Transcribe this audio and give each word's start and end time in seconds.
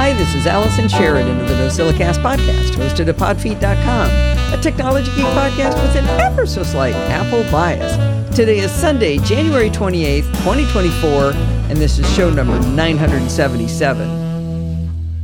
Hi, 0.00 0.14
this 0.14 0.34
is 0.34 0.46
Allison 0.46 0.88
Sheridan 0.88 1.40
of 1.40 1.46
the 1.46 1.54
NosillaCast 1.56 2.22
podcast, 2.22 2.70
hosted 2.70 3.08
at 3.08 3.16
podfeet.com, 3.16 4.58
a 4.58 4.62
technology 4.62 5.10
geek 5.14 5.26
podcast 5.26 5.74
with 5.82 5.94
an 5.94 6.06
ever 6.18 6.46
so 6.46 6.62
slight 6.62 6.94
Apple 6.94 7.42
bias. 7.52 7.98
Today 8.34 8.60
is 8.60 8.72
Sunday, 8.72 9.18
January 9.18 9.68
28th, 9.68 10.24
2024, 10.38 11.32
and 11.68 11.76
this 11.76 11.98
is 11.98 12.10
show 12.14 12.30
number 12.30 12.58
977. 12.68 14.29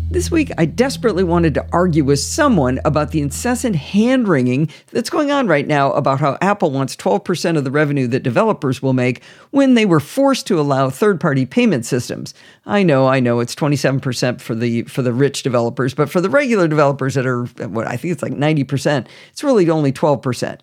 This 0.08 0.30
week, 0.30 0.52
I 0.56 0.66
desperately 0.66 1.24
wanted 1.24 1.52
to 1.54 1.66
argue 1.72 2.04
with 2.04 2.20
someone 2.20 2.80
about 2.84 3.10
the 3.10 3.20
incessant 3.20 3.74
hand 3.74 4.28
wringing 4.28 4.70
that's 4.92 5.10
going 5.10 5.32
on 5.32 5.48
right 5.48 5.66
now 5.66 5.92
about 5.92 6.20
how 6.20 6.38
Apple 6.40 6.70
wants 6.70 6.94
12% 6.94 7.58
of 7.58 7.64
the 7.64 7.72
revenue 7.72 8.06
that 8.06 8.22
developers 8.22 8.80
will 8.80 8.92
make 8.92 9.24
when 9.50 9.74
they 9.74 9.84
were 9.84 9.98
forced 9.98 10.46
to 10.46 10.60
allow 10.60 10.90
third-party 10.90 11.44
payment 11.46 11.84
systems. 11.84 12.34
I 12.64 12.84
know, 12.84 13.08
I 13.08 13.18
know, 13.18 13.40
it's 13.40 13.56
27% 13.56 14.40
for 14.40 14.54
the 14.54 14.84
for 14.84 15.02
the 15.02 15.12
rich 15.12 15.42
developers, 15.42 15.92
but 15.92 16.08
for 16.08 16.20
the 16.20 16.30
regular 16.30 16.68
developers 16.68 17.14
that 17.14 17.26
are 17.26 17.44
what 17.66 17.88
I 17.88 17.96
think 17.96 18.12
it's 18.12 18.22
like 18.22 18.32
90%, 18.32 19.08
it's 19.32 19.42
really 19.42 19.68
only 19.68 19.92
12%. 19.92 20.60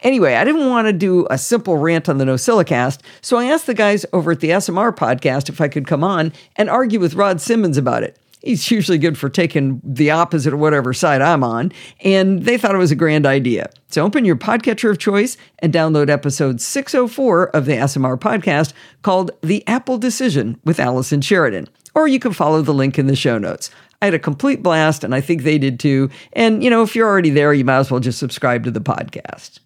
Anyway, 0.00 0.34
I 0.34 0.44
didn't 0.44 0.70
want 0.70 0.86
to 0.86 0.92
do 0.94 1.26
a 1.30 1.36
simple 1.36 1.76
rant 1.76 2.08
on 2.08 2.16
the 2.16 2.24
NosillaCast, 2.24 3.00
so 3.20 3.36
I 3.36 3.44
asked 3.44 3.66
the 3.66 3.74
guys 3.74 4.06
over 4.14 4.32
at 4.32 4.40
the 4.40 4.50
SMR 4.50 4.96
podcast 4.96 5.50
if 5.50 5.60
I 5.60 5.68
could 5.68 5.86
come 5.86 6.02
on 6.02 6.32
and 6.56 6.70
argue 6.70 6.98
with 6.98 7.12
Rod 7.12 7.42
Simmons 7.42 7.76
about 7.76 8.02
it 8.02 8.18
he's 8.46 8.70
usually 8.70 8.98
good 8.98 9.18
for 9.18 9.28
taking 9.28 9.80
the 9.84 10.10
opposite 10.10 10.54
of 10.54 10.60
whatever 10.60 10.92
side 10.92 11.20
I'm 11.20 11.42
on, 11.42 11.72
and 12.00 12.44
they 12.44 12.56
thought 12.56 12.74
it 12.74 12.78
was 12.78 12.92
a 12.92 12.96
grand 12.96 13.26
idea. 13.26 13.70
So 13.88 14.04
open 14.04 14.24
your 14.24 14.36
podcatcher 14.36 14.90
of 14.90 14.98
choice 14.98 15.36
and 15.58 15.72
download 15.72 16.08
episode 16.08 16.60
604 16.60 17.48
of 17.48 17.66
the 17.66 17.72
SMR 17.72 18.18
podcast 18.18 18.72
called 19.02 19.32
The 19.42 19.66
Apple 19.66 19.98
Decision 19.98 20.58
with 20.64 20.80
Allison 20.80 21.20
Sheridan. 21.20 21.68
Or 21.94 22.06
you 22.06 22.18
can 22.18 22.32
follow 22.32 22.62
the 22.62 22.74
link 22.74 22.98
in 22.98 23.06
the 23.06 23.16
show 23.16 23.38
notes. 23.38 23.70
I 24.00 24.06
had 24.06 24.14
a 24.14 24.18
complete 24.18 24.62
blast, 24.62 25.02
and 25.02 25.14
I 25.14 25.20
think 25.20 25.42
they 25.42 25.58
did 25.58 25.80
too. 25.80 26.10
And, 26.32 26.62
you 26.62 26.70
know, 26.70 26.82
if 26.82 26.94
you're 26.94 27.08
already 27.08 27.30
there, 27.30 27.52
you 27.52 27.64
might 27.64 27.78
as 27.78 27.90
well 27.90 28.00
just 28.00 28.18
subscribe 28.18 28.64
to 28.64 28.70
the 28.70 28.80
podcast. 28.80 29.58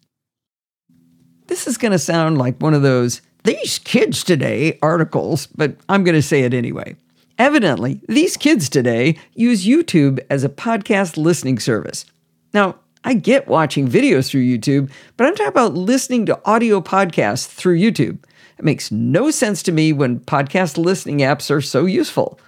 This 1.49 1.67
is 1.67 1.77
going 1.77 1.93
to 1.93 1.99
sound 1.99 2.39
like 2.39 2.61
one 2.63 2.75
of 2.75 2.83
those 2.83 3.23
these 3.43 3.79
kids 3.79 4.23
today 4.23 4.79
articles, 4.83 5.47
but 5.47 5.77
I'm 5.89 6.05
going 6.05 6.15
to 6.15 6.23
say 6.23 6.43
it 6.43 6.55
anyway. 6.55 6.95
Evidently, 7.41 8.03
these 8.07 8.37
kids 8.37 8.69
today 8.69 9.17
use 9.35 9.65
YouTube 9.65 10.21
as 10.29 10.45
a 10.45 10.49
podcast 10.51 11.17
listening 11.17 11.59
service. 11.59 12.05
Now, 12.53 12.77
I 13.03 13.15
get 13.15 13.49
watching 13.49 13.89
videos 13.89 14.29
through 14.29 14.43
YouTube, 14.43 14.91
but 15.17 15.27
I'm 15.27 15.35
talking 15.35 15.49
about 15.49 15.73
listening 15.73 16.27
to 16.27 16.39
audio 16.45 16.83
podcasts 16.83 17.47
through 17.47 17.79
YouTube. 17.79 18.19
It 18.59 18.65
makes 18.67 18.93
no 18.93 19.31
sense 19.31 19.63
to 19.63 19.73
me 19.73 19.91
when 19.91 20.21
podcast 20.21 20.77
listening 20.77 21.21
apps 21.21 21.51
are 21.51 21.63
so 21.63 21.87
useful. 21.87 22.39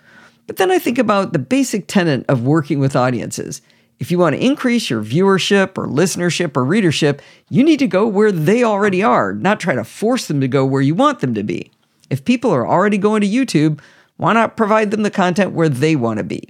But 0.47 0.59
then 0.59 0.71
I 0.71 0.79
think 0.79 0.99
about 0.99 1.33
the 1.33 1.39
basic 1.39 1.87
tenet 1.87 2.27
of 2.29 2.45
working 2.45 2.79
with 2.79 2.95
audiences. 2.95 3.63
If 3.99 4.11
you 4.11 4.19
want 4.19 4.37
to 4.37 4.45
increase 4.45 4.91
your 4.91 5.03
viewership 5.03 5.79
or 5.79 5.87
listenership 5.87 6.55
or 6.55 6.67
readership, 6.67 7.23
you 7.49 7.65
need 7.65 7.79
to 7.79 7.87
go 7.87 8.07
where 8.07 8.31
they 8.31 8.63
already 8.63 9.03
are, 9.03 9.33
not 9.33 9.59
try 9.59 9.75
to 9.75 9.85
force 9.85 10.27
them 10.27 10.43
to 10.43 10.49
go 10.49 10.67
where 10.67 10.83
you 10.83 10.95
want 10.95 11.21
them 11.21 11.33
to 11.33 11.43
be. 11.43 11.71
If 12.11 12.27
people 12.27 12.51
are 12.51 12.69
already 12.69 12.99
going 12.99 13.23
to 13.23 13.27
YouTube, 13.27 13.81
why 14.17 14.33
not 14.33 14.57
provide 14.57 14.91
them 14.91 15.03
the 15.03 15.11
content 15.11 15.53
where 15.53 15.69
they 15.69 15.97
want 15.97 16.19
to 16.19 16.25
be? 16.25 16.49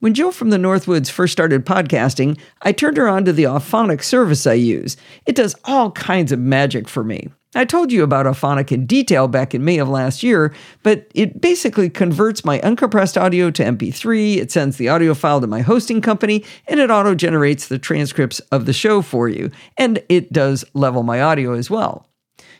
When 0.00 0.12
Jill 0.12 0.32
from 0.32 0.50
the 0.50 0.58
Northwoods 0.58 1.10
first 1.10 1.32
started 1.32 1.64
podcasting, 1.64 2.38
I 2.60 2.72
turned 2.72 2.98
her 2.98 3.08
on 3.08 3.24
to 3.24 3.32
the 3.32 3.44
Auphonic 3.44 4.02
service 4.02 4.46
I 4.46 4.52
use. 4.52 4.98
It 5.24 5.34
does 5.34 5.54
all 5.64 5.92
kinds 5.92 6.30
of 6.30 6.38
magic 6.38 6.88
for 6.88 7.02
me. 7.02 7.28
I 7.54 7.64
told 7.64 7.92
you 7.92 8.02
about 8.02 8.26
Auphonic 8.26 8.72
in 8.72 8.84
detail 8.84 9.28
back 9.28 9.54
in 9.54 9.64
May 9.64 9.78
of 9.78 9.88
last 9.88 10.22
year, 10.22 10.52
but 10.82 11.06
it 11.14 11.40
basically 11.40 11.88
converts 11.88 12.44
my 12.44 12.58
uncompressed 12.58 13.20
audio 13.20 13.50
to 13.52 13.62
MP3, 13.62 14.36
it 14.36 14.50
sends 14.50 14.76
the 14.76 14.88
audio 14.88 15.14
file 15.14 15.40
to 15.40 15.46
my 15.46 15.60
hosting 15.60 16.00
company, 16.00 16.44
and 16.66 16.80
it 16.80 16.90
auto 16.90 17.14
generates 17.14 17.68
the 17.68 17.78
transcripts 17.78 18.40
of 18.50 18.66
the 18.66 18.72
show 18.72 19.02
for 19.02 19.28
you. 19.28 19.50
And 19.78 20.02
it 20.08 20.32
does 20.32 20.64
level 20.74 21.02
my 21.02 21.22
audio 21.22 21.54
as 21.54 21.70
well. 21.70 22.08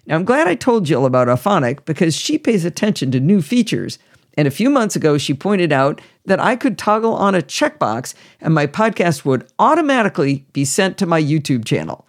Now, 0.07 0.17
I'm 0.17 0.25
glad 0.25 0.47
I 0.47 0.55
told 0.55 0.85
Jill 0.85 1.07
about 1.07 1.29
Auphonic 1.29 1.85
because 1.85 2.15
she 2.15 2.39
pays 2.39 2.65
attention 2.65 3.11
to 3.11 3.21
new 3.21 3.43
features. 3.43 3.99
And 4.37 4.49
a 4.49 4.53
few 4.53 4.69
months 4.71 4.97
ago, 4.97 5.17
she 5.19 5.35
pointed 5.35 5.73
out 5.73 6.01
that 6.25 6.41
I 6.41 6.57
could 6.57 6.77
toggle 6.77 7.15
on 7.15 7.35
a 7.35 7.43
checkbox 7.43 8.15
and 8.41 8.55
my 8.55 8.67
podcast 8.67 9.25
would 9.25 9.47
automatically 9.59 10.47
be 10.53 10.65
sent 10.65 10.99
to 10.99 11.07
my 11.07 11.23
YouTube 11.23 11.65
channel. 11.65 12.07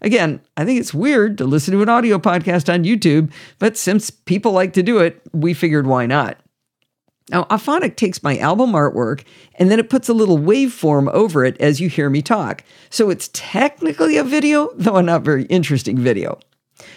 Again, 0.00 0.40
I 0.56 0.64
think 0.64 0.78
it's 0.78 0.92
weird 0.92 1.38
to 1.38 1.44
listen 1.44 1.72
to 1.72 1.82
an 1.82 1.88
audio 1.88 2.18
podcast 2.18 2.72
on 2.72 2.84
YouTube, 2.84 3.32
but 3.58 3.76
since 3.76 4.10
people 4.10 4.52
like 4.52 4.74
to 4.74 4.82
do 4.82 4.98
it, 4.98 5.22
we 5.32 5.54
figured 5.54 5.86
why 5.86 6.06
not. 6.06 6.38
Now, 7.30 7.44
Auphonic 7.44 7.96
takes 7.96 8.22
my 8.22 8.36
album 8.36 8.72
artwork 8.72 9.24
and 9.54 9.70
then 9.70 9.78
it 9.78 9.88
puts 9.88 10.10
a 10.10 10.14
little 10.14 10.36
waveform 10.36 11.10
over 11.12 11.42
it 11.42 11.58
as 11.58 11.80
you 11.80 11.88
hear 11.88 12.10
me 12.10 12.20
talk. 12.20 12.62
So 12.90 13.08
it's 13.08 13.30
technically 13.32 14.18
a 14.18 14.24
video, 14.24 14.68
though 14.74 14.96
a 14.96 15.02
not 15.02 15.22
very 15.22 15.44
interesting 15.44 15.96
video. 15.96 16.38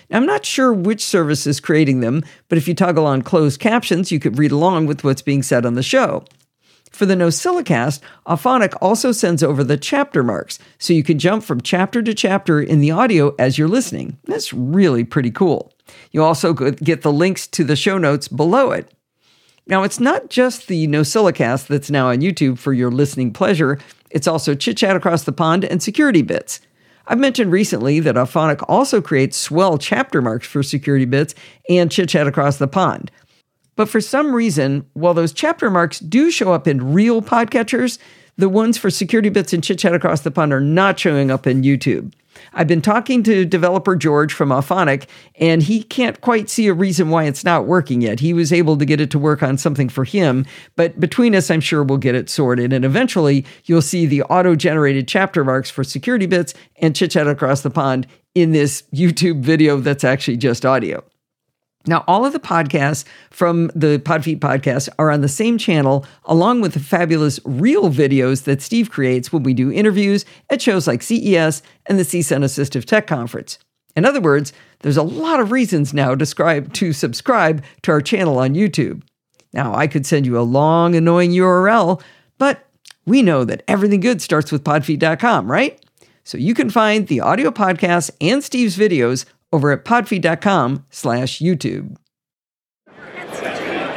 Now, 0.10 0.18
I'm 0.18 0.26
not 0.26 0.46
sure 0.46 0.74
which 0.74 1.04
service 1.04 1.48
is 1.48 1.60
creating 1.60 2.00
them, 2.00 2.24
but 2.50 2.58
if 2.58 2.68
you 2.68 2.74
toggle 2.74 3.06
on 3.06 3.22
closed 3.22 3.60
captions, 3.60 4.12
you 4.12 4.20
could 4.20 4.38
read 4.38 4.52
along 4.52 4.88
with 4.88 5.04
what's 5.04 5.22
being 5.22 5.44
said 5.44 5.66
on 5.66 5.76
the 5.76 5.84
show. 5.84 6.26
For 6.92 7.06
the 7.06 7.16
NosillaCast, 7.16 8.00
Auphonic 8.26 8.74
also 8.82 9.12
sends 9.12 9.44
over 9.44 9.64
the 9.64 9.78
chapter 9.78 10.24
marks, 10.24 10.58
so 10.80 10.94
you 10.94 11.04
can 11.04 11.20
jump 11.20 11.44
from 11.44 11.62
chapter 11.62 12.02
to 12.02 12.14
chapter 12.14 12.62
in 12.62 12.80
the 12.80 12.92
audio 12.92 13.36
as 13.38 13.58
you're 13.58 13.68
listening. 13.68 14.18
That's 14.24 14.54
really 14.54 15.04
pretty 15.04 15.30
cool. 15.30 15.72
You 16.12 16.24
also 16.24 16.54
get 16.54 17.02
the 17.04 17.14
links 17.14 17.46
to 17.48 17.64
the 17.64 17.76
show 17.76 17.98
notes 17.98 18.28
below 18.28 18.72
it. 18.72 18.92
Now, 19.68 19.84
it's 19.84 20.00
not 20.00 20.30
just 20.30 20.68
the 20.68 20.88
NosillaCast 20.88 21.68
that's 21.68 21.92
now 21.92 22.10
on 22.10 22.22
YouTube 22.22 22.58
for 22.58 22.74
your 22.74 22.90
listening 22.90 23.34
pleasure, 23.34 23.78
it's 24.10 24.28
also 24.28 24.56
Chit 24.56 24.78
Chat 24.78 24.96
Across 24.96 25.24
the 25.24 25.34
Pond 25.34 25.66
and 25.66 25.84
Security 25.84 26.22
Bits. 26.22 26.62
I've 27.10 27.20
mentioned 27.20 27.52
recently 27.52 28.02
that 28.02 28.16
Auphonic 28.16 28.64
also 28.68 29.02
creates 29.02 29.38
swell 29.38 29.78
chapter 29.78 30.22
marks 30.22 30.46
for 30.46 30.62
security 30.62 31.06
bits 31.06 31.36
and 31.70 31.90
chit 31.90 32.10
chat 32.10 32.28
across 32.28 32.58
the 32.58 32.68
pond. 32.68 33.12
But 33.78 33.88
for 33.88 34.02
some 34.02 34.36
reason, 34.36 34.86
while 34.94 35.14
those 35.14 35.32
chapter 35.32 35.70
marks 35.70 36.00
do 36.00 36.32
show 36.32 36.52
up 36.52 36.68
in 36.68 36.94
real 36.94 37.22
podcatchers, 37.22 37.98
the 38.36 38.50
ones 38.50 38.78
for 38.78 38.90
security 38.90 39.30
bits 39.30 39.54
and 39.54 39.64
chit 39.64 39.80
chat 39.80 39.94
across 39.94 40.22
the 40.22 40.32
pond 40.32 40.52
are 40.52 40.60
not 40.60 41.00
showing 41.00 41.32
up 41.32 41.48
in 41.48 41.62
YouTube. 41.62 42.14
I've 42.54 42.68
been 42.68 42.82
talking 42.82 43.24
to 43.24 43.46
developer 43.46 43.96
George 43.96 44.34
from 44.34 44.50
Auphonic, 44.50 45.08
and 45.36 45.64
he 45.64 45.84
can't 45.84 46.20
quite 46.22 46.50
see 46.50 46.68
a 46.68 46.74
reason 46.74 47.10
why 47.10 47.26
it's 47.26 47.44
not 47.44 47.66
working 47.66 48.02
yet. 48.02 48.20
He 48.20 48.34
was 48.34 48.54
able 48.54 48.78
to 48.78 48.86
get 48.86 49.02
it 49.02 49.12
to 49.12 49.20
work 49.20 49.44
on 49.44 49.58
something 49.58 49.90
for 49.90 50.04
him, 50.04 50.46
but 50.76 51.00
between 51.00 51.36
us, 51.36 51.52
I'm 51.52 51.62
sure 51.62 51.84
we'll 51.84 51.98
get 51.98 52.16
it 52.16 52.30
sorted. 52.30 52.74
And 52.74 52.86
eventually, 52.86 53.46
you'll 53.66 53.82
see 53.82 54.06
the 54.06 54.24
auto 54.24 54.56
generated 54.56 55.08
chapter 55.08 55.44
marks 55.44 55.70
for 55.70 55.84
security 55.84 56.26
bits 56.26 56.54
and 56.78 56.96
chit 56.96 57.12
chat 57.12 57.28
across 57.28 57.62
the 57.62 57.70
pond 57.70 58.08
in 58.36 58.52
this 58.52 58.84
YouTube 58.94 59.42
video 59.42 59.78
that's 59.78 60.04
actually 60.04 60.38
just 60.38 60.66
audio. 60.66 61.04
Now, 61.88 62.04
all 62.08 62.26
of 62.26 62.34
the 62.34 62.40
podcasts 62.40 63.06
from 63.30 63.72
the 63.74 64.00
Podfeet 64.00 64.40
podcast 64.40 64.90
are 65.00 65.10
on 65.10 65.22
the 65.22 65.28
same 65.28 65.58
channel, 65.58 66.06
along 66.26 66.62
with 66.62 66.74
the 66.74 66.80
fabulous 66.80 67.40
real 67.46 67.90
videos 67.90 68.44
that 68.44 68.62
Steve 68.62 68.92
creates 68.92 69.32
when 69.32 69.44
we 69.44 69.54
do 69.54 69.72
interviews 69.72 70.26
at 70.50 70.62
shows 70.62 70.88
like 70.88 71.02
CES 71.02 71.64
and 71.86 71.98
the 71.98 72.04
CSUN 72.04 72.44
Assistive 72.44 72.86
Tech 72.86 73.08
Conference. 73.08 73.58
In 73.96 74.06
other 74.06 74.22
words, 74.22 74.54
there's 74.82 74.98
a 74.98 75.04
lot 75.04 75.40
of 75.40 75.52
reasons 75.52 75.94
now 75.94 76.14
to 76.14 76.26
subscribe, 76.26 76.74
to 76.74 76.94
subscribe 76.94 77.64
to 77.82 77.92
our 77.92 78.02
channel 78.02 78.38
on 78.38 78.54
YouTube. 78.54 79.02
Now, 79.54 79.74
I 79.74 79.88
could 79.88 80.06
send 80.06 80.26
you 80.26 80.38
a 80.38 80.42
long, 80.42 80.96
annoying 80.96 81.32
URL, 81.32 82.02
but 82.38 82.68
we 83.06 83.22
know 83.22 83.44
that 83.46 83.64
everything 83.68 84.02
good 84.02 84.22
starts 84.22 84.52
with 84.52 84.64
podfeet.com, 84.64 85.50
right? 85.50 85.84
So 86.24 86.38
you 86.38 86.54
can 86.54 86.70
find 86.70 87.08
the 87.08 87.22
audio 87.22 87.52
podcasts 87.52 88.12
and 88.20 88.44
Steve's 88.44 88.78
videos 88.78 89.26
over 89.52 89.72
at 89.72 89.86
podfeet.com 89.86 90.86
slash 90.90 91.40
YouTube. 91.40 91.96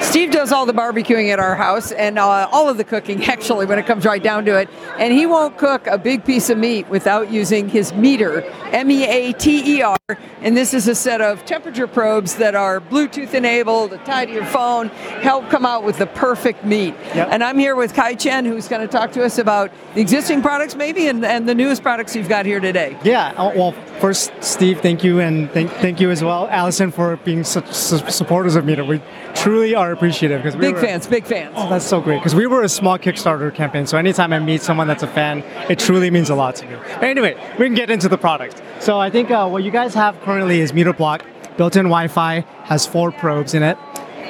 Steve 0.01 0.31
does 0.31 0.51
all 0.53 0.67
the 0.67 0.73
barbecuing 0.73 1.31
at 1.31 1.39
our 1.39 1.55
house 1.55 1.93
and 1.93 2.19
uh, 2.19 2.49
all 2.51 2.69
of 2.69 2.77
the 2.77 2.85
cooking, 2.85 3.25
actually, 3.29 3.67
when 3.67 3.79
it 3.79 3.87
comes 3.87 4.05
right 4.05 4.23
down 4.23 4.45
to 4.47 4.57
it. 4.57 4.69
And 4.99 5.13
he 5.13 5.27
won't 5.27 5.59
cook 5.59 5.87
a 5.87 5.99
big 5.99 6.25
piece 6.25 6.51
of 6.51 6.59
meat 6.59 6.89
without 6.89 7.31
using 7.31 7.69
his 7.69 7.93
MEATER, 7.93 8.43
M 8.73 8.91
E 8.91 9.05
A 9.05 9.33
T 9.33 9.77
E 9.77 9.83
R. 9.83 9.97
And 10.41 10.57
this 10.57 10.75
is 10.75 10.89
a 10.89 10.95
set 10.95 11.21
of 11.21 11.45
temperature 11.45 11.87
probes 11.87 12.37
that 12.37 12.55
are 12.55 12.81
Bluetooth 12.81 13.35
enabled, 13.35 13.93
tied 14.05 14.27
to 14.27 14.33
your 14.33 14.47
phone, 14.47 14.89
help 14.89 15.49
come 15.51 15.67
out 15.67 15.85
with 15.85 15.99
the 15.99 16.07
perfect 16.07 16.65
meat. 16.65 16.95
Yep. 17.15 17.29
And 17.31 17.45
I'm 17.45 17.59
here 17.59 17.77
with 17.77 17.95
Kai 17.95 18.15
Chen, 18.15 18.45
who's 18.45 18.67
going 18.67 18.81
to 18.81 18.89
talk 18.89 19.13
to 19.13 19.25
us 19.25 19.39
about 19.39 19.71
the 19.95 20.01
existing 20.01 20.41
products, 20.41 20.75
maybe, 20.75 21.09
and, 21.09 21.25
and 21.25 21.49
the 21.49 21.55
newest 21.55 21.83
products 21.83 22.17
you've 22.17 22.29
got 22.29 22.47
here 22.47 22.61
today. 22.61 22.97
Yeah, 23.05 23.29
uh, 23.37 23.53
well, 23.55 23.73
first, 24.01 24.33
Steve, 24.41 24.81
thank 24.81 25.05
you, 25.05 25.21
and 25.21 25.51
thank, 25.51 25.71
thank 25.73 26.01
you 26.01 26.11
as 26.11 26.25
well, 26.25 26.49
Allison, 26.49 26.91
for 26.91 27.17
being 27.19 27.45
such 27.45 27.71
supporters 27.73 28.57
of 28.57 28.65
MEATER. 28.65 28.85
We 28.85 29.03
truly 29.35 29.75
are 29.75 29.90
appreciative 29.93 30.43
because 30.43 30.57
we 30.57 30.63
big 30.63 30.75
were, 30.75 30.81
fans, 30.81 31.07
big 31.07 31.25
fans. 31.25 31.55
Oh, 31.57 31.69
that's 31.69 31.85
so 31.85 32.01
great 32.01 32.19
because 32.19 32.35
we 32.35 32.47
were 32.47 32.63
a 32.63 32.69
small 32.69 32.99
Kickstarter 32.99 33.55
campaign. 33.55 33.87
So 33.87 33.99
anytime 33.99 34.33
I 34.33 34.39
meet 34.39 34.63
someone 34.63 34.87
that's 34.87 35.03
a 35.03 35.09
fan, 35.09 35.41
it 35.71 35.79
truly 35.79 36.11
means 36.11 36.31
a 36.31 36.35
lot 36.35 36.57
to 36.57 36.67
me. 36.67 36.77
Anyway, 37.01 37.35
we 37.59 37.67
can 37.67 37.75
get 37.75 37.91
into 37.91 38.09
the 38.09 38.19
product. 38.19 38.63
So 38.81 38.99
I 38.99 39.11
think 39.11 39.31
uh, 39.31 39.49
what 39.49 39.63
you 39.63 39.71
guys 39.71 39.95
have 39.95 40.21
currently 40.23 40.61
is 40.61 40.73
MEATER 40.73 40.93
Block, 40.93 41.25
built-in 41.57 41.85
Wi-Fi, 41.85 42.41
has 42.65 42.87
four 42.87 43.13
probes 43.13 43.55
in 43.55 43.63
it. 43.63 43.77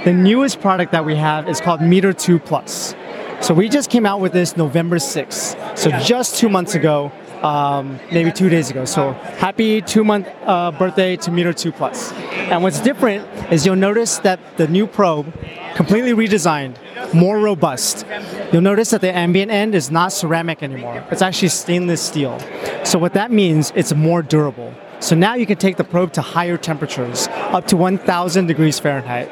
The 0.05 0.13
newest 0.13 0.61
product 0.61 0.93
that 0.93 1.05
we 1.05 1.15
have 1.17 1.49
is 1.49 1.61
called 1.61 1.81
MEATER 1.81 2.13
2 2.13 2.39
Plus. 2.39 2.95
So 3.41 3.55
we 3.55 3.69
just 3.69 3.91
came 3.91 4.05
out 4.05 4.21
with 4.21 4.33
this 4.33 4.57
November 4.57 4.97
6th. 4.97 5.79
So 5.79 5.91
just 6.01 6.37
two 6.37 6.49
months 6.49 6.75
ago, 6.75 7.11
um, 7.45 7.99
maybe 8.13 8.33
two 8.33 8.49
days 8.49 8.71
ago. 8.71 8.85
So 8.85 9.13
happy 9.13 9.81
two 9.81 10.05
month 10.05 10.29
uh, 10.45 10.71
birthday 10.73 11.17
to 11.17 11.31
MEATER 11.31 11.53
2 11.53 11.73
Plus. 11.73 12.13
And 12.13 12.63
what's 12.63 12.81
different 12.81 13.27
is 13.53 13.65
you'll 13.65 13.77
notice 13.77 14.19
that 14.19 14.41
the 14.57 14.69
new 14.69 14.87
probe, 14.87 15.33
completely 15.75 16.13
redesigned, 16.13 16.77
more 17.15 17.39
robust. 17.39 18.07
You'll 18.53 18.63
notice 18.63 18.91
that 18.91 19.01
the 19.01 19.15
ambient 19.17 19.51
end 19.51 19.75
is 19.75 19.91
not 19.91 20.13
ceramic 20.13 20.63
anymore. 20.63 21.05
It's 21.11 21.23
actually 21.23 21.49
stainless 21.49 22.03
steel. 22.03 22.39
So 22.85 22.99
what 22.99 23.15
that 23.15 23.31
means, 23.31 23.73
it's 23.75 23.95
more 23.95 24.23
durable. 24.23 24.75
So 25.01 25.17
now 25.17 25.35
you 25.35 25.47
can 25.47 25.57
take 25.57 25.77
the 25.77 25.85
probe 25.85 26.13
to 26.13 26.21
higher 26.21 26.59
temperatures, 26.59 27.27
up 27.29 27.67
to 27.69 27.77
1,000 27.77 28.47
degrees 28.47 28.79
Fahrenheit. 28.79 29.31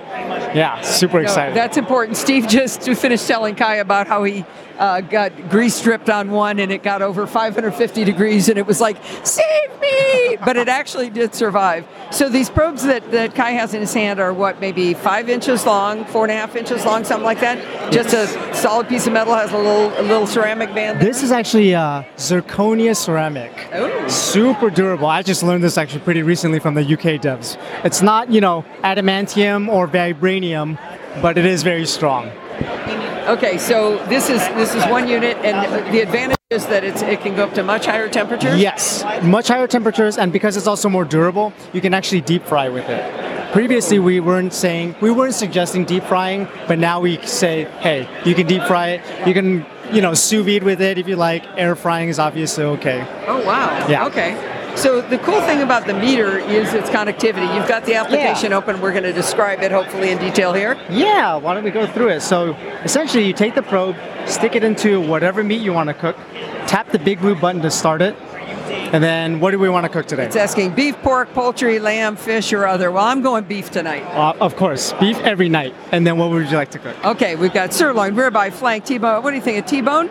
Yeah, 0.55 0.81
super 0.83 1.21
excited. 1.21 1.55
No, 1.55 1.61
that's 1.61 1.77
important. 1.77 2.17
Steve 2.17 2.47
just 2.49 2.83
finished 2.83 3.27
telling 3.27 3.55
Kai 3.55 3.77
about 3.77 4.06
how 4.06 4.25
he 4.25 4.45
uh, 4.79 5.00
got 5.00 5.50
grease 5.50 5.75
stripped 5.75 6.09
on 6.11 6.31
one 6.31 6.59
and 6.59 6.71
it 6.71 6.83
got 6.83 7.03
over 7.03 7.27
550 7.27 8.05
degrees 8.05 8.49
and 8.49 8.59
it 8.59 8.67
was 8.67 8.81
like, 8.81 8.97
save 9.25 9.81
me! 9.81 10.28
But 10.45 10.57
it 10.57 10.69
actually 10.69 11.11
did 11.11 11.35
survive. 11.35 11.87
So 12.11 12.29
these 12.29 12.49
probes 12.49 12.85
that, 12.85 13.11
that 13.11 13.35
Kai 13.35 13.51
has 13.51 13.75
in 13.75 13.81
his 13.81 13.93
hand 13.93 14.19
are 14.21 14.33
what, 14.33 14.61
maybe 14.61 14.95
five 14.95 15.29
inches 15.29 15.67
long, 15.67 16.05
four 16.07 16.25
and 16.25 16.33
a 16.33 16.35
half 16.35 16.57
inches 16.57 16.85
long, 16.85 17.05
something 17.05 17.25
like 17.25 17.41
that? 17.41 17.93
Just 17.93 18.15
a 18.15 18.27
solid 18.55 18.89
piece 18.89 19.07
of 19.07 19.13
metal 19.13 19.35
has 19.35 19.53
a 19.53 19.57
little 19.57 19.89
a 19.99 20.03
little 20.03 20.27
ceramic 20.27 20.75
band. 20.75 21.01
There? 21.01 21.09
This 21.09 21.23
is 21.23 21.33
actually 21.33 21.75
uh, 21.75 22.03
zirconia 22.17 22.97
ceramic. 22.97 23.53
Oh. 23.73 24.09
Super 24.09 24.71
durable. 24.71 25.07
I 25.07 25.23
just 25.23 25.43
learned 25.43 25.65
this 25.65 25.77
actually 25.77 26.01
pretty 26.01 26.23
recently 26.23 26.59
from 26.59 26.75
the 26.75 26.83
UK 26.83 27.21
devs. 27.21 27.59
It's 27.85 28.03
not, 28.03 28.31
you 28.31 28.41
know, 28.41 28.65
adamantium 28.83 29.69
or 29.69 29.87
vibranium, 29.89 30.79
but 31.21 31.37
it 31.37 31.45
is 31.45 31.63
very 31.63 31.87
strong. 31.87 32.31
Okay, 33.29 33.59
so 33.59 34.03
this 34.07 34.31
is 34.31 34.41
this 34.57 34.75
is 34.75 34.83
one 34.87 35.07
unit, 35.07 35.37
and 35.39 35.95
the 35.95 36.01
advantage 36.01 36.38
is 36.50 36.67
that 36.69 36.83
it's 36.83 37.03
it 37.03 37.21
can 37.21 37.37
go 37.37 37.45
up 37.45 37.53
to 37.53 37.62
much 37.62 37.85
higher 37.85 38.09
temperatures. 38.09 38.59
Yes, 38.59 39.05
much 39.23 39.49
higher 39.49 39.67
temperatures, 39.67 40.17
and 40.17 40.33
because 40.33 40.56
it's 40.56 40.67
also 40.67 40.89
more 40.89 41.05
durable, 41.05 41.53
you 41.75 41.83
can 41.83 41.93
actually 41.93 42.23
deep 42.23 42.43
fry 42.47 42.71
with 42.71 42.89
it. 42.89 43.53
Previously, 43.53 43.99
we 43.99 44.19
weren't 44.19 44.55
saying 44.55 44.97
we 45.03 45.11
weren't 45.11 45.35
suggesting 45.35 45.85
deep 45.85 46.05
frying, 46.05 46.49
but 46.67 46.79
now 46.79 47.00
we 47.00 47.19
say, 47.27 47.65
hey, 47.81 48.09
you 48.25 48.35
can 48.35 48.47
deep 48.47 48.62
fry 48.62 48.93
it. 48.93 49.29
You 49.29 49.35
can 49.35 49.67
you 49.93 50.00
know 50.00 50.15
sous 50.15 50.43
vide 50.43 50.62
with 50.62 50.81
it 50.81 50.97
if 50.97 51.06
you 51.06 51.17
like. 51.17 51.45
Air 51.59 51.77
frying 51.77 52.09
is 52.09 52.19
obviously 52.19 52.65
okay. 52.65 53.06
Oh 53.27 53.45
wow. 53.45 53.87
Yeah. 53.87 54.06
Okay. 54.06 54.58
So 54.76 55.00
the 55.00 55.19
cool 55.19 55.41
thing 55.43 55.62
about 55.62 55.87
the 55.87 55.93
MEATER 55.94 56.38
is 56.38 56.73
its 56.73 56.88
connectivity. 56.91 57.53
You've 57.55 57.69
got 57.69 57.85
the 57.85 57.94
application 57.94 58.50
yeah. 58.53 58.59
open. 58.59 58.81
We're 58.81 58.93
going 58.93 59.03
to 59.05 59.12
describe 59.12 59.61
it 59.61 59.73
hopefully 59.73 60.11
in 60.11 60.19
detail 60.19 60.53
here. 60.53 60.76
Yeah, 60.88 61.37
why 61.37 61.55
don't 61.55 61.65
we 61.65 61.70
go 61.70 61.87
through 61.87 62.09
it? 62.11 62.20
So 62.20 62.55
essentially 62.85 63.26
you 63.26 63.32
take 63.32 63.55
the 63.55 63.62
probe, 63.62 63.97
stick 64.26 64.55
it 64.55 64.65
into 64.65 65.00
whatever 65.00 65.43
meat 65.43 65.61
you 65.61 65.73
want 65.73 65.88
to 65.88 65.94
cook, 65.94 66.17
tap 66.67 66.91
the 66.91 66.99
big 66.99 67.20
blue 67.20 67.35
button 67.35 67.61
to 67.62 67.70
start 67.70 68.03
it, 68.03 68.17
and 68.93 69.02
then 69.02 69.40
what 69.40 69.50
do 69.50 69.58
we 69.58 69.69
want 69.69 69.85
to 69.85 69.88
cook 69.88 70.06
today? 70.06 70.26
It's 70.26 70.37
asking 70.37 70.75
beef, 70.75 70.96
pork, 71.02 71.32
poultry, 71.32 71.79
lamb, 71.79 72.17
fish, 72.17 72.52
or 72.52 72.67
other. 72.67 72.90
Well, 72.90 73.05
I'm 73.05 73.23
going 73.23 73.44
beef 73.44 73.70
tonight. 73.70 74.02
Uh, 74.02 74.35
of 74.40 74.56
course, 74.56 74.93
beef 74.94 75.19
every 75.19 75.49
night. 75.49 75.75
And 75.93 76.06
then 76.06 76.19
what 76.19 76.31
would 76.31 76.50
you 76.50 76.56
like 76.56 76.70
to 76.73 76.79
cook? 76.79 77.05
Okay, 77.05 77.37
we've 77.37 77.52
got 77.52 77.73
sirloin, 77.73 78.14
ribeye, 78.14 78.52
flank, 78.52 78.85
T-bone. 78.85 79.23
What 79.23 79.31
do 79.31 79.37
you 79.37 79.43
think, 79.43 79.64
a 79.64 79.69
T-bone? 79.69 80.11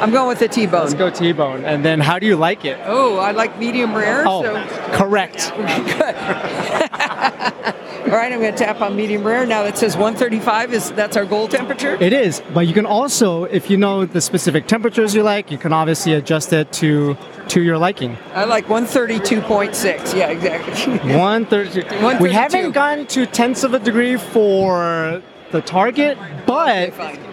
I'm 0.00 0.10
going 0.10 0.28
with 0.28 0.38
the 0.38 0.48
T-bone. 0.48 0.82
Let's 0.82 0.94
go 0.94 1.10
T-bone. 1.10 1.64
And 1.64 1.84
then 1.84 2.00
how 2.00 2.18
do 2.18 2.26
you 2.26 2.36
like 2.36 2.64
it? 2.64 2.78
Oh, 2.84 3.18
I 3.18 3.32
like 3.32 3.58
medium 3.58 3.94
rare. 3.94 4.24
Oh, 4.26 4.42
so. 4.42 4.90
correct. 4.92 5.52
All 8.08 8.16
right, 8.16 8.32
I'm 8.32 8.40
going 8.40 8.54
to 8.54 8.58
tap 8.58 8.80
on 8.80 8.96
medium 8.96 9.22
rare. 9.22 9.44
Now 9.44 9.64
it 9.64 9.76
says 9.76 9.94
135. 9.94 10.72
Is 10.72 10.92
that's 10.92 11.14
our 11.14 11.26
goal 11.26 11.46
temperature? 11.46 11.98
It 12.00 12.14
is, 12.14 12.42
but 12.54 12.66
you 12.66 12.72
can 12.72 12.86
also, 12.86 13.44
if 13.44 13.68
you 13.68 13.76
know 13.76 14.06
the 14.06 14.22
specific 14.22 14.66
temperatures 14.66 15.14
you 15.14 15.22
like, 15.22 15.50
you 15.50 15.58
can 15.58 15.74
obviously 15.74 16.14
adjust 16.14 16.52
it 16.54 16.72
to 16.74 17.18
to 17.48 17.60
your 17.60 17.76
liking. 17.76 18.16
I 18.34 18.44
like 18.44 18.66
132.6. 18.66 20.16
Yeah, 20.16 20.28
exactly. 20.28 20.92
132. 21.14 21.86
132. 22.02 22.22
We 22.22 22.32
haven't 22.32 22.72
gone 22.72 23.06
to 23.08 23.26
tenths 23.26 23.62
of 23.62 23.74
a 23.74 23.78
degree 23.78 24.16
for 24.16 25.22
the 25.50 25.60
target, 25.62 26.18
but 26.46 26.92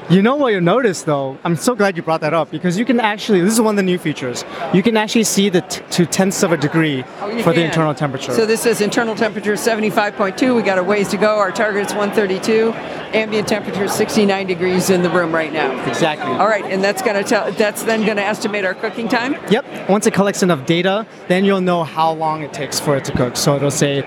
you 0.09 0.21
know 0.21 0.35
what 0.35 0.53
you'll 0.53 0.61
notice 0.61 1.03
though? 1.03 1.37
I'm 1.43 1.55
so 1.55 1.75
glad 1.75 1.97
you 1.97 2.03
brought 2.03 2.21
that 2.21 2.33
up 2.33 2.51
because 2.51 2.77
you 2.77 2.85
can 2.85 2.99
actually, 2.99 3.41
this 3.41 3.53
is 3.53 3.61
one 3.61 3.73
of 3.73 3.77
the 3.77 3.83
new 3.83 3.97
features, 3.97 4.45
you 4.73 4.83
can 4.83 4.97
actually 4.97 5.23
see 5.23 5.49
the 5.49 5.61
t- 5.61 5.81
two 5.89 6.05
tenths 6.05 6.43
of 6.43 6.51
a 6.51 6.57
degree 6.57 7.03
oh, 7.21 7.29
for 7.37 7.51
can. 7.51 7.55
the 7.55 7.63
internal 7.63 7.93
temperature. 7.93 8.33
So 8.33 8.45
this 8.45 8.65
is 8.65 8.81
internal 8.81 9.15
temperature 9.15 9.53
75.2. 9.53 10.55
We 10.55 10.61
got 10.61 10.77
a 10.77 10.83
ways 10.83 11.09
to 11.09 11.17
go. 11.17 11.37
Our 11.37 11.51
target 11.51 11.87
is 11.87 11.93
132. 11.93 12.71
Ambient 13.15 13.47
temperature 13.47 13.85
is 13.85 13.93
69 13.93 14.47
degrees 14.47 14.89
in 14.89 15.01
the 15.01 15.09
room 15.09 15.33
right 15.33 15.51
now. 15.51 15.85
Exactly. 15.87 16.27
All 16.27 16.47
right, 16.47 16.65
and 16.65 16.83
that's 16.83 17.01
going 17.01 17.21
to 17.21 17.27
tell, 17.27 17.51
that's 17.53 17.83
then 17.83 18.05
going 18.05 18.17
to 18.17 18.23
estimate 18.23 18.65
our 18.65 18.75
cooking 18.75 19.07
time? 19.07 19.35
Yep. 19.49 19.89
Once 19.89 20.05
it 20.05 20.13
collects 20.13 20.43
enough 20.43 20.65
data, 20.65 21.07
then 21.27 21.45
you'll 21.45 21.61
know 21.61 21.83
how 21.83 22.11
long 22.11 22.43
it 22.43 22.53
takes 22.53 22.79
for 22.79 22.95
it 22.95 23.05
to 23.05 23.11
cook. 23.11 23.37
So 23.37 23.55
it'll 23.55 23.71
say 23.71 24.01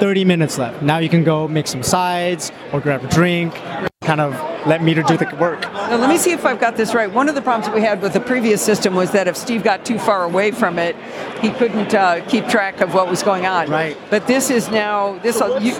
30 0.00 0.24
minutes 0.24 0.58
left. 0.58 0.82
Now 0.82 0.98
you 0.98 1.08
can 1.08 1.24
go 1.24 1.48
make 1.48 1.66
some 1.66 1.82
sides 1.82 2.52
or 2.72 2.80
grab 2.80 3.04
a 3.04 3.08
drink, 3.08 3.54
kind 4.02 4.20
of 4.20 4.32
let 4.66 4.82
MEATER 4.82 5.02
do 5.02 5.16
the 5.16 5.36
work. 5.40 5.62
Now, 5.62 5.96
let 5.96 6.08
me 6.08 6.18
see 6.18 6.32
if 6.32 6.44
I've 6.44 6.60
got 6.60 6.76
this 6.76 6.94
right. 6.94 7.10
One 7.10 7.28
of 7.28 7.34
the 7.34 7.42
problems 7.42 7.66
that 7.66 7.74
we 7.74 7.82
had 7.82 8.00
with 8.00 8.12
the 8.12 8.20
previous 8.20 8.62
system 8.62 8.94
was 8.94 9.10
that 9.12 9.28
if 9.28 9.36
Steve 9.36 9.62
got 9.62 9.84
too 9.84 9.98
far 9.98 10.24
away 10.24 10.50
from 10.50 10.78
it, 10.78 10.96
he 11.40 11.50
couldn't 11.50 11.94
uh, 11.94 12.24
keep 12.28 12.46
track 12.48 12.80
of 12.80 12.94
what 12.94 13.08
was 13.08 13.22
going 13.22 13.46
on. 13.46 13.68
Right. 13.68 13.96
But 14.10 14.26
this 14.26 14.50
is 14.50 14.68
now 14.70 15.18
this. 15.18 15.40
You, 15.60 15.74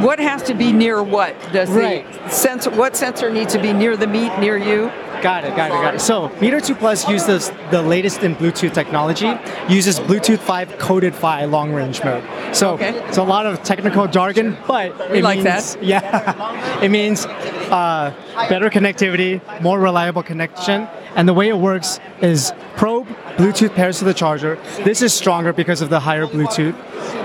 what 0.00 0.18
has 0.18 0.42
to 0.44 0.54
be 0.54 0.72
near 0.72 1.02
what? 1.02 1.34
Does 1.52 1.70
right. 1.70 2.10
the 2.12 2.28
sensor? 2.28 2.70
What 2.70 2.96
sensor 2.96 3.30
needs 3.30 3.52
to 3.54 3.60
be 3.60 3.72
near 3.72 3.96
the 3.96 4.06
meat 4.06 4.36
near 4.38 4.56
you? 4.56 4.90
Got 5.22 5.44
it, 5.44 5.56
got 5.56 5.70
it, 5.70 5.74
got 5.74 5.94
it. 5.96 6.00
So 6.00 6.28
MEATER 6.40 6.60
2 6.60 6.74
Plus 6.74 7.08
uses 7.08 7.50
the 7.70 7.82
latest 7.82 8.22
in 8.22 8.36
Bluetooth 8.36 8.72
technology, 8.72 9.32
uses 9.68 9.98
Bluetooth 10.00 10.38
5 10.38 10.78
coded 10.78 11.14
PHY 11.14 11.44
long 11.46 11.72
range 11.72 12.02
mode. 12.04 12.24
So 12.54 12.74
okay. 12.74 12.90
it's 13.08 13.18
a 13.18 13.22
lot 13.22 13.46
of 13.46 13.62
technical 13.62 14.06
jargon, 14.06 14.56
but 14.66 15.10
we 15.10 15.18
it 15.18 15.24
like 15.24 15.38
means, 15.38 15.74
that. 15.74 15.82
Yeah, 15.82 16.80
it 16.82 16.90
means 16.90 17.26
uh, 17.26 18.14
better 18.48 18.70
connectivity, 18.70 19.40
more 19.60 19.78
reliable 19.78 20.22
connection, 20.22 20.88
and 21.16 21.28
the 21.28 21.34
way 21.34 21.48
it 21.48 21.56
works 21.56 22.00
is 22.20 22.52
probe 22.76 23.06
Bluetooth 23.36 23.74
pairs 23.74 23.98
to 23.98 24.04
the 24.04 24.14
charger. 24.14 24.56
This 24.84 25.02
is 25.02 25.12
stronger 25.12 25.52
because 25.52 25.80
of 25.80 25.90
the 25.90 26.00
higher 26.00 26.26
Bluetooth, 26.26 26.74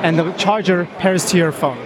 and 0.03 0.17
the 0.17 0.31
charger 0.33 0.85
pairs 0.97 1.25
to 1.31 1.37
your 1.37 1.51
phone 1.51 1.77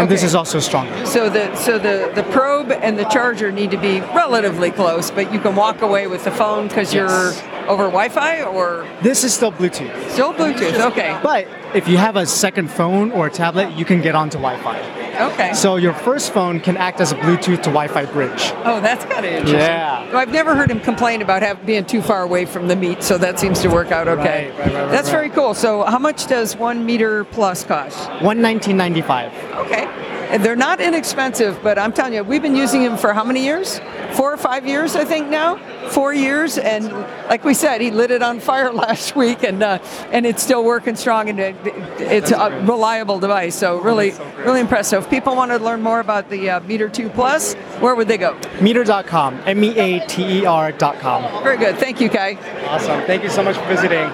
and 0.00 0.06
okay. 0.06 0.14
this 0.14 0.24
is 0.24 0.34
also 0.34 0.60
stronger. 0.60 1.04
So 1.04 1.28
the 1.28 1.54
so 1.54 1.78
the 1.78 2.10
the 2.14 2.22
probe 2.24 2.72
and 2.72 2.98
the 2.98 3.04
charger 3.04 3.52
need 3.52 3.70
to 3.72 3.76
be 3.76 4.00
relatively 4.00 4.70
close, 4.70 5.10
but 5.10 5.30
you 5.32 5.38
can 5.38 5.54
walk 5.54 5.82
away 5.82 6.06
with 6.06 6.24
the 6.24 6.30
phone 6.30 6.68
because 6.68 6.94
yes. 6.94 7.42
you're 7.42 7.68
over 7.68 7.84
Wi-Fi 7.84 8.42
or 8.44 8.88
this 9.02 9.24
is 9.24 9.34
still 9.34 9.52
Bluetooth. 9.52 10.10
Still 10.10 10.32
Bluetooth, 10.32 10.80
okay. 10.90 11.18
But 11.22 11.46
if 11.74 11.86
you 11.86 11.98
have 11.98 12.16
a 12.16 12.24
second 12.24 12.70
phone 12.70 13.12
or 13.12 13.26
a 13.26 13.30
tablet, 13.30 13.72
you 13.72 13.84
can 13.84 14.00
get 14.00 14.14
onto 14.14 14.38
Wi-Fi. 14.38 15.09
Okay. 15.20 15.52
So 15.52 15.76
your 15.76 15.92
first 15.92 16.32
phone 16.32 16.60
can 16.60 16.76
act 16.76 17.00
as 17.00 17.12
a 17.12 17.16
Bluetooth 17.16 17.62
to 17.62 17.70
Wi-Fi 17.70 18.06
bridge. 18.06 18.52
Oh, 18.64 18.80
that's 18.80 19.04
kind 19.04 19.24
of 19.24 19.32
interesting. 19.32 19.58
Yeah. 19.58 20.06
Well, 20.08 20.16
I've 20.18 20.32
never 20.32 20.54
heard 20.54 20.70
him 20.70 20.80
complain 20.80 21.22
about 21.22 21.42
have, 21.42 21.64
being 21.66 21.84
too 21.84 22.02
far 22.02 22.22
away 22.22 22.44
from 22.44 22.68
the 22.68 22.76
meat, 22.76 23.02
so 23.02 23.18
that 23.18 23.38
seems 23.38 23.60
to 23.60 23.68
work 23.68 23.92
out 23.92 24.08
okay. 24.08 24.50
Right, 24.50 24.58
right, 24.58 24.74
right, 24.74 24.90
that's 24.90 25.10
very 25.10 25.30
cool. 25.30 25.54
So, 25.54 25.84
how 25.84 25.98
much 25.98 26.26
does 26.26 26.56
one 26.56 26.86
MEATER 26.86 27.24
plus 27.24 27.64
cost? 27.64 28.10
One 28.22 28.40
nineteen 28.40 28.76
ninety 28.76 29.02
five. 29.02 29.32
Okay. 29.54 29.86
And 30.30 30.44
they're 30.44 30.54
not 30.54 30.80
inexpensive, 30.80 31.60
but 31.60 31.76
I'm 31.76 31.92
telling 31.92 32.14
you, 32.14 32.22
we've 32.22 32.40
been 32.40 32.54
using 32.54 32.84
them 32.84 32.96
for 32.96 33.12
how 33.12 33.24
many 33.24 33.42
years? 33.42 33.80
Four 34.12 34.32
or 34.32 34.36
five 34.36 34.64
years, 34.64 34.94
I 34.94 35.04
think 35.04 35.28
now. 35.28 35.56
Four 35.88 36.14
years, 36.14 36.56
and 36.56 36.88
like 37.28 37.44
we 37.44 37.52
said, 37.52 37.80
he 37.80 37.90
lit 37.90 38.12
it 38.12 38.22
on 38.22 38.38
fire 38.38 38.72
last 38.86 39.16
week, 39.16 39.42
and 39.42 39.60
uh, 39.60 39.80
and 40.12 40.24
it's 40.24 40.40
still 40.40 40.62
working 40.62 40.94
strong, 40.94 41.28
and 41.28 41.40
it, 41.40 41.56
it's 41.98 42.30
a 42.30 42.62
reliable 42.64 43.18
device. 43.18 43.56
So 43.56 43.80
really, 43.80 44.12
really 44.38 44.60
impressive. 44.60 45.02
If 45.02 45.10
people 45.10 45.34
want 45.34 45.50
to 45.50 45.58
learn 45.58 45.82
more 45.82 45.98
about 45.98 46.30
the 46.30 46.50
uh, 46.50 46.60
MEATER 46.60 46.88
Two 46.90 47.08
Plus, 47.10 47.54
where 47.80 47.96
would 47.96 48.06
they 48.06 48.18
go? 48.18 48.34
MEATER.com, 48.60 49.40
M-E-A-T-E-R.com. 49.46 51.42
Very 51.42 51.56
good. 51.56 51.76
Thank 51.76 52.00
you, 52.00 52.08
Kai. 52.08 52.34
Awesome. 52.68 53.02
Thank 53.02 53.24
you 53.24 53.30
so 53.30 53.42
much 53.42 53.56
for 53.56 53.66
visiting. 53.66 54.08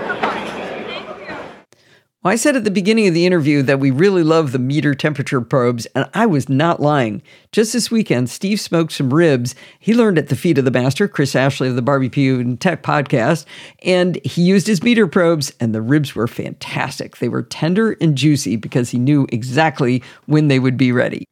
Well, 2.26 2.32
I 2.32 2.36
said 2.36 2.56
at 2.56 2.64
the 2.64 2.72
beginning 2.72 3.06
of 3.06 3.14
the 3.14 3.24
interview 3.24 3.62
that 3.62 3.78
we 3.78 3.92
really 3.92 4.24
love 4.24 4.50
the 4.50 4.58
MEATER 4.58 4.96
temperature 4.96 5.40
probes, 5.40 5.86
and 5.94 6.10
I 6.12 6.26
was 6.26 6.48
not 6.48 6.82
lying. 6.82 7.22
Just 7.52 7.72
this 7.72 7.88
weekend, 7.88 8.30
Steve 8.30 8.60
smoked 8.60 8.90
some 8.90 9.14
ribs. 9.14 9.54
He 9.78 9.94
learned 9.94 10.18
at 10.18 10.26
the 10.26 10.34
feet 10.34 10.58
of 10.58 10.64
the 10.64 10.72
master, 10.72 11.06
Chris 11.06 11.36
Ashley 11.36 11.68
of 11.68 11.76
the 11.76 11.82
Barbecue 11.82 12.40
and 12.40 12.60
Tech 12.60 12.82
podcast, 12.82 13.44
and 13.84 14.18
he 14.24 14.42
used 14.42 14.66
his 14.66 14.82
MEATER 14.82 15.06
probes, 15.06 15.52
and 15.60 15.72
the 15.72 15.80
ribs 15.80 16.16
were 16.16 16.26
fantastic. 16.26 17.18
They 17.18 17.28
were 17.28 17.44
tender 17.44 17.92
and 18.00 18.18
juicy 18.18 18.56
because 18.56 18.90
he 18.90 18.98
knew 18.98 19.28
exactly 19.30 20.02
when 20.24 20.48
they 20.48 20.58
would 20.58 20.76
be 20.76 20.90
ready. 20.90 21.26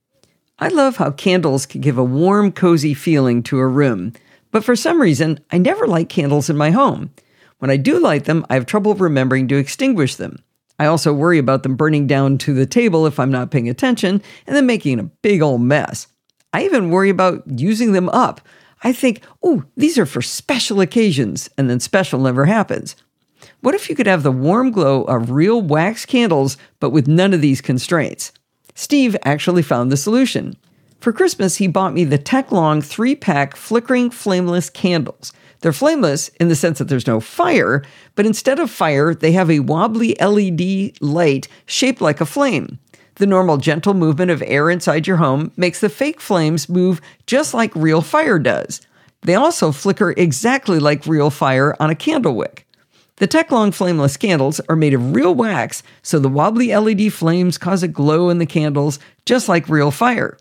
I 0.61 0.69
love 0.69 0.99
how 0.99 1.11
candles 1.11 1.67
can 1.67 1.81
give 1.81 1.99
a 1.99 2.05
warm, 2.05 2.53
cozy 2.53 2.95
feeling 2.95 3.43
to 3.43 3.59
a 3.59 3.67
room, 3.67 4.13
but 4.53 4.63
for 4.63 4.77
some 4.77 5.01
reason, 5.01 5.41
I 5.51 5.59
never 5.59 5.89
light 5.89 6.09
candles 6.09 6.49
in 6.49 6.57
my 6.57 6.71
home. 6.71 7.11
When 7.59 7.73
I 7.73 7.79
do 7.79 7.99
light 7.99 8.27
them, 8.27 8.47
I 8.49 8.55
have 8.55 8.67
trouble 8.67 8.95
remembering 8.95 9.49
to 9.49 9.57
extinguish 9.57 10.15
them. 10.15 10.44
I 10.79 10.87
also 10.87 11.13
worry 11.13 11.39
about 11.39 11.63
them 11.63 11.77
burning 11.77 12.07
down 12.07 12.39
to 12.39 12.55
the 12.55 12.67
table 12.67 13.07
if 13.07 13.21
I'm 13.21 13.31
not 13.31 13.51
paying 13.51 13.69
attention 13.69 14.23
and 14.47 14.57
then 14.57 14.67
making 14.67 14.99
a 14.99 15.05
big 15.05 15.41
old 15.41 15.61
mess. 15.61 16.09
I 16.53 16.65
even 16.65 16.91
worry 16.91 17.11
about 17.11 17.43
using 17.47 17.93
them 17.93 18.09
up. 18.11 18.41
I 18.83 18.93
think, 18.93 19.23
oh, 19.43 19.65
these 19.77 19.99
are 19.99 20.07
for 20.07 20.21
special 20.21 20.81
occasions, 20.81 21.49
and 21.57 21.71
then 21.71 21.81
special 21.81 22.21
never 22.21 22.45
happens. 22.45 22.97
What 23.61 23.75
if 23.75 23.89
you 23.89 23.97
could 23.97 24.07
have 24.07 24.23
the 24.23 24.31
warm 24.31 24.71
glow 24.71 25.05
of 25.05 25.31
real 25.31 25.63
wax 25.63 26.05
candles, 26.05 26.57
but 26.81 26.91
with 26.91 27.09
none 27.09 27.33
of 27.33 27.41
these 27.41 27.61
constraints? 27.61 28.31
Steve 28.75 29.17
actually 29.25 29.63
found 29.63 29.91
the 29.91 29.97
solution. 29.97 30.57
For 31.01 31.13
Christmas, 31.13 31.57
he 31.57 31.67
bought 31.67 31.95
me 31.95 32.05
the 32.05 32.19
Techlong 32.19 32.83
three 32.83 33.15
pack 33.15 33.57
flickering 33.57 34.11
flameless 34.11 34.71
candles. 34.71 35.33
They're 35.65 35.73
flameless 35.73 36.29
in 36.39 36.49
the 36.49 36.57
sense 36.57 36.79
that 36.79 36.89
there's 36.89 37.07
no 37.07 37.21
fire, 37.21 37.83
but 38.17 38.27
instead 38.27 38.59
of 38.59 38.71
fire, 38.71 39.15
they 39.15 39.33
have 39.33 39.51
a 39.51 39.61
wobbly 39.61 40.15
LED 40.21 41.01
light 41.01 41.49
shaped 41.65 42.03
like 42.03 42.21
a 42.21 42.27
flame. 42.27 42.79
The 43.15 43.25
normal 43.25 43.57
gentle 43.57 43.95
movement 43.95 44.31
of 44.31 44.43
air 44.43 44.69
inside 44.69 45.07
your 45.07 45.17
home 45.17 45.53
makes 45.57 45.81
the 45.81 45.89
fake 45.89 46.21
flames 46.21 46.69
move 46.69 47.01
just 47.27 47.55
like 47.55 47.75
real 47.75 48.03
fire 48.03 48.39
does. 48.39 48.83
They 49.23 49.37
also 49.37 49.73
flicker 49.73 50.11
exactly 50.19 50.79
like 50.79 51.07
real 51.07 51.31
fire 51.31 51.75
on 51.81 51.89
a 51.89 51.95
candle 51.95 52.35
wick. 52.35 52.67
The 53.17 53.27
Techlong 53.27 53.73
flameless 53.73 54.19
candles 54.19 54.61
are 54.69 54.77
made 54.77 54.93
of 54.93 55.15
real 55.15 55.35
wax, 55.35 55.83
so 56.03 56.19
the 56.19 56.29
wobbly 56.29 56.77
LED 56.77 57.11
flames 57.11 57.57
cause 57.57 57.83
a 57.83 57.89
glow 57.89 58.29
in 58.29 58.37
the 58.37 58.45
candles, 58.45 58.99
just 59.25 59.49
like 59.49 59.67
real 59.71 59.91
fire. 59.91 60.37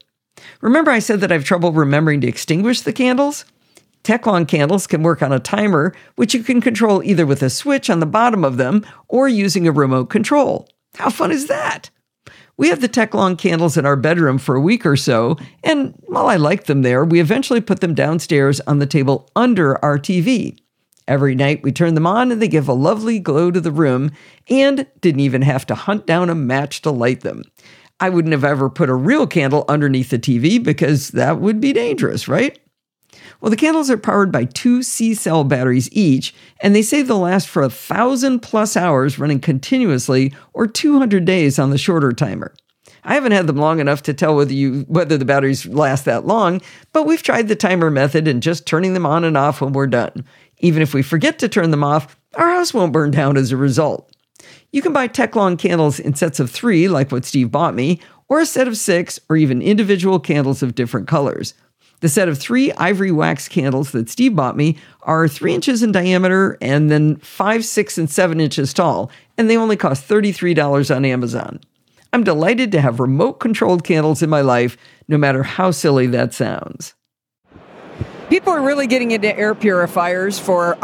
Remember, 0.59 0.91
I 0.91 0.99
said 0.99 1.21
that 1.21 1.31
I 1.31 1.35
have 1.35 1.45
trouble 1.45 1.71
remembering 1.71 2.19
to 2.19 2.27
extinguish 2.27 2.81
the 2.81 2.91
candles? 2.91 3.45
Techlong 4.03 4.45
candles 4.45 4.85
can 4.85 5.01
work 5.01 5.21
on 5.21 5.31
a 5.31 5.39
timer, 5.39 5.93
which 6.15 6.33
you 6.33 6.43
can 6.43 6.59
control 6.59 7.01
either 7.03 7.25
with 7.25 7.41
a 7.41 7.49
switch 7.49 7.89
on 7.89 7.99
the 7.99 8.05
bottom 8.05 8.43
of 8.43 8.57
them 8.57 8.85
or 9.07 9.27
using 9.27 9.67
a 9.67 9.71
remote 9.71 10.09
control. 10.09 10.67
How 10.95 11.09
fun 11.09 11.31
is 11.31 11.47
that? 11.47 11.89
We 12.57 12.69
have 12.69 12.81
the 12.81 12.89
Techlong 12.89 13.37
candles 13.37 13.77
in 13.77 13.85
our 13.85 13.95
bedroom 13.95 14.37
for 14.37 14.55
a 14.55 14.61
week 14.61 14.85
or 14.85 14.95
so, 14.95 15.37
and 15.63 15.95
while 16.03 16.27
I 16.27 16.35
like 16.35 16.65
them 16.65 16.83
there, 16.83 17.03
we 17.03 17.19
eventually 17.19 17.61
put 17.61 17.79
them 17.79 17.95
downstairs 17.95 18.59
on 18.61 18.77
the 18.77 18.85
table 18.85 19.31
under 19.35 19.83
our 19.83 19.97
TV. 19.97 20.59
Every 21.07 21.33
night 21.33 21.63
we 21.63 21.71
turn 21.71 21.95
them 21.95 22.05
on 22.05 22.31
and 22.31 22.41
they 22.41 22.47
give 22.47 22.67
a 22.67 22.73
lovely 22.73 23.19
glow 23.19 23.51
to 23.51 23.59
the 23.59 23.71
room, 23.71 24.11
and 24.49 24.85
didn't 25.01 25.21
even 25.21 25.41
have 25.41 25.65
to 25.67 25.75
hunt 25.75 26.05
down 26.05 26.29
a 26.29 26.35
match 26.35 26.81
to 26.83 26.91
light 26.91 27.21
them. 27.21 27.43
I 27.99 28.09
wouldn't 28.09 28.33
have 28.33 28.43
ever 28.43 28.69
put 28.69 28.89
a 28.89 28.93
real 28.95 29.25
candle 29.25 29.65
underneath 29.67 30.09
the 30.09 30.19
TV 30.19 30.61
because 30.61 31.09
that 31.09 31.39
would 31.39 31.59
be 31.59 31.73
dangerous, 31.73 32.27
right? 32.27 32.59
Well, 33.41 33.49
the 33.49 33.57
candles 33.57 33.89
are 33.89 33.97
powered 33.97 34.31
by 34.31 34.45
two 34.45 34.83
C 34.83 35.13
cell 35.13 35.43
batteries 35.43 35.89
each, 35.91 36.33
and 36.61 36.75
they 36.75 36.81
say 36.81 37.01
they'll 37.01 37.19
last 37.19 37.47
for 37.47 37.61
a 37.61 37.69
thousand 37.69 38.39
plus 38.39 38.77
hours 38.77 39.19
running 39.19 39.39
continuously 39.39 40.33
or 40.53 40.67
200 40.67 41.25
days 41.25 41.59
on 41.59 41.69
the 41.69 41.77
shorter 41.77 42.11
timer. 42.13 42.53
I 43.03 43.15
haven't 43.15 43.33
had 43.33 43.47
them 43.47 43.57
long 43.57 43.79
enough 43.79 44.01
to 44.03 44.13
tell 44.13 44.35
whether 44.35 44.53
you 44.53 44.85
whether 44.87 45.17
the 45.17 45.25
batteries 45.25 45.65
last 45.65 46.05
that 46.05 46.25
long, 46.25 46.61
but 46.93 47.03
we've 47.03 47.23
tried 47.23 47.47
the 47.47 47.55
timer 47.55 47.91
method 47.91 48.27
and 48.27 48.41
just 48.41 48.65
turning 48.65 48.93
them 48.93 49.05
on 49.05 49.23
and 49.23 49.37
off 49.37 49.61
when 49.61 49.73
we're 49.73 49.87
done. 49.87 50.25
Even 50.59 50.81
if 50.81 50.93
we 50.93 51.01
forget 51.01 51.39
to 51.39 51.49
turn 51.49 51.71
them 51.71 51.83
off, 51.83 52.15
our 52.35 52.49
house 52.49 52.73
won't 52.73 52.93
burn 52.93 53.11
down 53.11 53.35
as 53.35 53.51
a 53.51 53.57
result. 53.57 54.09
You 54.71 54.81
can 54.81 54.93
buy 54.93 55.07
Techlong 55.07 55.57
candles 55.57 55.99
in 55.99 56.15
sets 56.15 56.39
of 56.39 56.49
three, 56.49 56.87
like 56.87 57.11
what 57.11 57.25
Steve 57.25 57.51
bought 57.51 57.75
me, 57.75 57.99
or 58.29 58.39
a 58.39 58.45
set 58.45 58.67
of 58.67 58.77
six, 58.77 59.19
or 59.29 59.35
even 59.35 59.61
individual 59.61 60.19
candles 60.19 60.63
of 60.63 60.75
different 60.75 61.07
colors. 61.07 61.53
The 62.03 62.09
set 62.09 62.27
of 62.27 62.37
three 62.37 62.69
ivory 62.73 63.13
wax 63.13 63.47
candles 63.47 63.91
that 63.91 64.09
Steve 64.09 64.35
bought 64.35 64.57
me 64.57 64.75
are 65.03 65.25
three 65.25 65.53
inches 65.53 65.81
in 65.81 65.93
diameter 65.93 66.57
and 66.59 66.91
then 66.91 67.15
five, 67.15 67.63
six, 67.63 67.97
and 67.97 68.09
seven 68.09 68.41
inches 68.41 68.73
tall, 68.73 69.09
and 69.37 69.49
they 69.49 69.55
only 69.55 69.77
cost 69.77 70.09
$33 70.09 70.93
on 70.93 71.05
Amazon. 71.05 71.61
I'm 72.11 72.25
delighted 72.25 72.73
to 72.73 72.81
have 72.81 72.99
remote 72.99 73.39
controlled 73.39 73.85
candles 73.85 74.21
in 74.21 74.29
my 74.29 74.41
life, 74.41 74.75
no 75.07 75.17
matter 75.17 75.43
how 75.43 75.71
silly 75.71 76.05
that 76.07 76.33
sounds. 76.33 76.93
People 78.29 78.53
are 78.53 78.61
really 78.61 78.87
getting 78.87 79.11
into 79.11 79.35
air 79.37 79.53
purifiers 79.53 80.39
for, 80.39 80.77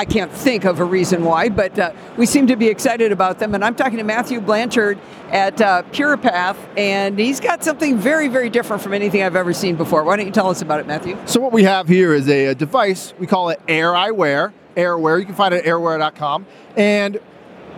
I 0.00 0.04
can't 0.06 0.32
think 0.32 0.64
of 0.64 0.80
a 0.80 0.84
reason 0.84 1.24
why, 1.24 1.50
but 1.50 1.78
uh, 1.78 1.92
we 2.16 2.24
seem 2.24 2.46
to 2.46 2.56
be 2.56 2.68
excited 2.68 3.12
about 3.12 3.38
them. 3.38 3.54
And 3.54 3.64
I'm 3.64 3.74
talking 3.74 3.98
to 3.98 4.04
Matthew 4.04 4.40
Blanchard 4.40 4.98
at 5.30 5.60
uh, 5.60 5.82
Puripath, 5.92 6.56
and 6.76 7.18
he's 7.18 7.38
got 7.38 7.62
something 7.62 7.98
very, 7.98 8.28
very 8.28 8.48
different 8.48 8.82
from 8.82 8.94
anything 8.94 9.22
I've 9.22 9.36
ever 9.36 9.52
seen 9.52 9.76
before. 9.76 10.02
Why 10.02 10.16
don't 10.16 10.26
you 10.26 10.32
tell 10.32 10.48
us 10.48 10.62
about 10.62 10.80
it, 10.80 10.86
Matthew? 10.86 11.18
So, 11.26 11.38
what 11.40 11.52
we 11.52 11.64
have 11.64 11.86
here 11.86 12.14
is 12.14 12.28
a, 12.28 12.46
a 12.46 12.54
device. 12.54 13.12
We 13.18 13.26
call 13.26 13.50
it 13.50 13.60
Air 13.68 13.94
I 13.94 14.10
Wear, 14.10 14.52
Airwear. 14.74 15.20
You 15.20 15.26
can 15.26 15.34
find 15.34 15.54
it 15.54 15.58
at 15.58 15.66
airwear.com. 15.66 16.46
And 16.76 17.20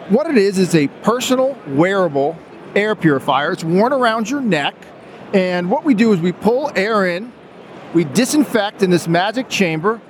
what 0.09 0.29
it 0.29 0.39
is 0.39 0.59
is 0.59 0.75
a 0.75 0.89
personal 1.03 1.59
wearable 1.67 2.39
air 2.75 2.95
purifier. 2.95 3.53
It's 3.53 3.65
worn 3.65 3.93
around 3.93 4.31
your 4.31 4.41
neck. 4.41 4.75
And 5.35 5.71
what 5.71 5.85
we 5.85 5.95
do 5.95 6.13
is 6.13 6.21
we 6.21 6.33
pull 6.33 6.71
air 6.77 7.07
in, 7.07 7.33
we 7.95 8.05
disinfect 8.05 8.83
in 8.83 8.91
this 8.91 9.07
magic 9.07 9.49
chamber, 9.49 10.01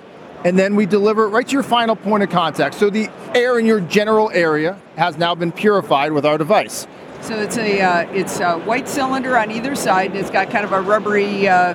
and 0.44 0.58
then 0.58 0.76
we 0.76 0.86
deliver 0.86 1.24
it 1.24 1.28
right 1.28 1.46
to 1.46 1.52
your 1.52 1.62
final 1.62 1.96
point 1.96 2.22
of 2.22 2.30
contact. 2.30 2.74
So 2.74 2.90
the 2.90 3.10
air 3.34 3.58
in 3.58 3.66
your 3.66 3.80
general 3.80 4.30
area 4.30 4.80
has 4.96 5.16
now 5.16 5.34
been 5.34 5.52
purified 5.52 6.12
with 6.12 6.26
our 6.26 6.38
device. 6.38 6.86
So 7.20 7.38
it's 7.38 7.56
a 7.56 7.80
uh, 7.80 8.12
it's 8.12 8.40
a 8.40 8.58
white 8.58 8.88
cylinder 8.88 9.38
on 9.38 9.50
either 9.52 9.76
side. 9.76 10.10
And 10.10 10.18
it's 10.18 10.30
got 10.30 10.50
kind 10.50 10.64
of 10.64 10.72
a 10.72 10.80
rubbery 10.80 11.46
uh, 11.46 11.74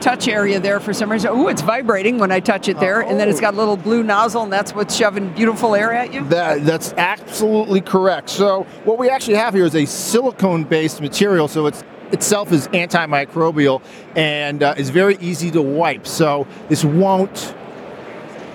touch 0.00 0.28
area 0.28 0.58
there 0.60 0.80
for 0.80 0.94
some 0.94 1.10
reason. 1.10 1.30
Oh, 1.32 1.48
it's 1.48 1.60
vibrating 1.60 2.18
when 2.18 2.32
I 2.32 2.40
touch 2.40 2.68
it 2.68 2.78
there, 2.80 3.04
oh. 3.04 3.08
and 3.08 3.20
then 3.20 3.28
it's 3.28 3.40
got 3.40 3.54
a 3.54 3.56
little 3.56 3.76
blue 3.76 4.02
nozzle, 4.02 4.44
and 4.44 4.52
that's 4.52 4.74
what's 4.74 4.96
shoving 4.96 5.32
beautiful 5.34 5.74
air 5.74 5.92
at 5.92 6.14
you. 6.14 6.24
That, 6.24 6.64
that's 6.64 6.92
absolutely 6.94 7.80
correct. 7.80 8.30
So 8.30 8.62
what 8.84 8.98
we 8.98 9.10
actually 9.10 9.36
have 9.36 9.54
here 9.54 9.64
is 9.64 9.74
a 9.74 9.84
silicone-based 9.84 11.00
material, 11.00 11.48
so 11.48 11.66
it's 11.66 11.82
itself 12.12 12.52
is 12.52 12.68
antimicrobial 12.68 13.82
and 14.16 14.62
uh, 14.62 14.74
is 14.76 14.90
very 14.90 15.16
easy 15.18 15.50
to 15.50 15.62
wipe. 15.62 16.06
So 16.06 16.46
this 16.68 16.84
won't. 16.84 17.54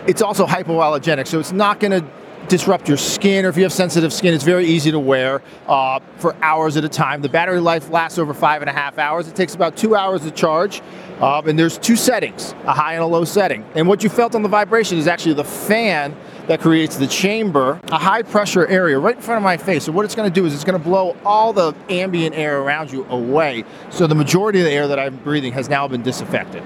It's 0.08 0.22
also 0.22 0.46
hypoallergenic, 0.46 1.28
so 1.28 1.40
it's 1.40 1.54
not 1.54 1.80
going 1.80 1.92
to 1.92 2.06
disrupt 2.48 2.88
your 2.88 2.98
skin, 2.98 3.46
or 3.46 3.50
if 3.50 3.58
you 3.58 3.64
have 3.64 3.74
sensitive 3.74 4.12
skin, 4.12 4.34
it's 4.34 4.44
very 4.44 4.66
easy 4.66 4.92
to 4.92 5.00
wear 5.00 5.42
uh, 5.68 6.00
for 6.18 6.36
hours 6.42 6.76
at 6.78 6.84
a 6.84 6.90
time. 6.90 7.22
The 7.22 7.30
battery 7.30 7.60
life 7.60 7.90
lasts 7.90 8.20
over 8.20 8.34
five 8.34 8.62
and 8.62 8.70
a 8.70 8.74
half 8.74 8.98
hours. 8.98 9.28
It 9.28 9.36
takes 9.36 9.56
about 9.56 9.78
two 9.78 9.96
hours 9.96 10.24
to 10.24 10.32
charge, 10.32 10.82
uh, 11.22 11.42
and 11.46 11.58
there's 11.58 11.78
two 11.78 11.96
settings, 11.96 12.54
a 12.66 12.74
high 12.74 12.94
and 12.94 13.04
a 13.04 13.06
low 13.08 13.24
setting. 13.24 13.66
And 13.76 13.88
what 13.88 14.04
you 14.04 14.10
felt 14.10 14.36
on 14.36 14.44
the 14.44 14.50
vibration 14.50 14.98
is 14.98 15.08
actually 15.08 15.36
the 15.36 15.46
fan 15.46 16.16
that 16.48 16.60
creates 16.60 16.98
the 16.98 17.08
chamber, 17.08 17.80
a 17.90 17.98
high 17.98 18.22
pressure 18.22 18.68
area 18.68 19.00
right 19.00 19.16
in 19.16 19.22
front 19.22 19.38
of 19.38 19.44
my 19.44 19.58
face. 19.58 19.86
So 19.86 19.92
what 19.92 20.06
it's 20.06 20.16
going 20.16 20.30
to 20.30 20.34
do 20.34 20.46
is 20.46 20.54
it's 20.54 20.64
going 20.64 20.78
to 20.78 20.84
blow 20.84 21.16
all 21.26 21.54
the 21.54 21.74
ambient 21.90 22.36
air 22.36 22.62
around 22.62 22.92
you 22.92 23.06
away. 23.06 23.64
So 23.90 24.08
the 24.08 24.16
majority 24.16 24.60
of 24.60 24.66
the 24.66 24.72
air 24.72 24.88
that 24.88 25.00
I'm 25.00 25.16
breathing 25.18 25.54
has 25.54 25.70
now 25.70 25.88
been 25.88 26.02
disinfected. 26.02 26.64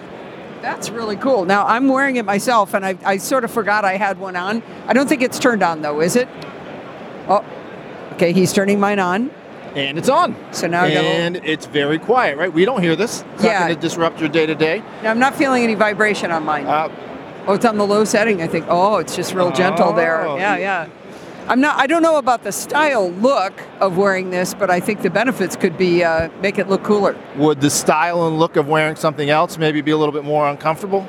That's 0.62 0.90
really 0.90 1.16
cool. 1.16 1.46
Now 1.46 1.66
I'm 1.68 1.88
wearing 1.88 2.16
it 2.16 2.26
myself, 2.26 2.74
and 2.74 2.86
I, 2.86 2.98
I 3.06 3.18
sort 3.18 3.44
of 3.44 3.52
forgot 3.52 3.86
I 3.86 3.98
had 3.98 4.20
one 4.20 4.36
on. 4.36 4.64
I 4.88 4.94
don't 4.94 5.08
think 5.08 5.22
it's 5.22 5.40
turned 5.40 5.62
on 5.62 5.82
though, 5.82 6.02
is 6.02 6.16
it? 6.16 6.28
Oh, 7.28 7.46
okay. 8.14 8.34
He's 8.34 8.52
turning 8.52 8.80
mine 8.80 9.00
on. 9.00 9.32
And 9.76 10.00
it's 10.00 10.10
on. 10.10 10.36
So 10.54 10.66
now 10.66 10.86
and 10.86 11.36
it's 11.38 11.68
very 11.68 12.00
quiet, 12.00 12.38
right? 12.38 12.52
We 12.52 12.66
don't 12.66 12.82
hear 12.82 12.96
this. 12.96 13.24
It's 13.36 13.44
yeah. 13.44 13.60
not 13.60 13.66
going 13.66 13.76
to 13.76 13.82
disrupt 13.82 14.20
your 14.20 14.30
day 14.30 14.48
to 14.48 14.56
day. 14.56 14.82
Now 15.04 15.12
I'm 15.12 15.20
not 15.20 15.36
feeling 15.36 15.64
any 15.64 15.76
vibration 15.76 16.32
on 16.32 16.44
mine. 16.44 16.66
Uh, 16.66 16.90
oh, 17.48 17.54
it's 17.54 17.66
on 17.66 17.78
the 17.78 17.86
low 17.86 18.04
setting. 18.06 18.42
I 18.42 18.48
think. 18.48 18.66
Oh, 18.70 18.98
it's 18.98 19.16
just 19.16 19.34
real 19.34 19.52
gentle 19.52 19.94
there. 19.94 20.26
Oh. 20.26 20.38
Yeah, 20.38 20.58
yeah. 20.58 20.90
I'm 21.48 21.62
not. 21.62 21.78
I 21.80 21.88
don't 21.88 22.02
know 22.02 22.18
about 22.18 22.44
the 22.44 22.52
style 22.52 23.10
look 23.10 23.54
of 23.80 23.98
wearing 23.98 24.30
this, 24.30 24.54
but 24.54 24.70
I 24.70 24.80
think 24.80 25.02
the 25.02 25.10
benefits 25.10 25.56
could 25.56 25.78
be 25.78 26.04
uh, 26.04 26.30
make 26.42 26.60
it 26.60 26.68
look 26.68 26.84
cooler. 26.84 27.18
Would 27.38 27.62
the 27.62 27.70
style 27.70 28.28
and 28.28 28.38
look 28.38 28.56
of 28.58 28.68
wearing 28.68 28.96
something 28.96 29.30
else 29.30 29.58
maybe 29.58 29.82
be 29.82 29.92
a 29.92 29.98
little 29.98 30.14
bit 30.14 30.26
more 30.26 30.48
uncomfortable? 30.48 31.08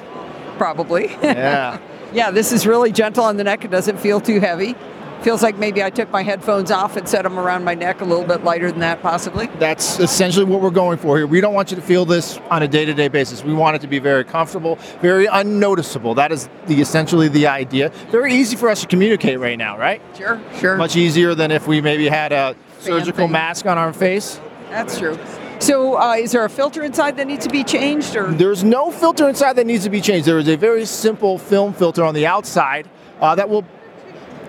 Probably. 0.57 1.09
Yeah. 1.23 1.79
yeah. 2.13 2.31
This 2.31 2.53
is 2.53 2.67
really 2.67 2.93
gentle 2.93 3.25
on 3.25 3.37
the 3.37 3.45
neck. 3.45 3.65
It 3.65 3.71
doesn't 3.71 3.99
feel 3.99 4.21
too 4.21 4.41
heavy 4.41 4.75
feels 5.23 5.43
like 5.43 5.57
maybe 5.57 5.83
I 5.83 5.91
took 5.91 6.11
my 6.11 6.23
headphones 6.23 6.71
off 6.71 6.97
and 6.97 7.09
set 7.09 7.23
them 7.23 7.39
around 7.39 7.65
my 7.65 7.75
neck 7.75 8.01
a 8.01 8.05
little 8.05 8.25
bit 8.25 8.45
lighter 8.45 8.71
than 8.71 8.81
that, 8.81 9.03
possibly. 9.03 9.47
That's 9.59 9.99
essentially 9.99 10.45
what 10.45 10.61
we're 10.61 10.71
going 10.71 10.99
for 10.99 11.17
here. 11.17 11.27
We 11.27 11.41
don't 11.41 11.55
want 11.55 11.71
you 11.71 11.77
to 11.77 11.83
feel 11.83 12.05
this 12.05 12.39
on 12.51 12.63
a 12.63 12.69
day-to-day 12.69 13.09
basis. 13.09 13.43
We 13.45 13.55
want 13.55 13.77
it 13.77 13.81
to 13.81 13.89
be 13.89 13.99
very 13.99 14.25
comfortable, 14.25 14.77
very 15.01 15.27
unnoticeable. 15.27 16.15
That 16.15 16.33
is 16.33 16.49
the 16.67 16.81
essentially 16.81 17.29
the 17.29 17.47
idea. 17.47 17.91
Very 18.11 18.35
easy 18.35 18.57
for 18.57 18.69
us 18.69 18.81
to 18.83 18.87
communicate 18.87 19.39
right 19.39 19.59
now, 19.59 19.79
right? 19.79 20.01
Sure, 20.17 20.41
sure. 20.59 20.77
Much 20.77 20.97
easier 20.97 21.35
than 21.35 21.51
if 21.51 21.67
we 21.67 21.81
maybe 21.81 22.09
had 22.09 22.33
a 22.33 22.57
surgical 22.81 23.29
mask 23.29 23.67
on 23.67 23.79
our 23.79 23.93
face. 23.93 24.41
That's 24.71 24.99
true. 24.99 25.19
So, 25.61 26.01
uh, 26.01 26.15
is 26.15 26.31
there 26.31 26.45
a 26.45 26.49
filter 26.49 26.85
inside 26.85 27.17
that 27.17 27.27
needs 27.27 27.45
to 27.45 27.51
be 27.51 27.65
changed, 27.65 28.15
or 28.15 28.31
there's 28.31 28.63
no 28.63 28.93
filter 28.93 29.29
inside 29.29 29.55
that 29.55 29.67
needs 29.67 29.83
to 29.83 29.91
be 29.91 30.01
changed? 30.01 30.25
There 30.25 30.39
is 30.39 30.47
a 30.47 30.57
very 30.57 30.87
simple 30.87 31.37
film 31.37 31.73
filter 31.73 32.05
on 32.05 32.15
the 32.15 32.27
outside 32.27 32.89
uh, 33.21 33.35
that 33.35 33.49
will 33.49 33.65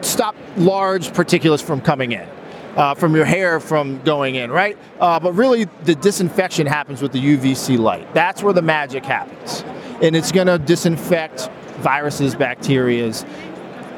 stop 0.02 0.36
large 0.58 1.10
particulates 1.10 1.64
from 1.64 1.82
coming 1.82 2.12
in. 2.12 2.28
Uh, 2.76 2.94
from 2.94 3.16
your 3.16 3.26
hair 3.26 3.60
from 3.60 4.00
going 4.04 4.36
in, 4.36 4.52
right? 4.52 4.78
Uh, 5.00 5.20
but 5.20 5.34
really, 5.34 5.66
the 5.84 5.96
disinfection 5.96 6.68
happens 6.68 7.02
with 7.02 7.12
the 7.12 7.20
UVC 7.20 7.78
light. 7.78 8.14
That's 8.14 8.44
where 8.44 8.54
the 8.54 8.62
magic 8.62 9.04
happens. 9.04 9.64
And 10.02 10.16
it's 10.16 10.32
going 10.32 10.48
to 10.48 10.60
disinfect 10.60 11.50
viruses, 11.80 12.36
bacterias, 12.36 13.26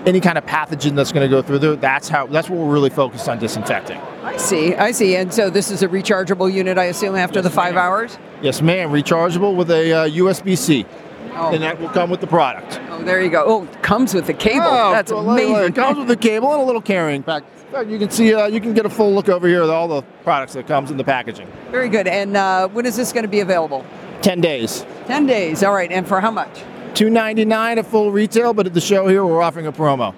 any 0.05 0.19
kind 0.19 0.37
of 0.37 0.45
pathogen 0.45 0.95
that's 0.95 1.11
going 1.11 1.29
to 1.29 1.29
go 1.29 1.41
through 1.41 1.59
there. 1.59 1.75
That's 1.75 2.09
how. 2.09 2.27
That's 2.27 2.49
what 2.49 2.59
we're 2.59 2.73
really 2.73 2.89
focused 2.89 3.29
on 3.29 3.39
disinfecting. 3.39 3.97
I 4.23 4.37
see. 4.37 4.73
I 4.75 4.91
see. 4.91 5.15
And 5.15 5.33
so 5.33 5.49
this 5.49 5.69
is 5.69 5.83
a 5.83 5.87
rechargeable 5.87 6.51
unit, 6.51 6.77
I 6.77 6.85
assume, 6.85 7.15
after 7.15 7.39
yes, 7.39 7.43
the 7.43 7.49
five 7.51 7.75
ma'am. 7.75 7.83
hours. 7.83 8.17
Yes, 8.41 8.61
ma'am. 8.61 8.89
Rechargeable 8.89 9.55
with 9.55 9.69
a 9.69 9.93
uh, 9.93 10.07
USB-C. 10.07 10.85
Oh. 11.33 11.53
and 11.53 11.63
that 11.63 11.79
will 11.79 11.89
come 11.89 12.09
with 12.09 12.21
the 12.21 12.27
product. 12.27 12.79
Oh, 12.89 13.03
there 13.03 13.21
you 13.21 13.29
go. 13.29 13.43
Oh, 13.45 13.63
it 13.63 13.81
comes 13.83 14.13
with 14.13 14.27
the 14.27 14.33
cable. 14.33 14.67
Oh, 14.67 14.91
That's 14.91 15.11
well, 15.11 15.29
amazing. 15.29 15.55
It 15.55 15.75
comes 15.75 15.97
with 15.97 16.07
the 16.07 16.17
cable 16.17 16.51
and 16.53 16.61
a 16.61 16.65
little 16.65 16.81
carrying 16.81 17.23
pack. 17.23 17.43
You 17.87 17.97
can 17.97 18.09
see, 18.09 18.33
uh, 18.33 18.47
you 18.47 18.59
can 18.59 18.73
get 18.73 18.85
a 18.85 18.89
full 18.89 19.13
look 19.13 19.29
over 19.29 19.47
here 19.47 19.63
at 19.63 19.69
all 19.69 19.87
the 19.87 20.01
products 20.23 20.53
that 20.53 20.67
comes 20.67 20.91
in 20.91 20.97
the 20.97 21.05
packaging. 21.05 21.47
Very 21.69 21.87
good. 21.87 22.05
And 22.05 22.35
uh, 22.35 22.67
when 22.67 22.85
is 22.85 22.97
this 22.97 23.13
going 23.13 23.23
to 23.23 23.29
be 23.29 23.39
available? 23.39 23.85
Ten 24.21 24.41
days. 24.41 24.85
10 25.07 25.25
days. 25.25 25.63
All 25.63 25.73
right. 25.73 25.91
And 25.91 26.05
for 26.05 26.19
how 26.19 26.31
much? 26.31 26.63
Two 26.93 27.09
ninety 27.09 27.45
nine 27.45 27.79
at 27.79 27.85
full 27.85 28.11
retail, 28.11 28.53
but 28.53 28.67
at 28.67 28.73
the 28.73 28.81
show 28.81 29.07
here 29.07 29.25
we're 29.25 29.41
offering 29.41 29.65
a 29.65 29.71
promo. 29.71 30.13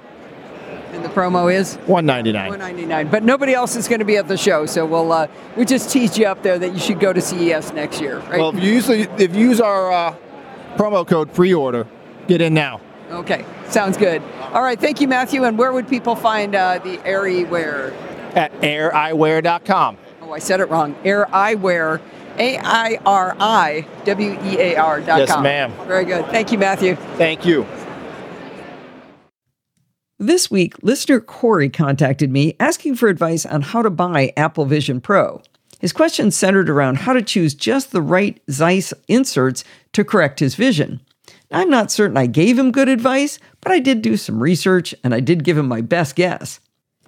And 0.91 1.05
the 1.05 1.09
promo 1.09 1.53
is? 1.53 1.75
One 1.85 2.05
ninety 2.05 2.31
nine. 2.31 2.49
199 2.49 3.09
but 3.09 3.23
nobody 3.23 3.53
else 3.53 3.75
is 3.75 3.87
going 3.87 3.99
to 3.99 4.05
be 4.05 4.17
at 4.17 4.27
the 4.27 4.37
show 4.37 4.65
so 4.65 4.85
we'll 4.85 5.11
uh, 5.11 5.27
we 5.55 5.65
just 5.65 5.89
teased 5.91 6.17
you 6.17 6.25
up 6.25 6.41
there 6.43 6.57
that 6.59 6.73
you 6.73 6.79
should 6.79 6.99
go 6.99 7.13
to 7.13 7.21
ces 7.21 7.71
next 7.73 7.99
year 8.01 8.19
right 8.19 8.39
Well, 8.39 8.55
if 8.55 8.63
you 8.63 8.71
use 8.71 8.89
if 8.89 9.35
you 9.35 9.49
use 9.49 9.61
our 9.61 9.91
uh, 9.91 10.15
promo 10.77 11.05
code 11.07 11.33
pre-order, 11.33 11.85
get 12.27 12.41
in 12.41 12.53
now. 12.53 12.79
okay 13.11 13.45
sounds 13.67 13.97
good 13.97 14.21
all 14.53 14.61
right 14.63 14.79
thank 14.79 15.01
you 15.01 15.07
matthew 15.07 15.43
and 15.43 15.57
where 15.57 15.71
would 15.73 15.87
people 15.87 16.15
find 16.15 16.55
uh, 16.55 16.79
the 16.79 16.99
airy 17.05 17.43
wear 17.43 17.91
at 18.35 18.51
aireyewear.com. 18.61 19.97
oh 20.21 20.31
i 20.31 20.39
said 20.39 20.59
it 20.59 20.69
wrong 20.69 20.95
air 21.03 21.25
eyewear 21.31 21.99
a-i-r-i-w-e-a-r 22.39 23.81
dot 25.01 25.19
Yes, 25.19 25.29
com. 25.31 25.43
ma'am. 25.43 25.71
very 25.87 26.05
good 26.05 26.25
thank 26.27 26.51
you 26.51 26.57
matthew 26.57 26.95
Thank 27.17 27.45
you. 27.45 27.65
This 30.19 30.49
week, 30.49 30.75
listener 30.81 31.19
Corey 31.19 31.69
contacted 31.69 32.31
me 32.31 32.55
asking 32.59 32.95
for 32.95 33.09
advice 33.09 33.45
on 33.45 33.61
how 33.61 33.81
to 33.81 33.89
buy 33.89 34.31
Apple 34.37 34.63
Vision 34.65 35.01
Pro. 35.01 35.41
His 35.83 35.91
question 35.91 36.31
centered 36.31 36.69
around 36.69 36.99
how 36.99 37.11
to 37.11 37.21
choose 37.21 37.53
just 37.53 37.91
the 37.91 38.01
right 38.01 38.41
Zeiss 38.49 38.93
inserts 39.09 39.65
to 39.91 40.05
correct 40.05 40.39
his 40.39 40.55
vision. 40.55 41.01
I'm 41.51 41.69
not 41.69 41.91
certain 41.91 42.15
I 42.15 42.25
gave 42.25 42.57
him 42.57 42.71
good 42.71 42.87
advice, 42.87 43.37
but 43.59 43.73
I 43.73 43.81
did 43.81 44.01
do 44.01 44.15
some 44.15 44.41
research 44.41 44.95
and 45.03 45.13
I 45.13 45.19
did 45.19 45.43
give 45.43 45.57
him 45.57 45.67
my 45.67 45.81
best 45.81 46.15
guess. 46.15 46.61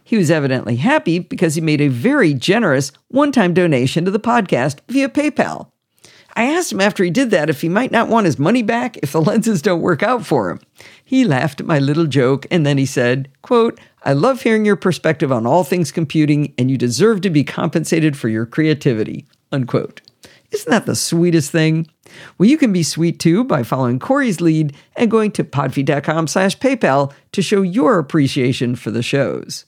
He 0.03 0.17
was 0.17 0.29
evidently 0.29 0.75
happy 0.75 1.19
because 1.19 1.55
he 1.55 1.61
made 1.61 1.79
a 1.79 1.87
very 1.87 2.33
generous 2.33 2.91
one 3.07 3.31
time 3.31 3.53
donation 3.53 4.03
to 4.03 4.11
the 4.11 4.19
podcast 4.19 4.79
via 4.89 5.07
PayPal. 5.07 5.71
I 6.35 6.45
asked 6.45 6.71
him 6.71 6.81
after 6.81 7.03
he 7.03 7.09
did 7.09 7.31
that 7.31 7.49
if 7.49 7.61
he 7.61 7.69
might 7.69 7.91
not 7.91 8.09
want 8.09 8.25
his 8.25 8.37
money 8.37 8.61
back 8.61 8.97
if 8.97 9.13
the 9.13 9.21
lenses 9.21 9.61
don't 9.61 9.81
work 9.81 10.03
out 10.03 10.25
for 10.25 10.49
him. 10.49 10.59
He 11.03 11.23
laughed 11.23 11.61
at 11.61 11.67
my 11.67 11.79
little 11.79 12.07
joke 12.07 12.45
and 12.51 12.65
then 12.65 12.77
he 12.77 12.85
said, 12.85 13.29
quote, 13.41 13.79
I 14.03 14.13
love 14.13 14.41
hearing 14.41 14.65
your 14.65 14.75
perspective 14.75 15.31
on 15.31 15.45
all 15.45 15.63
things 15.63 15.91
computing 15.91 16.53
and 16.57 16.69
you 16.69 16.77
deserve 16.77 17.21
to 17.21 17.29
be 17.29 17.43
compensated 17.43 18.17
for 18.17 18.27
your 18.27 18.45
creativity, 18.45 19.25
unquote. 19.51 20.01
Isn't 20.51 20.69
that 20.69 20.85
the 20.85 20.95
sweetest 20.95 21.51
thing? 21.51 21.87
Well, 22.37 22.49
you 22.49 22.57
can 22.57 22.71
be 22.71 22.83
sweet 22.83 23.19
too 23.19 23.43
by 23.43 23.63
following 23.63 23.99
Corey's 23.99 24.41
lead 24.41 24.75
and 24.95 25.11
going 25.11 25.31
to 25.31 25.43
podfeet.com 25.43 26.27
slash 26.27 26.57
PayPal 26.57 27.13
to 27.31 27.41
show 27.41 27.61
your 27.61 27.97
appreciation 27.97 28.75
for 28.75 28.91
the 28.91 29.03
shows. 29.03 29.65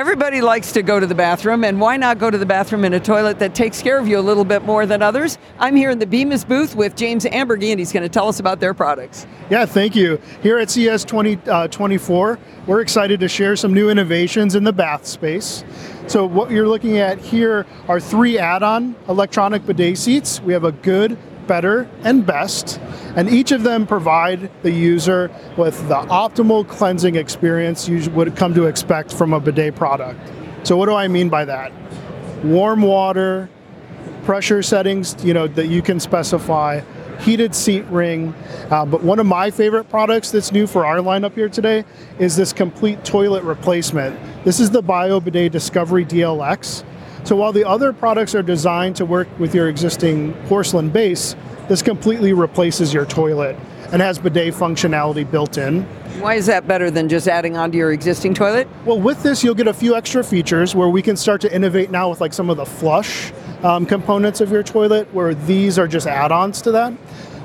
Everybody 0.00 0.40
likes 0.40 0.72
to 0.72 0.82
go 0.82 0.98
to 0.98 1.06
the 1.06 1.14
bathroom, 1.14 1.62
and 1.62 1.78
why 1.78 1.98
not 1.98 2.18
go 2.18 2.30
to 2.30 2.38
the 2.38 2.46
bathroom 2.46 2.86
in 2.86 2.94
a 2.94 3.00
toilet 3.00 3.38
that 3.40 3.54
takes 3.54 3.82
care 3.82 3.98
of 3.98 4.08
you 4.08 4.18
a 4.18 4.22
little 4.22 4.46
bit 4.46 4.64
more 4.64 4.86
than 4.86 5.02
others? 5.02 5.36
I'm 5.58 5.76
here 5.76 5.90
in 5.90 5.98
the 5.98 6.06
Bemis 6.06 6.42
booth 6.42 6.74
with 6.74 6.96
James 6.96 7.26
Ambergy, 7.26 7.70
and 7.70 7.78
he's 7.78 7.92
going 7.92 8.04
to 8.04 8.08
tell 8.08 8.26
us 8.26 8.40
about 8.40 8.60
their 8.60 8.72
products. 8.72 9.26
Yeah, 9.50 9.66
thank 9.66 9.94
you. 9.94 10.18
Here 10.42 10.58
at 10.58 10.70
CES 10.70 11.04
2024, 11.04 12.32
uh, 12.32 12.36
we're 12.66 12.80
excited 12.80 13.20
to 13.20 13.28
share 13.28 13.56
some 13.56 13.74
new 13.74 13.90
innovations 13.90 14.54
in 14.54 14.64
the 14.64 14.72
bath 14.72 15.04
space. 15.04 15.64
So, 16.06 16.24
what 16.24 16.50
you're 16.50 16.66
looking 16.66 16.96
at 16.96 17.18
here 17.18 17.66
are 17.86 18.00
three 18.00 18.38
add 18.38 18.62
on 18.62 18.96
electronic 19.06 19.66
bidet 19.66 19.98
seats. 19.98 20.40
We 20.40 20.54
have 20.54 20.64
a 20.64 20.72
good, 20.72 21.18
better, 21.50 21.90
and 22.04 22.24
best. 22.24 22.80
And 23.16 23.28
each 23.28 23.50
of 23.50 23.64
them 23.64 23.84
provide 23.84 24.48
the 24.62 24.70
user 24.70 25.32
with 25.56 25.76
the 25.88 25.96
optimal 25.96 26.66
cleansing 26.68 27.16
experience 27.16 27.88
you 27.88 28.08
would 28.12 28.36
come 28.36 28.54
to 28.54 28.66
expect 28.66 29.12
from 29.12 29.32
a 29.32 29.40
bidet 29.40 29.74
product. 29.74 30.20
So, 30.62 30.76
what 30.76 30.86
do 30.86 30.94
I 30.94 31.08
mean 31.08 31.28
by 31.28 31.44
that? 31.46 31.72
Warm 32.44 32.82
water, 32.82 33.50
pressure 34.22 34.62
settings, 34.62 35.16
you 35.24 35.34
know, 35.34 35.48
that 35.48 35.66
you 35.66 35.82
can 35.82 35.98
specify, 35.98 36.82
heated 37.18 37.52
seat 37.52 37.84
ring. 37.86 38.32
Uh, 38.70 38.86
but 38.86 39.02
one 39.02 39.18
of 39.18 39.26
my 39.26 39.50
favorite 39.50 39.88
products 39.90 40.30
that's 40.30 40.52
new 40.52 40.68
for 40.68 40.86
our 40.86 40.98
lineup 40.98 41.34
here 41.34 41.48
today 41.48 41.84
is 42.20 42.36
this 42.36 42.52
complete 42.52 43.04
toilet 43.04 43.42
replacement. 43.42 44.16
This 44.44 44.60
is 44.60 44.70
the 44.70 44.84
BioBidet 44.84 45.50
Discovery 45.50 46.04
DLX. 46.04 46.84
So 47.24 47.36
while 47.36 47.52
the 47.52 47.64
other 47.64 47.92
products 47.92 48.34
are 48.34 48.42
designed 48.42 48.96
to 48.96 49.04
work 49.04 49.28
with 49.38 49.54
your 49.54 49.68
existing 49.68 50.32
porcelain 50.46 50.90
base, 50.90 51.36
this 51.68 51.82
completely 51.82 52.32
replaces 52.32 52.92
your 52.92 53.04
toilet 53.04 53.56
and 53.92 54.00
has 54.02 54.18
bidet 54.18 54.54
functionality 54.54 55.28
built 55.28 55.58
in. 55.58 55.82
Why 56.20 56.34
is 56.34 56.46
that 56.46 56.66
better 56.66 56.90
than 56.90 57.08
just 57.08 57.28
adding 57.28 57.56
on 57.56 57.72
to 57.72 57.78
your 57.78 57.92
existing 57.92 58.34
toilet? 58.34 58.68
Well, 58.84 59.00
with 59.00 59.22
this, 59.22 59.42
you'll 59.42 59.54
get 59.54 59.68
a 59.68 59.74
few 59.74 59.94
extra 59.94 60.22
features 60.22 60.74
where 60.74 60.88
we 60.88 61.02
can 61.02 61.16
start 61.16 61.40
to 61.42 61.54
innovate 61.54 61.90
now 61.90 62.10
with 62.10 62.20
like 62.20 62.32
some 62.32 62.50
of 62.50 62.56
the 62.56 62.66
flush 62.66 63.32
um, 63.62 63.86
components 63.86 64.40
of 64.40 64.50
your 64.50 64.62
toilet, 64.62 65.12
where 65.12 65.34
these 65.34 65.78
are 65.78 65.88
just 65.88 66.06
add-ons 66.06 66.62
to 66.62 66.72
that. 66.72 66.92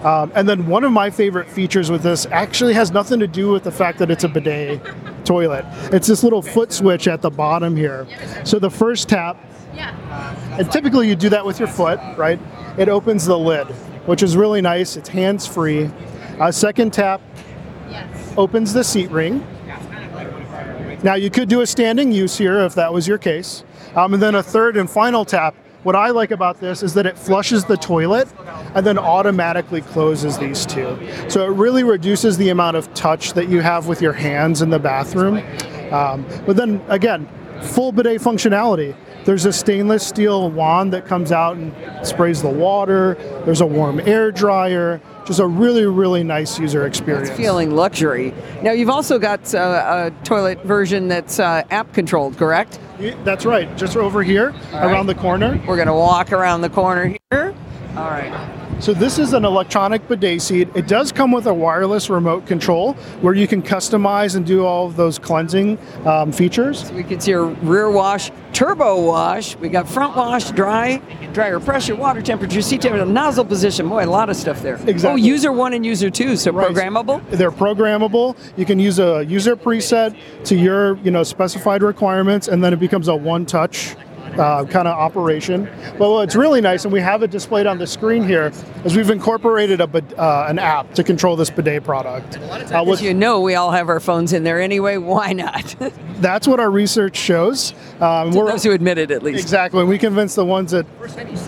Um, 0.04 0.32
and 0.36 0.48
then 0.48 0.68
one 0.68 0.84
of 0.84 0.92
my 0.92 1.10
favorite 1.10 1.50
features 1.50 1.90
with 1.90 2.04
this 2.04 2.28
actually 2.28 2.74
has 2.74 2.92
nothing 2.92 3.20
to 3.22 3.28
do 3.28 3.52
with 3.52 3.64
the 3.64 3.72
fact 3.72 3.98
that 4.00 4.12
it's 4.12 4.24
a 4.24 4.30
bidet 4.30 4.82
toilet. 5.26 5.66
It's 5.92 6.08
this 6.08 6.24
little 6.24 6.44
foot 6.44 6.72
switch 6.72 7.08
at 7.08 7.22
the 7.22 7.32
bottom 7.32 7.76
here. 7.76 8.08
So 8.44 8.60
the 8.60 8.70
first 8.70 9.10
tap, 9.10 9.38
and 10.60 10.72
typically 10.72 11.08
you 11.08 11.16
do 11.16 11.30
that 11.30 11.46
with 11.46 11.60
your 11.60 11.68
foot, 11.68 12.00
right? 12.18 12.40
It 12.78 12.90
opens 12.90 13.26
the 13.26 13.38
lid, 13.38 13.68
which 14.06 14.24
is 14.24 14.36
really 14.38 14.62
nice. 14.62 14.96
It's 14.96 15.10
hands-free. 15.10 15.90
Uh, 16.40 16.52
second 16.52 16.94
tap 16.94 17.22
opens 18.38 18.74
the 18.74 18.84
seat 18.84 19.10
ring. 19.12 19.46
Now 21.04 21.16
you 21.16 21.30
could 21.30 21.50
do 21.50 21.62
a 21.62 21.68
standing 21.68 22.12
use 22.12 22.38
here 22.38 22.60
if 22.60 22.76
that 22.76 22.92
was 22.92 23.08
your 23.08 23.18
case. 23.18 23.64
Um, 23.96 24.14
and 24.14 24.22
then 24.22 24.36
a 24.36 24.44
third 24.44 24.76
and 24.78 24.90
final 24.90 25.24
tap. 25.24 25.56
What 25.84 25.96
I 25.96 26.10
like 26.10 26.32
about 26.32 26.60
this 26.60 26.82
is 26.82 26.96
that 26.96 27.06
it 27.06 27.16
flushes 27.16 27.64
the 27.64 27.78
toilet 27.78 28.28
and 28.74 28.86
then 28.86 28.98
automatically 28.98 29.82
closes 29.82 30.38
these 30.38 30.66
two. 30.66 30.98
So 31.30 31.46
it 31.46 31.56
really 31.56 31.84
reduces 31.84 32.38
the 32.38 32.50
amount 32.50 32.76
of 32.76 32.92
touch 32.96 33.34
that 33.34 33.50
you 33.50 33.62
have 33.62 33.88
with 33.88 34.02
your 34.02 34.14
hands 34.14 34.64
in 34.64 34.72
the 34.72 34.80
bathroom. 34.80 35.44
Um, 35.94 36.26
but 36.46 36.56
then 36.56 36.82
again, 36.88 37.30
full 37.62 37.92
bidet 37.92 38.20
functionality. 38.20 38.96
There's 39.26 39.46
a 39.46 39.54
stainless 39.54 40.06
steel 40.06 40.52
wand 40.52 40.94
that 40.94 41.08
comes 41.08 41.32
out 41.32 41.58
and 41.58 41.74
sprays 42.06 42.44
the 42.44 42.50
water. 42.50 43.16
There's 43.44 43.62
a 43.62 43.66
warm 43.66 44.00
air 44.02 44.32
dryer. 44.32 45.02
Just 45.26 45.40
a 45.40 45.48
really, 45.48 45.88
really 45.88 46.24
nice 46.24 46.60
user 46.60 46.86
experience. 46.86 47.30
It's 47.30 47.38
Feeling 47.38 47.72
luxury. 47.72 48.32
Now, 48.62 48.72
you've 48.72 48.92
also 48.92 49.18
got 49.18 49.54
uh, 49.56 50.12
a 50.12 50.24
toilet 50.24 50.64
version 50.64 51.08
that's 51.08 51.40
uh, 51.40 51.64
app 51.72 51.92
controlled, 51.94 52.38
correct? 52.38 52.80
That's 53.24 53.46
right. 53.46 53.76
Just 53.76 53.98
over 53.98 54.22
here, 54.22 54.54
around 54.74 55.08
the 55.08 55.16
corner. 55.16 55.60
We're 55.68 55.76
going 55.76 55.88
to 55.88 55.94
walk 55.94 56.32
around 56.32 56.62
the 56.62 56.70
corner 56.70 57.16
here. 57.32 57.56
All 57.98 58.10
right. 58.12 58.65
So 58.80 58.94
this 58.94 59.18
is 59.18 59.34
an 59.34 59.46
electronic 59.46 60.06
bidet 60.08 60.42
seat. 60.42 60.68
It 60.76 60.86
does 60.86 61.12
come 61.12 61.32
with 61.32 61.48
a 61.48 61.54
wireless 61.54 62.10
remote 62.10 62.46
control 62.46 62.94
where 63.22 63.34
you 63.34 63.48
can 63.48 63.64
customize 63.64 64.36
and 64.36 64.46
do 64.46 64.66
all 64.66 64.86
of 64.86 64.96
those 64.96 65.18
cleansing 65.18 65.80
um, 66.06 66.32
features. 66.32 66.92
We 66.92 67.04
can 67.04 67.20
see 67.20 67.32
a 67.32 67.42
rear 67.42 67.90
wash, 67.90 68.32
turbo 68.54 69.02
wash. 69.02 69.56
We 69.56 69.70
got 69.70 69.88
front 69.88 70.16
wash, 70.16 70.52
dry, 70.52 70.98
dryer 71.34 71.60
pressure, 71.60 71.96
water 71.96 72.22
temperature, 72.22 72.62
seat 72.62 72.82
temperature, 72.82 73.06
nozzle 73.06 73.46
position. 73.46 73.88
Boy, 73.88 74.06
a 74.06 74.08
lot 74.08 74.30
of 74.30 74.36
stuff 74.36 74.62
there. 74.62 74.76
Exactly. 74.86 75.10
Oh, 75.10 75.16
user 75.16 75.52
one 75.54 75.74
and 75.74 75.86
user 75.86 76.10
two, 76.10 76.36
so 76.36 76.52
Right. 76.52 76.68
programmable. 76.70 77.22
They're 77.32 77.52
programmable. 77.52 78.38
You 78.58 78.66
can 78.66 78.78
use 78.78 79.00
a 79.00 79.26
user 79.26 79.56
preset 79.56 80.16
to 80.44 80.56
your 80.56 80.98
you 80.98 81.12
know 81.12 81.24
specified 81.24 81.82
requirements, 81.82 82.50
and 82.50 82.64
then 82.64 82.74
it 82.74 82.80
becomes 82.80 83.08
a 83.08 83.16
one-touch. 83.16 83.96
Uh, 84.38 84.66
kind 84.66 84.86
of 84.86 84.98
operation, 84.98 85.70
but 85.98 86.12
what's 86.12 86.36
really 86.36 86.60
nice, 86.60 86.84
and 86.84 86.92
we 86.92 87.00
have 87.00 87.24
it 87.24 87.32
displayed 87.32 87.66
on 87.66 87.78
the 87.78 87.88
screen 87.88 88.22
here, 88.22 88.52
is 88.84 88.94
we've 88.94 89.10
incorporated 89.10 89.80
a 89.80 89.86
uh, 90.18 90.48
an 90.50 90.60
app 90.60 90.94
to 90.94 91.04
control 91.06 91.38
this 91.38 91.50
bidet 91.50 91.86
product. 91.86 92.38
Uh, 92.38 92.82
As 92.82 92.86
with- 92.86 93.02
you 93.02 93.14
know, 93.14 93.40
we 93.40 93.56
all 93.56 93.72
have 93.72 93.88
our 93.88 94.02
phones 94.02 94.34
in 94.34 94.44
there 94.44 94.60
anyway. 94.60 94.98
Why 94.98 95.32
not? 95.32 95.76
that's 96.20 96.48
what 96.50 96.60
our 96.60 96.70
research 96.70 97.16
shows. 97.16 97.74
Um, 98.02 98.34
For 98.34 98.46
those 98.48 98.64
who 98.64 98.72
admit 98.72 98.98
it, 98.98 99.10
at 99.12 99.24
least. 99.24 99.40
Exactly. 99.40 99.80
And 99.80 99.88
we 99.88 99.98
convinced 99.98 100.36
the 100.36 100.46
ones 100.46 100.72
that, 100.72 100.86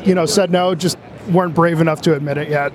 you 0.05 0.15
know, 0.15 0.25
said 0.25 0.49
no, 0.49 0.73
just 0.73 0.97
weren't 1.29 1.53
brave 1.53 1.81
enough 1.81 2.01
to 2.03 2.15
admit 2.15 2.37
it 2.37 2.49
yet. 2.49 2.71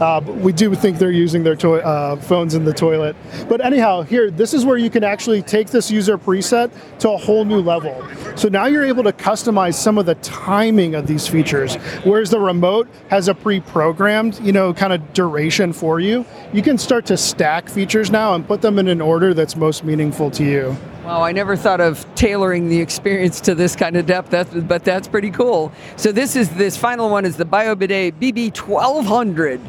Uh, 0.00 0.20
we 0.26 0.52
do 0.52 0.74
think 0.74 0.98
they're 0.98 1.10
using 1.10 1.44
their 1.44 1.54
toi- 1.54 1.78
uh, 1.78 2.16
phones 2.16 2.54
in 2.54 2.64
the 2.64 2.72
toilet. 2.72 3.14
But 3.48 3.64
anyhow, 3.64 4.02
here, 4.02 4.30
this 4.30 4.52
is 4.54 4.64
where 4.64 4.76
you 4.76 4.90
can 4.90 5.04
actually 5.04 5.42
take 5.42 5.68
this 5.68 5.90
user 5.90 6.18
preset 6.18 6.70
to 6.98 7.10
a 7.10 7.16
whole 7.16 7.44
new 7.44 7.60
level. 7.60 8.04
So 8.34 8.48
now 8.48 8.66
you're 8.66 8.84
able 8.84 9.04
to 9.04 9.12
customize 9.12 9.74
some 9.74 9.98
of 9.98 10.06
the 10.06 10.16
timing 10.16 10.94
of 10.94 11.06
these 11.06 11.26
features. 11.26 11.76
Whereas 12.04 12.30
the 12.30 12.40
remote 12.40 12.88
has 13.08 13.28
a 13.28 13.34
pre-programmed, 13.34 14.40
you 14.40 14.52
know, 14.52 14.74
kind 14.74 14.92
of 14.92 15.12
duration 15.12 15.72
for 15.72 16.00
you, 16.00 16.24
you 16.52 16.62
can 16.62 16.76
start 16.78 17.06
to 17.06 17.16
stack 17.16 17.68
features 17.68 18.10
now 18.10 18.34
and 18.34 18.46
put 18.46 18.62
them 18.62 18.78
in 18.78 18.88
an 18.88 19.00
order 19.00 19.34
that's 19.34 19.56
most 19.56 19.84
meaningful 19.84 20.30
to 20.32 20.44
you. 20.44 20.76
Wow, 21.04 21.22
I 21.22 21.32
never 21.32 21.54
thought 21.54 21.82
of 21.82 22.06
tailoring 22.14 22.70
the 22.70 22.80
experience 22.80 23.38
to 23.42 23.54
this 23.54 23.76
kind 23.76 23.94
of 23.96 24.06
depth, 24.06 24.30
that's, 24.30 24.54
but 24.54 24.84
that's 24.84 25.06
pretty 25.06 25.30
cool. 25.30 25.70
So 25.96 26.12
this 26.12 26.34
is 26.34 26.48
this 26.50 26.78
final 26.78 27.10
one 27.10 27.26
is 27.26 27.36
the 27.36 27.44
BioBidet 27.44 28.14
BB1200. 28.14 29.60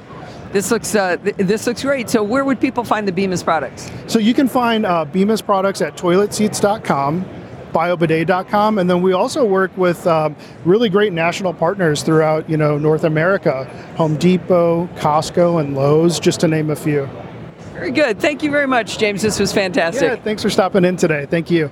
This 0.56 0.72
looks 0.72 0.96
uh, 0.96 1.18
th- 1.18 1.36
this 1.36 1.68
looks 1.68 1.82
great. 1.82 2.10
So 2.10 2.24
where 2.24 2.46
would 2.46 2.62
people 2.62 2.86
find 2.86 3.06
the 3.06 3.12
Bemis 3.12 3.44
products? 3.44 3.92
So 4.08 4.20
you 4.20 4.34
can 4.34 4.48
find 4.48 4.86
uh, 4.86 5.04
Bemis 5.04 5.42
products 5.42 5.82
at 5.82 5.98
toiletseats.com, 5.98 7.26
biobidet.com, 7.74 8.80
and 8.80 8.90
then 8.90 9.02
we 9.02 9.12
also 9.12 9.44
work 9.44 9.76
with 9.76 10.08
um, 10.08 10.34
really 10.64 10.88
great 10.88 11.12
national 11.12 11.54
partners 11.54 12.04
throughout 12.04 12.50
you 12.50 12.56
know 12.56 12.78
North 12.78 13.04
America, 13.04 13.66
Home 13.98 14.16
Depot, 14.16 14.88
Costco, 14.96 15.60
and 15.60 15.76
Lowe's, 15.76 16.22
just 16.22 16.40
to 16.40 16.48
name 16.48 16.70
a 16.70 16.76
few. 16.78 17.10
Very 17.74 17.92
good. 17.92 18.22
Thank 18.22 18.42
you 18.42 18.50
very 18.50 18.66
much, 18.66 18.98
James. 18.98 19.22
This 19.22 19.38
was 19.38 19.52
fantastic. 19.52 20.04
Yeah, 20.04 20.24
thanks 20.24 20.42
for 20.42 20.50
stopping 20.50 20.86
in 20.86 20.96
today. 20.96 21.26
Thank 21.26 21.52
you. 21.52 21.70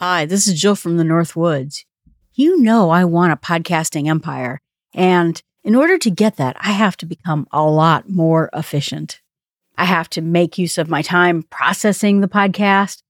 Hi, 0.00 0.26
this 0.26 0.48
is 0.48 0.60
Jill 0.60 0.74
from 0.74 0.96
the 0.96 1.04
North 1.04 1.36
Woods. 1.36 1.86
You 2.32 2.60
know 2.60 2.90
I 2.90 3.04
want 3.04 3.32
a 3.32 3.36
podcasting 3.36 4.08
empire, 4.08 4.60
and 4.92 5.40
in 5.68 5.74
order 5.74 5.98
to 5.98 6.10
get 6.10 6.36
that, 6.36 6.56
I 6.58 6.72
have 6.72 6.96
to 6.96 7.04
become 7.04 7.46
a 7.52 7.62
lot 7.62 8.08
more 8.08 8.48
efficient. 8.54 9.20
I 9.76 9.84
have 9.84 10.08
to 10.10 10.22
make 10.22 10.56
use 10.56 10.78
of 10.78 10.88
my 10.88 11.02
time 11.02 11.42
processing 11.42 12.22
the 12.22 12.26
podcast, 12.26 13.02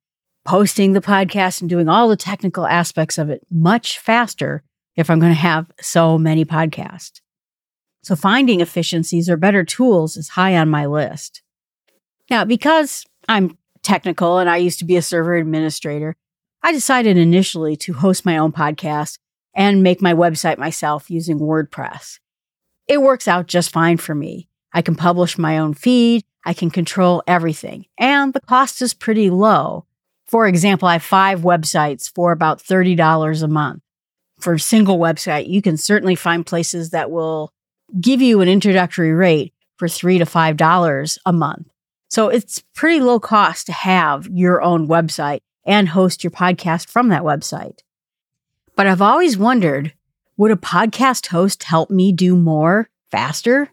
posting 0.44 0.92
the 0.92 1.00
podcast, 1.00 1.60
and 1.60 1.70
doing 1.70 1.88
all 1.88 2.08
the 2.08 2.16
technical 2.16 2.66
aspects 2.66 3.16
of 3.16 3.30
it 3.30 3.46
much 3.48 4.00
faster 4.00 4.64
if 4.96 5.08
I'm 5.08 5.20
going 5.20 5.30
to 5.30 5.38
have 5.38 5.70
so 5.80 6.18
many 6.18 6.44
podcasts. 6.44 7.20
So 8.02 8.16
finding 8.16 8.60
efficiencies 8.60 9.30
or 9.30 9.36
better 9.36 9.62
tools 9.62 10.16
is 10.16 10.30
high 10.30 10.56
on 10.56 10.68
my 10.68 10.86
list. 10.86 11.42
Now, 12.28 12.44
because 12.44 13.04
I'm 13.28 13.56
technical 13.84 14.38
and 14.38 14.50
I 14.50 14.56
used 14.56 14.80
to 14.80 14.84
be 14.84 14.96
a 14.96 15.02
server 15.02 15.36
administrator, 15.36 16.16
I 16.64 16.72
decided 16.72 17.18
initially 17.18 17.76
to 17.76 17.92
host 17.92 18.26
my 18.26 18.36
own 18.36 18.50
podcast 18.50 19.18
and 19.54 19.84
make 19.84 20.02
my 20.02 20.12
website 20.12 20.58
myself 20.58 21.08
using 21.08 21.38
WordPress. 21.38 22.18
It 22.88 23.02
works 23.02 23.28
out 23.28 23.46
just 23.46 23.70
fine 23.70 23.98
for 23.98 24.14
me. 24.14 24.48
I 24.72 24.82
can 24.82 24.94
publish 24.94 25.38
my 25.38 25.58
own 25.58 25.74
feed, 25.74 26.24
I 26.44 26.54
can 26.54 26.70
control 26.70 27.22
everything, 27.26 27.86
and 27.98 28.32
the 28.32 28.40
cost 28.40 28.80
is 28.82 28.94
pretty 28.94 29.30
low. 29.30 29.86
For 30.26 30.46
example, 30.46 30.88
I 30.88 30.94
have 30.94 31.02
five 31.02 31.40
websites 31.40 32.12
for 32.14 32.32
about 32.32 32.62
$30 32.62 33.42
a 33.42 33.48
month. 33.48 33.82
For 34.40 34.54
a 34.54 34.60
single 34.60 34.98
website, 34.98 35.48
you 35.48 35.62
can 35.62 35.76
certainly 35.76 36.14
find 36.14 36.44
places 36.46 36.90
that 36.90 37.10
will 37.10 37.52
give 38.00 38.20
you 38.20 38.40
an 38.40 38.48
introductory 38.48 39.12
rate 39.12 39.54
for 39.76 39.88
three 39.88 40.18
to 40.18 40.26
five 40.26 40.56
dollars 40.56 41.18
a 41.24 41.32
month. 41.32 41.68
So 42.08 42.28
it's 42.28 42.62
pretty 42.74 43.00
low 43.00 43.20
cost 43.20 43.66
to 43.66 43.72
have 43.72 44.28
your 44.28 44.62
own 44.62 44.88
website 44.88 45.40
and 45.64 45.88
host 45.88 46.24
your 46.24 46.30
podcast 46.30 46.88
from 46.88 47.08
that 47.08 47.22
website. 47.22 47.80
But 48.76 48.86
I've 48.86 49.02
always 49.02 49.36
wondered, 49.36 49.92
would 50.38 50.52
a 50.52 50.56
podcast 50.56 51.26
host 51.26 51.64
help 51.64 51.90
me 51.90 52.12
do 52.12 52.34
more 52.36 52.88
faster? 53.10 53.68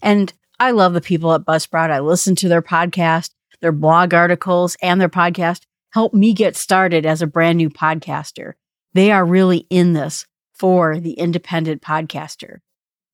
And 0.00 0.32
I 0.60 0.70
love 0.70 0.92
the 0.92 1.00
people 1.00 1.32
at 1.32 1.44
Buzzsprout. 1.44 1.90
I 1.90 1.98
listen 1.98 2.36
to 2.36 2.48
their 2.48 2.62
podcast, 2.62 3.30
their 3.60 3.72
blog 3.72 4.14
articles, 4.14 4.76
and 4.80 5.00
their 5.00 5.08
podcast 5.08 5.62
help 5.90 6.14
me 6.14 6.34
get 6.34 6.54
started 6.54 7.06
as 7.06 7.22
a 7.22 7.26
brand 7.26 7.56
new 7.56 7.70
podcaster. 7.70 8.52
They 8.92 9.10
are 9.10 9.24
really 9.24 9.66
in 9.70 9.94
this 9.94 10.26
for 10.52 11.00
the 11.00 11.14
independent 11.14 11.82
podcaster. 11.82 12.58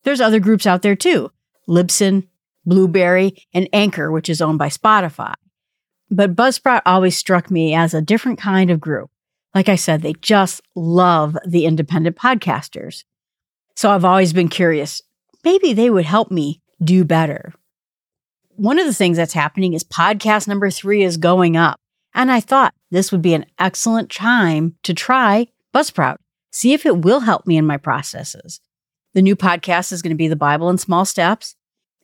There's 0.02 0.20
other 0.20 0.40
groups 0.40 0.66
out 0.66 0.82
there 0.82 0.96
too 0.96 1.30
Libsyn, 1.68 2.26
Blubrry, 2.66 3.46
and 3.54 3.68
Anchor, 3.72 4.10
which 4.10 4.28
is 4.28 4.42
owned 4.42 4.58
by 4.58 4.68
Spotify. 4.68 5.34
But 6.10 6.34
Buzzsprout 6.34 6.82
always 6.84 7.16
struck 7.16 7.50
me 7.50 7.74
as 7.74 7.94
a 7.94 8.02
different 8.02 8.38
kind 8.38 8.70
of 8.70 8.80
group. 8.80 9.10
Like 9.54 9.68
I 9.68 9.76
said, 9.76 10.02
they 10.02 10.12
just 10.14 10.60
love 10.74 11.36
the 11.46 11.64
independent 11.64 12.16
podcasters. 12.16 13.04
So 13.74 13.90
I've 13.90 14.04
always 14.04 14.32
been 14.32 14.48
curious. 14.48 15.02
Maybe 15.44 15.72
they 15.72 15.90
would 15.90 16.04
help 16.04 16.30
me 16.30 16.60
do 16.82 17.04
better. 17.04 17.52
One 18.56 18.78
of 18.78 18.86
the 18.86 18.94
things 18.94 19.16
that's 19.16 19.32
happening 19.32 19.72
is 19.72 19.84
podcast 19.84 20.48
number 20.48 20.70
three 20.70 21.02
is 21.02 21.16
going 21.16 21.56
up. 21.56 21.78
And 22.14 22.30
I 22.30 22.40
thought 22.40 22.74
this 22.90 23.12
would 23.12 23.22
be 23.22 23.34
an 23.34 23.46
excellent 23.58 24.10
time 24.10 24.76
to 24.82 24.94
try 24.94 25.46
Buzzsprout, 25.74 26.16
see 26.50 26.72
if 26.72 26.84
it 26.84 27.02
will 27.02 27.20
help 27.20 27.46
me 27.46 27.56
in 27.56 27.66
my 27.66 27.76
processes. 27.76 28.60
The 29.14 29.22
new 29.22 29.36
podcast 29.36 29.92
is 29.92 30.02
going 30.02 30.10
to 30.10 30.16
be 30.16 30.28
the 30.28 30.36
Bible 30.36 30.70
in 30.70 30.78
Small 30.78 31.04
Steps. 31.04 31.54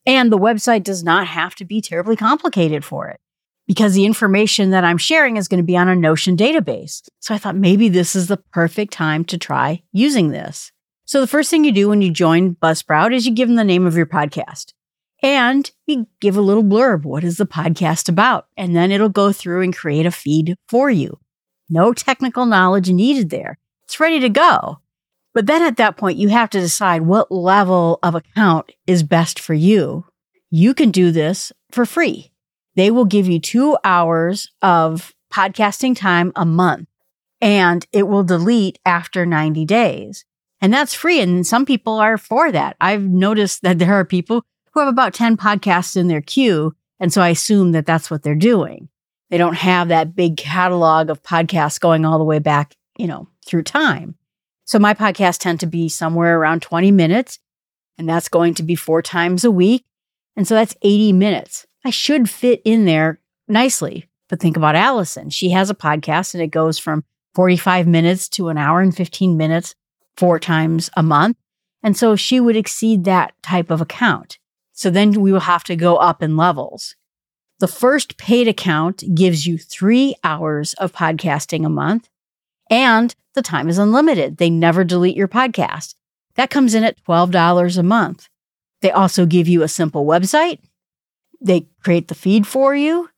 And 0.06 0.30
the 0.30 0.38
website 0.38 0.84
does 0.84 1.02
not 1.02 1.26
have 1.26 1.54
to 1.56 1.64
be 1.64 1.80
terribly 1.80 2.14
complicated 2.14 2.84
for 2.84 3.08
it 3.08 3.20
because 3.66 3.94
the 3.94 4.04
information 4.04 4.70
that 4.70 4.84
I'm 4.84 4.98
sharing 4.98 5.36
is 5.36 5.48
going 5.48 5.58
to 5.58 5.66
be 5.66 5.76
on 5.76 5.88
a 5.88 5.96
Notion 5.96 6.36
database. 6.36 7.02
So 7.20 7.34
I 7.34 7.38
thought 7.38 7.56
maybe 7.56 7.88
this 7.88 8.14
is 8.14 8.28
the 8.28 8.36
perfect 8.36 8.92
time 8.92 9.24
to 9.26 9.38
try 9.38 9.82
using 9.92 10.30
this. 10.30 10.72
So 11.06 11.20
the 11.20 11.26
first 11.26 11.50
thing 11.50 11.64
you 11.64 11.72
do 11.72 11.88
when 11.88 12.02
you 12.02 12.10
join 12.10 12.54
Buzzsprout 12.56 13.14
is 13.14 13.26
you 13.26 13.34
give 13.34 13.48
them 13.48 13.56
the 13.56 13.64
name 13.64 13.86
of 13.86 13.96
your 13.96 14.06
podcast 14.06 14.72
and 15.22 15.70
you 15.86 16.06
give 16.20 16.36
a 16.36 16.42
little 16.42 16.62
blurb. 16.62 17.04
What 17.04 17.24
is 17.24 17.36
the 17.36 17.46
podcast 17.46 18.08
about? 18.08 18.46
And 18.56 18.76
then 18.76 18.90
it'll 18.90 19.08
go 19.08 19.32
through 19.32 19.62
and 19.62 19.74
create 19.74 20.06
a 20.06 20.10
feed 20.10 20.56
for 20.68 20.90
you. 20.90 21.18
No 21.70 21.92
technical 21.94 22.46
knowledge 22.46 22.90
needed 22.90 23.30
there. 23.30 23.58
It's 23.84 24.00
ready 24.00 24.20
to 24.20 24.28
go. 24.28 24.80
But 25.32 25.46
then 25.46 25.62
at 25.62 25.78
that 25.78 25.96
point, 25.96 26.18
you 26.18 26.28
have 26.28 26.50
to 26.50 26.60
decide 26.60 27.02
what 27.02 27.32
level 27.32 27.98
of 28.02 28.14
account 28.14 28.70
is 28.86 29.02
best 29.02 29.40
for 29.40 29.54
you. 29.54 30.04
You 30.50 30.74
can 30.74 30.90
do 30.90 31.10
this 31.10 31.52
for 31.72 31.84
free. 31.84 32.30
They 32.76 32.90
will 32.90 33.04
give 33.04 33.28
you 33.28 33.38
two 33.38 33.76
hours 33.84 34.50
of 34.62 35.14
podcasting 35.32 35.96
time 35.96 36.32
a 36.36 36.44
month 36.44 36.88
and 37.40 37.86
it 37.92 38.08
will 38.08 38.24
delete 38.24 38.78
after 38.86 39.26
90 39.26 39.64
days. 39.64 40.24
And 40.60 40.72
that's 40.72 40.94
free. 40.94 41.20
And 41.20 41.46
some 41.46 41.66
people 41.66 41.94
are 41.94 42.16
for 42.16 42.50
that. 42.50 42.76
I've 42.80 43.02
noticed 43.02 43.62
that 43.62 43.78
there 43.78 43.94
are 43.94 44.04
people 44.04 44.42
who 44.72 44.80
have 44.80 44.88
about 44.88 45.12
10 45.12 45.36
podcasts 45.36 45.96
in 45.96 46.08
their 46.08 46.22
queue. 46.22 46.74
And 46.98 47.12
so 47.12 47.20
I 47.20 47.28
assume 47.28 47.72
that 47.72 47.84
that's 47.84 48.10
what 48.10 48.22
they're 48.22 48.34
doing. 48.34 48.88
They 49.30 49.38
don't 49.38 49.56
have 49.56 49.88
that 49.88 50.14
big 50.14 50.36
catalog 50.36 51.10
of 51.10 51.22
podcasts 51.22 51.80
going 51.80 52.04
all 52.04 52.18
the 52.18 52.24
way 52.24 52.38
back, 52.38 52.76
you 52.96 53.06
know, 53.06 53.28
through 53.46 53.64
time. 53.64 54.14
So 54.64 54.78
my 54.78 54.94
podcasts 54.94 55.38
tend 55.38 55.60
to 55.60 55.66
be 55.66 55.88
somewhere 55.88 56.38
around 56.38 56.62
20 56.62 56.90
minutes, 56.92 57.38
and 57.98 58.08
that's 58.08 58.28
going 58.28 58.54
to 58.54 58.62
be 58.62 58.74
four 58.74 59.02
times 59.02 59.44
a 59.44 59.50
week. 59.50 59.84
And 60.36 60.48
so 60.48 60.54
that's 60.54 60.76
80 60.82 61.12
minutes. 61.12 61.66
I 61.84 61.90
should 61.90 62.30
fit 62.30 62.62
in 62.64 62.84
there 62.84 63.20
nicely. 63.46 64.08
But 64.28 64.40
think 64.40 64.56
about 64.56 64.74
Allison. 64.74 65.30
She 65.30 65.50
has 65.50 65.68
a 65.70 65.74
podcast 65.74 66.34
and 66.34 66.42
it 66.42 66.48
goes 66.48 66.78
from 66.78 67.04
45 67.34 67.86
minutes 67.86 68.28
to 68.30 68.48
an 68.48 68.56
hour 68.56 68.80
and 68.80 68.96
15 68.96 69.36
minutes 69.36 69.74
four 70.16 70.38
times 70.38 70.88
a 70.96 71.02
month. 71.02 71.36
And 71.82 71.96
so 71.96 72.16
she 72.16 72.40
would 72.40 72.56
exceed 72.56 73.04
that 73.04 73.34
type 73.42 73.70
of 73.70 73.80
account. 73.80 74.38
So 74.72 74.90
then 74.90 75.20
we 75.20 75.30
will 75.30 75.40
have 75.40 75.64
to 75.64 75.76
go 75.76 75.96
up 75.96 76.22
in 76.22 76.36
levels. 76.36 76.96
The 77.60 77.68
first 77.68 78.16
paid 78.16 78.48
account 78.48 79.04
gives 79.14 79.46
you 79.46 79.58
three 79.58 80.14
hours 80.24 80.74
of 80.74 80.92
podcasting 80.92 81.64
a 81.64 81.70
month. 81.70 82.08
And 82.70 83.14
the 83.34 83.42
time 83.42 83.68
is 83.68 83.78
unlimited. 83.78 84.38
They 84.38 84.50
never 84.50 84.84
delete 84.84 85.16
your 85.16 85.28
podcast. 85.28 85.94
That 86.36 86.50
comes 86.50 86.74
in 86.74 86.82
at 86.82 87.02
$12 87.04 87.78
a 87.78 87.82
month. 87.82 88.28
They 88.80 88.90
also 88.90 89.26
give 89.26 89.46
you 89.46 89.62
a 89.62 89.68
simple 89.68 90.06
website. 90.06 90.58
They 91.44 91.68
create 91.82 92.08
the 92.08 92.14
feed 92.14 92.46
for 92.46 92.74
you. 92.74 93.08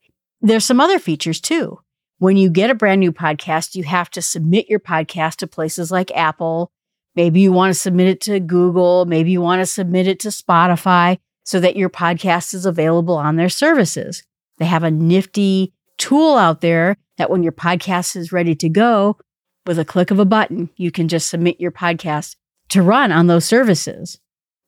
There's 0.40 0.64
some 0.64 0.80
other 0.80 0.98
features 0.98 1.40
too. 1.40 1.78
When 2.18 2.36
you 2.36 2.50
get 2.50 2.70
a 2.70 2.74
brand 2.74 3.00
new 3.00 3.12
podcast, 3.12 3.74
you 3.74 3.84
have 3.84 4.10
to 4.10 4.22
submit 4.22 4.68
your 4.68 4.80
podcast 4.80 5.36
to 5.36 5.46
places 5.46 5.90
like 5.90 6.10
Apple. 6.12 6.70
Maybe 7.14 7.40
you 7.40 7.52
want 7.52 7.72
to 7.72 7.80
submit 7.80 8.08
it 8.08 8.20
to 8.22 8.40
Google. 8.40 9.06
Maybe 9.06 9.30
you 9.30 9.40
want 9.40 9.60
to 9.60 9.66
submit 9.66 10.06
it 10.06 10.20
to 10.20 10.28
Spotify 10.28 11.18
so 11.44 11.60
that 11.60 11.76
your 11.76 11.88
podcast 11.88 12.52
is 12.52 12.66
available 12.66 13.16
on 13.16 13.36
their 13.36 13.48
services. 13.48 14.22
They 14.58 14.66
have 14.66 14.82
a 14.82 14.90
nifty 14.90 15.72
tool 15.98 16.36
out 16.36 16.60
there 16.60 16.96
that 17.18 17.30
when 17.30 17.42
your 17.42 17.52
podcast 17.52 18.16
is 18.16 18.32
ready 18.32 18.54
to 18.56 18.68
go, 18.68 19.18
with 19.66 19.78
a 19.78 19.84
click 19.84 20.10
of 20.10 20.18
a 20.18 20.24
button, 20.24 20.70
you 20.76 20.90
can 20.90 21.08
just 21.08 21.28
submit 21.28 21.60
your 21.60 21.72
podcast 21.72 22.36
to 22.68 22.82
run 22.82 23.12
on 23.12 23.26
those 23.26 23.44
services. 23.44 24.18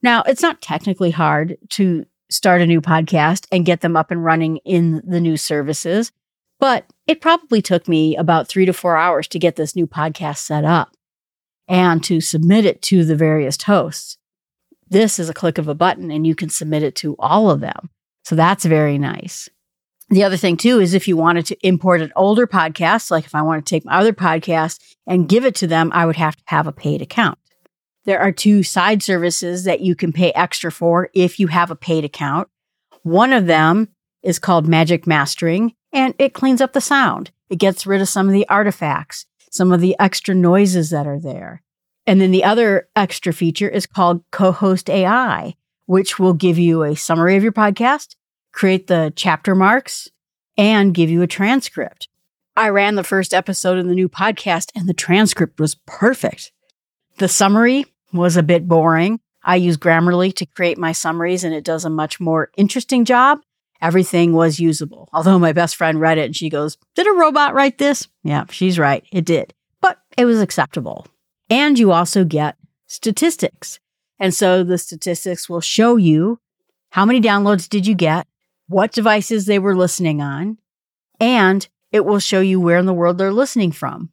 Now, 0.03 0.23
it's 0.27 0.43
not 0.43 0.61
technically 0.61 1.11
hard 1.11 1.57
to 1.71 2.05
start 2.31 2.61
a 2.61 2.67
new 2.67 2.81
podcast 2.81 3.47
and 3.51 3.67
get 3.67 3.81
them 3.81 3.97
up 3.97 4.11
and 4.11 4.25
running 4.25 4.59
in 4.59 5.03
the 5.07 5.21
new 5.21 5.37
services, 5.37 6.13
but 6.61 6.85
it 7.07 7.21
probably 7.21 7.63
took 7.63 7.89
me 7.89 8.17
about 8.17 8.49
three 8.49 8.67
to 8.67 8.73
four 8.73 8.97
hours 8.97 9.29
to 9.29 9.39
get 9.39 9.57
this 9.57 9.77
new 9.77 9.87
podcast 9.87 10.39
set 10.39 10.65
up 10.65 10.97
and 11.67 12.03
to 12.05 12.21
submit 12.21 12.65
it 12.65 12.83
to 12.83 13.05
the 13.05 13.17
various 13.17 13.63
hosts. 13.63 14.19
This 14.89 15.19
is 15.19 15.29
a 15.29 15.35
click 15.35 15.59
of 15.59 15.69
a 15.69 15.75
button 15.75 16.11
and 16.11 16.27
you 16.27 16.35
can 16.35 16.49
submit 16.49 16.83
it 16.83 16.95
to 16.97 17.15
all 17.19 17.51
of 17.51 17.61
them. 17.61 17.91
So 18.25 18.35
that's 18.35 18.65
very 18.65 18.99
nice. 18.99 19.49
The 20.11 20.25
other 20.25 20.39
thing 20.39 20.57
too 20.57 20.81
is 20.81 20.95
if 20.95 21.07
you 21.07 21.17
wanted 21.17 21.45
to 21.47 21.67
import 21.67 22.01
an 22.01 22.13
older 22.17 22.47
podcast, 22.47 23.11
like 23.11 23.27
if 23.27 23.35
I 23.35 23.43
want 23.43 23.65
to 23.65 23.69
take 23.69 23.85
my 23.85 23.99
other 23.99 24.15
podcast 24.15 24.81
and 25.07 25.29
give 25.29 25.45
it 25.45 25.55
to 25.57 25.67
them, 25.67 25.91
I 25.93 26.07
would 26.07 26.17
have 26.17 26.37
to 26.37 26.43
have 26.47 26.67
a 26.67 26.73
paid 26.73 27.03
account. 27.03 27.39
There 28.09 28.21
are 28.21 28.33
two 28.33 28.63
side 28.63 29.03
services 29.03 29.65
that 29.65 29.83
you 29.83 29.95
can 29.95 30.15
pay 30.15 30.33
extra 30.33 30.73
for 30.73 31.11
if 31.13 31.39
you 31.39 31.49
have 31.49 31.71
a 31.71 31.77
paid 31.77 32.07
account. 32.07 32.49
One 33.03 33.35
of 33.35 33.45
them 33.45 33.89
is 34.23 34.39
called 34.39 34.67
Magic 34.67 35.07
Mastering 35.07 35.75
and 35.93 36.15
it 36.19 36.33
cleans 36.33 36.63
up 36.63 36.73
the 36.73 36.81
sound. 36.81 37.33
It 37.51 37.57
gets 37.59 37.87
rid 37.87 38.01
of 38.01 38.09
some 38.09 38.27
of 38.27 38.33
the 38.33 38.49
artifacts, 38.49 39.27
some 39.51 39.73
of 39.73 39.83
the 39.83 39.95
extra 40.01 40.35
noises 40.35 40.89
that 40.89 41.07
are 41.07 41.21
there. 41.21 41.63
And 42.07 42.19
then 42.19 42.31
the 42.31 42.45
other 42.45 42.89
extra 42.97 43.35
feature 43.35 43.69
is 43.69 43.85
called 43.85 44.25
Co-host 44.31 44.89
AI, 44.89 45.55
which 45.85 46.19
will 46.19 46.33
give 46.33 46.59
you 46.59 46.85
a 46.85 46.97
summary 46.97 47.37
of 47.37 47.43
your 47.43 47.53
podcast, 47.53 48.17
create 48.53 48.87
the 48.87 49.13
chapter 49.17 49.55
marks, 49.55 50.09
and 50.57 50.95
give 50.95 51.11
you 51.11 51.21
a 51.21 51.27
transcript. 51.27 52.09
I 52.57 52.71
ran 52.71 52.95
the 52.95 53.05
first 53.05 53.35
episode 53.35 53.77
of 53.77 53.87
the 53.87 53.95
new 53.95 54.09
podcast 54.09 54.71
and 54.75 54.89
the 54.89 54.95
transcript 54.95 55.61
was 55.61 55.75
perfect. 55.85 56.53
The 57.19 57.29
summary 57.29 57.85
was 58.13 58.37
a 58.37 58.43
bit 58.43 58.69
boring. 58.69 59.21
I 59.43 59.57
use 59.57 59.77
Grammarly 59.77 60.35
to 60.37 60.47
create 60.47 60.79
my 60.79 60.93
summaries 60.93 61.45
and 61.45 61.55
it 61.55 61.65
does 61.65 61.85
a 61.85 61.91
much 61.91 62.21
more 62.21 62.51
interesting 62.57 63.05
job. 63.05 63.41
Everything 63.81 64.33
was 64.33 64.59
usable. 64.59 65.09
Although 65.13 65.39
my 65.39 65.53
best 65.53 65.77
friend 65.77 66.01
read 66.01 66.19
it 66.19 66.27
and 66.27 66.37
she 66.37 66.51
goes, 66.51 66.77
Did 66.95 67.07
a 67.07 67.13
robot 67.13 67.55
write 67.55 67.79
this? 67.79 68.09
Yeah, 68.25 68.45
she's 68.51 68.79
right. 68.79 69.05
It 69.13 69.25
did. 69.25 69.55
But 69.81 69.99
it 70.17 70.25
was 70.25 70.41
acceptable. 70.41 71.07
And 71.49 71.79
you 71.79 71.93
also 71.93 72.25
get 72.25 72.57
statistics. 72.87 73.79
And 74.19 74.35
so 74.35 74.65
the 74.65 74.79
statistics 74.79 75.49
will 75.49 75.61
show 75.61 75.97
you 75.97 76.41
how 76.91 77.05
many 77.05 77.21
downloads 77.21 77.69
did 77.69 77.87
you 77.87 77.95
get, 77.95 78.27
what 78.67 78.93
devices 78.93 79.47
they 79.47 79.59
were 79.59 79.77
listening 79.77 80.21
on, 80.21 80.59
and 81.21 81.69
it 81.93 82.05
will 82.05 82.19
show 82.19 82.41
you 82.41 82.61
where 82.61 82.79
in 82.79 82.87
the 82.87 82.95
world 82.95 83.19
they're 83.19 83.33
listening 83.33 83.73
from. 83.73 84.11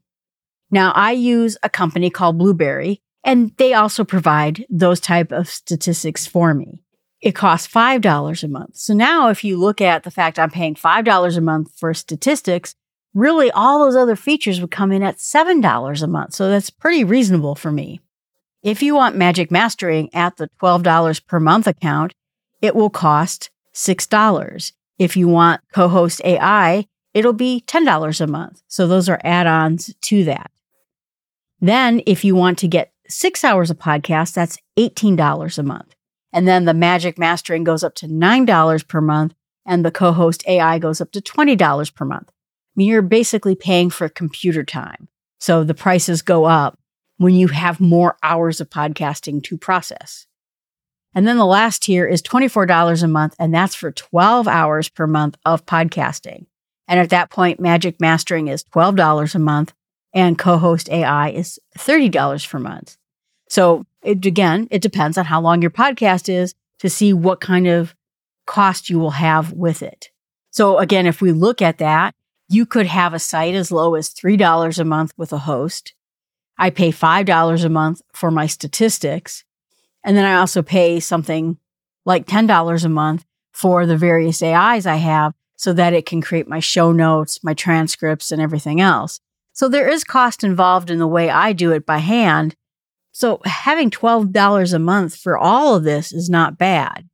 Now, 0.72 0.92
I 0.92 1.12
use 1.12 1.58
a 1.64 1.70
company 1.70 2.10
called 2.10 2.38
Blubrry, 2.38 3.02
and 3.26 3.52
they 3.58 3.74
also 3.74 4.06
provide 4.06 4.66
those 4.70 5.02
type 5.02 5.32
of 5.32 5.50
statistics 5.50 6.26
for 6.26 6.54
me. 6.54 6.80
It 7.22 7.34
costs 7.34 7.68
$5 7.68 8.44
a 8.44 8.48
month. 8.48 8.78
So 8.78 8.94
now 8.94 9.30
if 9.30 9.44
you 9.44 9.58
look 9.58 9.82
at 9.82 10.04
the 10.04 10.12
fact 10.12 10.38
I'm 10.38 10.52
paying 10.52 10.76
$5 10.76 11.38
a 11.38 11.42
month 11.42 11.72
for 11.76 11.94
statistics, 11.94 12.76
really 13.16 13.50
all 13.52 13.80
those 13.80 13.96
other 13.96 14.16
features 14.16 14.62
would 14.62 14.70
come 14.70 14.92
in 14.92 15.02
at 15.02 15.18
$7 15.18 16.04
a 16.04 16.08
month. 16.08 16.36
So 16.36 16.50
that's 16.50 16.70
pretty 16.70 17.04
reasonable 17.04 17.56
for 17.56 17.72
me. 17.72 18.00
If 18.62 18.84
you 18.84 18.94
want 18.94 19.16
Magic 19.16 19.50
Mastering 19.50 20.14
at 20.14 20.38
the 20.38 20.50
$12 20.62 21.26
per 21.26 21.40
month 21.40 21.66
account, 21.66 22.14
it 22.62 22.76
will 22.76 22.90
cost 22.90 23.50
$6. 23.74 24.72
If 25.00 25.18
you 25.18 25.28
want 25.28 25.62
Co-host 25.74 26.22
AI, 26.24 26.86
it'll 27.14 27.34
be 27.34 27.64
$10 27.66 28.22
a 28.22 28.28
month. 28.28 28.62
So 28.68 28.88
those 28.88 29.10
are 29.10 29.20
add-ons 29.24 29.96
to 30.02 30.24
that. 30.26 30.52
Then 31.60 32.02
if 32.06 32.24
you 32.24 32.36
want 32.36 32.60
to 32.60 32.68
get 32.68 32.92
six 33.08 33.44
hours 33.44 33.70
of 33.70 33.78
podcast, 33.78 34.34
that's 34.34 34.58
$18 34.78 35.58
a 35.58 35.64
month. 35.64 35.96
And 36.34 36.48
then 36.48 36.66
the 36.66 36.74
Magic 36.74 37.18
Mastering 37.18 37.64
goes 37.64 37.84
up 37.84 37.96
to 37.96 38.08
$9 38.08 38.88
per 38.88 39.02
month 39.02 39.34
and 39.66 39.84
the 39.84 39.92
co-host 39.92 40.44
AI 40.48 40.80
goes 40.80 41.02
up 41.02 41.12
to 41.12 41.22
$20 41.22 41.96
per 41.96 42.06
month. 42.06 42.30
I 42.30 42.74
mean, 42.76 42.88
you're 42.90 43.02
basically 43.02 43.56
paying 43.56 43.90
for 43.90 44.10
computer 44.10 44.64
time. 44.64 45.08
So 45.40 45.64
the 45.64 45.74
prices 45.74 46.22
go 46.22 46.46
up 46.46 46.78
when 47.18 47.34
you 47.34 47.48
have 47.48 47.80
more 47.80 48.18
hours 48.22 48.60
of 48.60 48.70
podcasting 48.70 49.44
to 49.44 49.58
process. 49.58 50.28
And 51.14 51.26
then 51.26 51.38
the 51.38 51.46
last 51.46 51.84
tier 51.84 52.06
is 52.06 52.22
$24 52.22 53.02
a 53.02 53.08
month, 53.08 53.36
and 53.40 53.54
that's 53.54 53.74
for 53.74 53.92
12 53.92 54.48
hours 54.50 54.90
per 54.90 55.08
month 55.08 55.38
of 55.46 55.66
podcasting. 55.66 56.48
And 56.88 57.00
at 57.00 57.10
that 57.12 57.30
point, 57.30 57.60
Magic 57.60 58.02
Mastering 58.02 58.50
is 58.50 58.66
$12 58.66 59.34
a 59.34 59.40
month 59.40 59.74
and 60.16 60.40
co-host 60.40 60.90
AI 60.90 61.30
is 61.30 61.60
$30 61.78 62.50
per 62.50 62.58
month. 62.58 62.98
So 63.50 63.86
it, 64.02 64.26
again, 64.26 64.68
it 64.72 64.82
depends 64.82 65.18
on 65.18 65.26
how 65.26 65.42
long 65.42 65.62
your 65.62 65.70
podcast 65.70 66.30
is 66.30 66.56
to 66.80 66.90
see 66.90 67.14
what 67.14 67.42
kind 67.42 67.68
of 67.68 67.94
cost 68.48 68.90
you 68.90 68.98
will 68.98 69.12
have 69.12 69.52
with 69.52 69.84
it. 69.84 70.10
So 70.52 70.80
again, 70.80 71.06
if 71.06 71.22
we 71.22 71.34
look 71.34 71.62
at 71.62 71.80
that, 71.80 72.16
you 72.48 72.66
could 72.66 72.86
have 72.86 73.14
a 73.14 73.20
site 73.20 73.56
as 73.56 73.72
low 73.72 73.96
as 73.96 74.14
$3 74.14 74.80
a 74.80 74.86
month 74.86 75.12
with 75.18 75.34
a 75.34 75.40
host. 75.40 75.94
I 76.58 76.70
pay 76.70 76.92
$5 76.92 77.66
a 77.66 77.70
month 77.70 78.02
for 78.14 78.32
my 78.32 78.48
statistics. 78.48 79.44
And 80.04 80.16
then 80.16 80.26
I 80.26 80.36
also 80.36 80.62
pay 80.62 81.00
something 81.00 81.58
like 82.06 82.26
$10 82.28 82.86
a 82.86 82.90
month 82.90 83.26
for 83.52 83.86
the 83.86 83.98
various 83.98 84.42
AIs 84.42 84.86
I 84.86 84.96
have 84.96 85.34
so 85.58 85.74
that 85.74 85.94
it 85.94 86.06
can 86.06 86.22
create 86.22 86.48
my 86.48 86.60
show 86.60 86.92
notes, 86.92 87.44
my 87.44 87.54
transcripts, 87.54 88.32
and 88.32 88.42
everything 88.42 88.80
else. 88.80 89.20
So 89.56 89.70
there 89.70 89.88
is 89.88 90.04
cost 90.04 90.44
involved 90.44 90.92
in 90.92 91.00
the 91.00 91.08
way 91.08 91.30
I 91.30 91.54
do 91.54 91.72
it 91.72 91.86
by 91.86 92.00
hand. 92.00 92.56
So 93.14 93.40
having 93.46 93.90
$12 93.90 94.74
a 94.74 94.80
month 94.80 95.16
for 95.16 95.38
all 95.38 95.76
of 95.76 95.86
this 95.86 96.12
is 96.12 96.30
not 96.30 96.58
bad. 96.58 97.08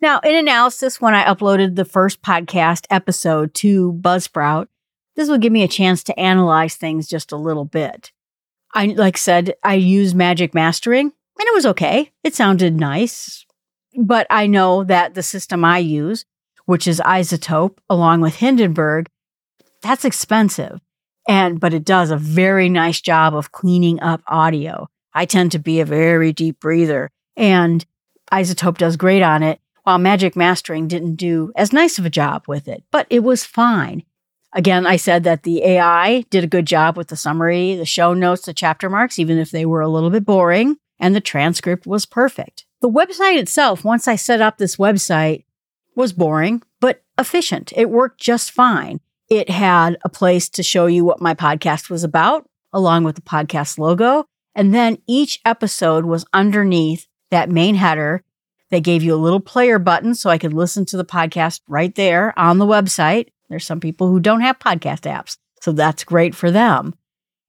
Now, 0.00 0.18
in 0.18 0.34
analysis, 0.34 1.00
when 1.00 1.14
I 1.14 1.24
uploaded 1.24 1.76
the 1.76 1.84
first 1.84 2.22
podcast 2.22 2.86
episode 2.90 3.54
to 3.54 3.92
Buzzsprout, 3.92 4.66
this 5.14 5.28
will 5.28 5.38
give 5.38 5.52
me 5.52 5.62
a 5.62 5.68
chance 5.68 6.02
to 6.04 6.18
analyze 6.18 6.74
things 6.74 7.06
just 7.06 7.30
a 7.30 7.36
little 7.36 7.64
bit. 7.64 8.10
I, 8.74 8.86
like 8.86 9.16
said, 9.16 9.54
I 9.62 9.74
used 9.74 10.16
Magic 10.16 10.52
Mastering 10.52 11.06
and 11.06 11.46
it 11.46 11.54
was 11.54 11.66
okay. 11.66 12.10
It 12.24 12.34
sounded 12.34 12.74
nice, 12.74 13.46
but 13.96 14.26
I 14.28 14.48
know 14.48 14.82
that 14.82 15.14
the 15.14 15.22
system 15.22 15.64
I 15.64 15.78
use, 15.78 16.24
which 16.66 16.88
is 16.88 17.00
iZotope 17.00 17.78
along 17.88 18.22
with 18.22 18.36
Hindenburg, 18.36 19.08
that's 19.82 20.04
expensive. 20.04 20.80
And, 21.30 21.60
but 21.60 21.72
it 21.72 21.84
does 21.84 22.10
a 22.10 22.16
very 22.16 22.68
nice 22.68 23.00
job 23.00 23.36
of 23.36 23.52
cleaning 23.52 24.00
up 24.00 24.20
audio. 24.26 24.88
I 25.14 25.26
tend 25.26 25.52
to 25.52 25.60
be 25.60 25.78
a 25.78 25.84
very 25.84 26.32
deep 26.32 26.58
breather 26.58 27.08
and 27.36 27.86
iZotope 28.32 28.78
does 28.78 28.96
great 28.96 29.22
on 29.22 29.44
it 29.44 29.60
while 29.84 29.98
Magic 29.98 30.34
Mastering 30.34 30.88
didn't 30.88 31.14
do 31.14 31.52
as 31.54 31.72
nice 31.72 32.00
of 32.00 32.04
a 32.04 32.10
job 32.10 32.46
with 32.48 32.66
it, 32.66 32.82
but 32.90 33.06
it 33.10 33.20
was 33.20 33.44
fine. 33.44 34.02
Again, 34.54 34.88
I 34.88 34.96
said 34.96 35.22
that 35.22 35.44
the 35.44 35.62
AI 35.62 36.22
did 36.30 36.42
a 36.42 36.48
good 36.48 36.66
job 36.66 36.96
with 36.96 37.06
the 37.06 37.16
summary, 37.16 37.76
the 37.76 37.86
show 37.86 38.12
notes, 38.12 38.42
the 38.42 38.52
chapter 38.52 38.90
marks, 38.90 39.16
even 39.16 39.38
if 39.38 39.52
they 39.52 39.64
were 39.64 39.82
a 39.82 39.88
little 39.88 40.10
bit 40.10 40.24
boring, 40.24 40.78
and 40.98 41.14
the 41.14 41.20
transcript 41.20 41.86
was 41.86 42.06
perfect. 42.06 42.66
The 42.80 42.90
website 42.90 43.38
itself, 43.38 43.84
once 43.84 44.08
I 44.08 44.16
set 44.16 44.40
up 44.40 44.58
this 44.58 44.78
website, 44.78 45.44
was 45.94 46.12
boring, 46.12 46.64
but 46.80 47.04
efficient. 47.16 47.72
It 47.76 47.88
worked 47.88 48.20
just 48.20 48.50
fine. 48.50 48.98
It 49.30 49.48
had 49.48 49.96
a 50.04 50.08
place 50.08 50.48
to 50.50 50.62
show 50.64 50.86
you 50.86 51.04
what 51.04 51.20
my 51.20 51.34
podcast 51.34 51.88
was 51.88 52.02
about, 52.02 52.48
along 52.72 53.04
with 53.04 53.14
the 53.14 53.22
podcast 53.22 53.78
logo. 53.78 54.24
And 54.56 54.74
then 54.74 54.98
each 55.06 55.40
episode 55.44 56.04
was 56.04 56.26
underneath 56.32 57.06
that 57.30 57.48
main 57.48 57.76
header. 57.76 58.24
They 58.70 58.80
gave 58.80 59.04
you 59.04 59.14
a 59.14 59.16
little 59.16 59.38
player 59.38 59.78
button 59.78 60.16
so 60.16 60.30
I 60.30 60.38
could 60.38 60.52
listen 60.52 60.84
to 60.86 60.96
the 60.96 61.04
podcast 61.04 61.60
right 61.68 61.94
there 61.94 62.36
on 62.36 62.58
the 62.58 62.66
website. 62.66 63.28
There's 63.48 63.64
some 63.64 63.78
people 63.78 64.08
who 64.08 64.18
don't 64.18 64.40
have 64.40 64.58
podcast 64.58 65.02
apps, 65.02 65.36
so 65.60 65.70
that's 65.70 66.02
great 66.02 66.34
for 66.34 66.50
them. 66.50 66.94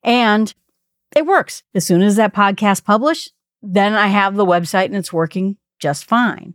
And 0.03 0.53
it 1.15 1.25
works. 1.25 1.63
As 1.73 1.85
soon 1.85 2.03
as 2.03 2.15
that 2.15 2.33
podcast 2.33 2.85
published, 2.85 3.33
then 3.63 3.95
I 3.95 4.07
have 4.07 4.35
the 4.35 4.45
website 4.45 4.85
and 4.85 4.95
it's 4.95 5.11
working 5.11 5.57
just 5.79 6.05
fine. 6.05 6.53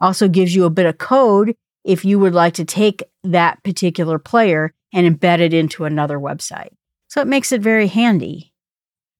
Also 0.00 0.28
gives 0.28 0.54
you 0.54 0.64
a 0.64 0.70
bit 0.70 0.86
of 0.86 0.98
code 0.98 1.56
if 1.84 2.04
you 2.04 2.18
would 2.18 2.34
like 2.34 2.54
to 2.54 2.64
take 2.64 3.02
that 3.24 3.62
particular 3.64 4.18
player 4.18 4.74
and 4.92 5.06
embed 5.06 5.40
it 5.40 5.54
into 5.54 5.84
another 5.84 6.18
website. 6.18 6.70
So 7.08 7.20
it 7.20 7.26
makes 7.26 7.52
it 7.52 7.60
very 7.60 7.86
handy. 7.86 8.52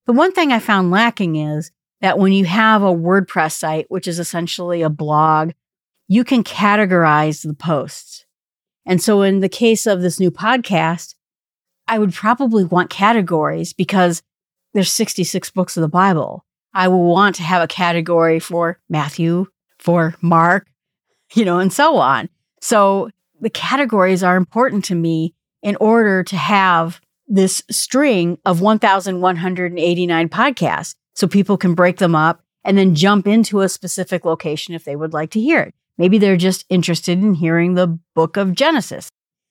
The 0.06 0.12
one 0.12 0.32
thing 0.32 0.52
I 0.52 0.58
found 0.58 0.90
lacking 0.90 1.36
is 1.36 1.70
that 2.00 2.18
when 2.18 2.32
you 2.32 2.44
have 2.44 2.82
a 2.82 2.94
WordPress 2.94 3.52
site, 3.52 3.86
which 3.88 4.08
is 4.08 4.18
essentially 4.18 4.82
a 4.82 4.90
blog, 4.90 5.52
you 6.08 6.24
can 6.24 6.42
categorize 6.42 7.46
the 7.46 7.54
posts. 7.54 8.24
And 8.86 9.00
so, 9.00 9.22
in 9.22 9.40
the 9.40 9.48
case 9.48 9.86
of 9.86 10.00
this 10.00 10.18
new 10.18 10.30
podcast, 10.30 11.14
I 11.86 11.98
would 11.98 12.12
probably 12.12 12.64
want 12.64 12.90
categories 12.90 13.72
because 13.72 14.22
there's 14.72 14.90
66 14.90 15.50
books 15.50 15.76
of 15.76 15.82
the 15.82 15.88
Bible. 15.88 16.44
I 16.72 16.88
will 16.88 17.04
want 17.04 17.36
to 17.36 17.42
have 17.42 17.62
a 17.62 17.68
category 17.68 18.38
for 18.38 18.78
Matthew, 18.88 19.46
for 19.78 20.14
Mark, 20.20 20.68
you 21.34 21.44
know, 21.44 21.58
and 21.58 21.72
so 21.72 21.96
on. 21.96 22.28
So 22.60 23.10
the 23.40 23.50
categories 23.50 24.22
are 24.22 24.36
important 24.36 24.84
to 24.86 24.94
me 24.94 25.34
in 25.62 25.76
order 25.76 26.22
to 26.24 26.36
have 26.36 27.00
this 27.26 27.62
string 27.70 28.38
of 28.44 28.60
1,189 28.60 30.28
podcasts 30.28 30.94
so 31.14 31.28
people 31.28 31.56
can 31.56 31.74
break 31.74 31.98
them 31.98 32.14
up 32.14 32.42
and 32.64 32.76
then 32.76 32.94
jump 32.94 33.26
into 33.26 33.60
a 33.60 33.68
specific 33.68 34.24
location 34.24 34.74
if 34.74 34.84
they 34.84 34.96
would 34.96 35.12
like 35.12 35.30
to 35.30 35.40
hear 35.40 35.60
it. 35.60 35.74
Maybe 35.96 36.18
they're 36.18 36.36
just 36.36 36.64
interested 36.68 37.18
in 37.18 37.34
hearing 37.34 37.74
the 37.74 37.98
book 38.14 38.36
of 38.36 38.54
Genesis. 38.54 39.10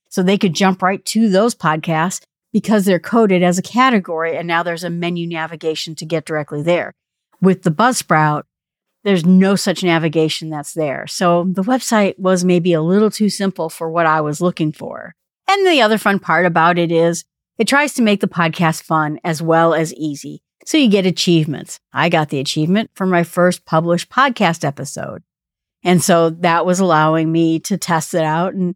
So 0.09 0.23
they 0.23 0.37
could 0.37 0.53
jump 0.53 0.81
right 0.81 1.03
to 1.05 1.29
those 1.29 1.55
podcasts 1.55 2.21
because 2.51 2.85
they're 2.85 2.99
coded 2.99 3.43
as 3.43 3.57
a 3.57 3.63
category 3.63 4.35
and 4.35 4.47
now 4.47 4.63
there's 4.63 4.83
a 4.83 4.89
menu 4.89 5.27
navigation 5.27 5.95
to 5.95 6.05
get 6.05 6.25
directly 6.25 6.63
there. 6.63 6.93
With 7.41 7.61
the 7.61 7.71
Buzzsprout, 7.71 8.43
there's 9.09 9.25
no 9.25 9.55
such 9.55 9.83
navigation 9.83 10.51
that's 10.51 10.73
there. 10.73 11.07
So 11.07 11.45
the 11.49 11.63
website 11.63 12.17
was 12.19 12.45
maybe 12.45 12.73
a 12.73 12.81
little 12.81 13.09
too 13.09 13.29
simple 13.29 13.67
for 13.67 13.89
what 13.89 14.05
I 14.05 14.21
was 14.21 14.39
looking 14.39 14.71
for. 14.71 15.15
And 15.49 15.65
the 15.65 15.81
other 15.81 15.97
fun 15.97 16.19
part 16.19 16.45
about 16.45 16.77
it 16.77 16.91
is 16.91 17.25
it 17.57 17.67
tries 17.67 17.93
to 17.95 18.03
make 18.03 18.21
the 18.21 18.27
podcast 18.27 18.83
fun 18.83 19.19
as 19.23 19.41
well 19.41 19.73
as 19.73 19.93
easy. 19.95 20.43
So 20.63 20.77
you 20.77 20.87
get 20.87 21.07
achievements. 21.07 21.79
I 21.91 22.09
got 22.09 22.29
the 22.29 22.37
achievement 22.37 22.91
for 22.93 23.07
my 23.07 23.23
first 23.23 23.65
published 23.65 24.11
podcast 24.11 24.63
episode. 24.63 25.23
And 25.83 26.03
so 26.03 26.29
that 26.29 26.67
was 26.67 26.79
allowing 26.79 27.31
me 27.31 27.59
to 27.61 27.77
test 27.77 28.13
it 28.13 28.23
out. 28.23 28.53
And, 28.53 28.75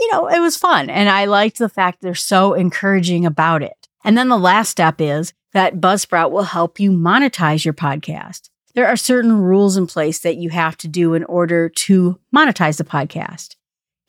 you 0.00 0.10
know, 0.10 0.26
it 0.26 0.40
was 0.40 0.56
fun. 0.56 0.90
And 0.90 1.08
I 1.08 1.26
liked 1.26 1.58
the 1.58 1.68
fact 1.68 2.00
they're 2.00 2.16
so 2.16 2.54
encouraging 2.54 3.24
about 3.24 3.62
it. 3.62 3.86
And 4.02 4.18
then 4.18 4.28
the 4.28 4.36
last 4.36 4.70
step 4.70 5.00
is 5.00 5.32
that 5.52 5.80
Buzzsprout 5.80 6.32
will 6.32 6.42
help 6.42 6.80
you 6.80 6.90
monetize 6.90 7.64
your 7.64 7.74
podcast. 7.74 8.50
There 8.74 8.86
are 8.86 8.96
certain 8.96 9.40
rules 9.40 9.76
in 9.76 9.86
place 9.86 10.18
that 10.20 10.36
you 10.36 10.50
have 10.50 10.76
to 10.78 10.88
do 10.88 11.14
in 11.14 11.24
order 11.24 11.68
to 11.68 12.18
monetize 12.34 12.76
the 12.76 12.84
podcast. 12.84 13.56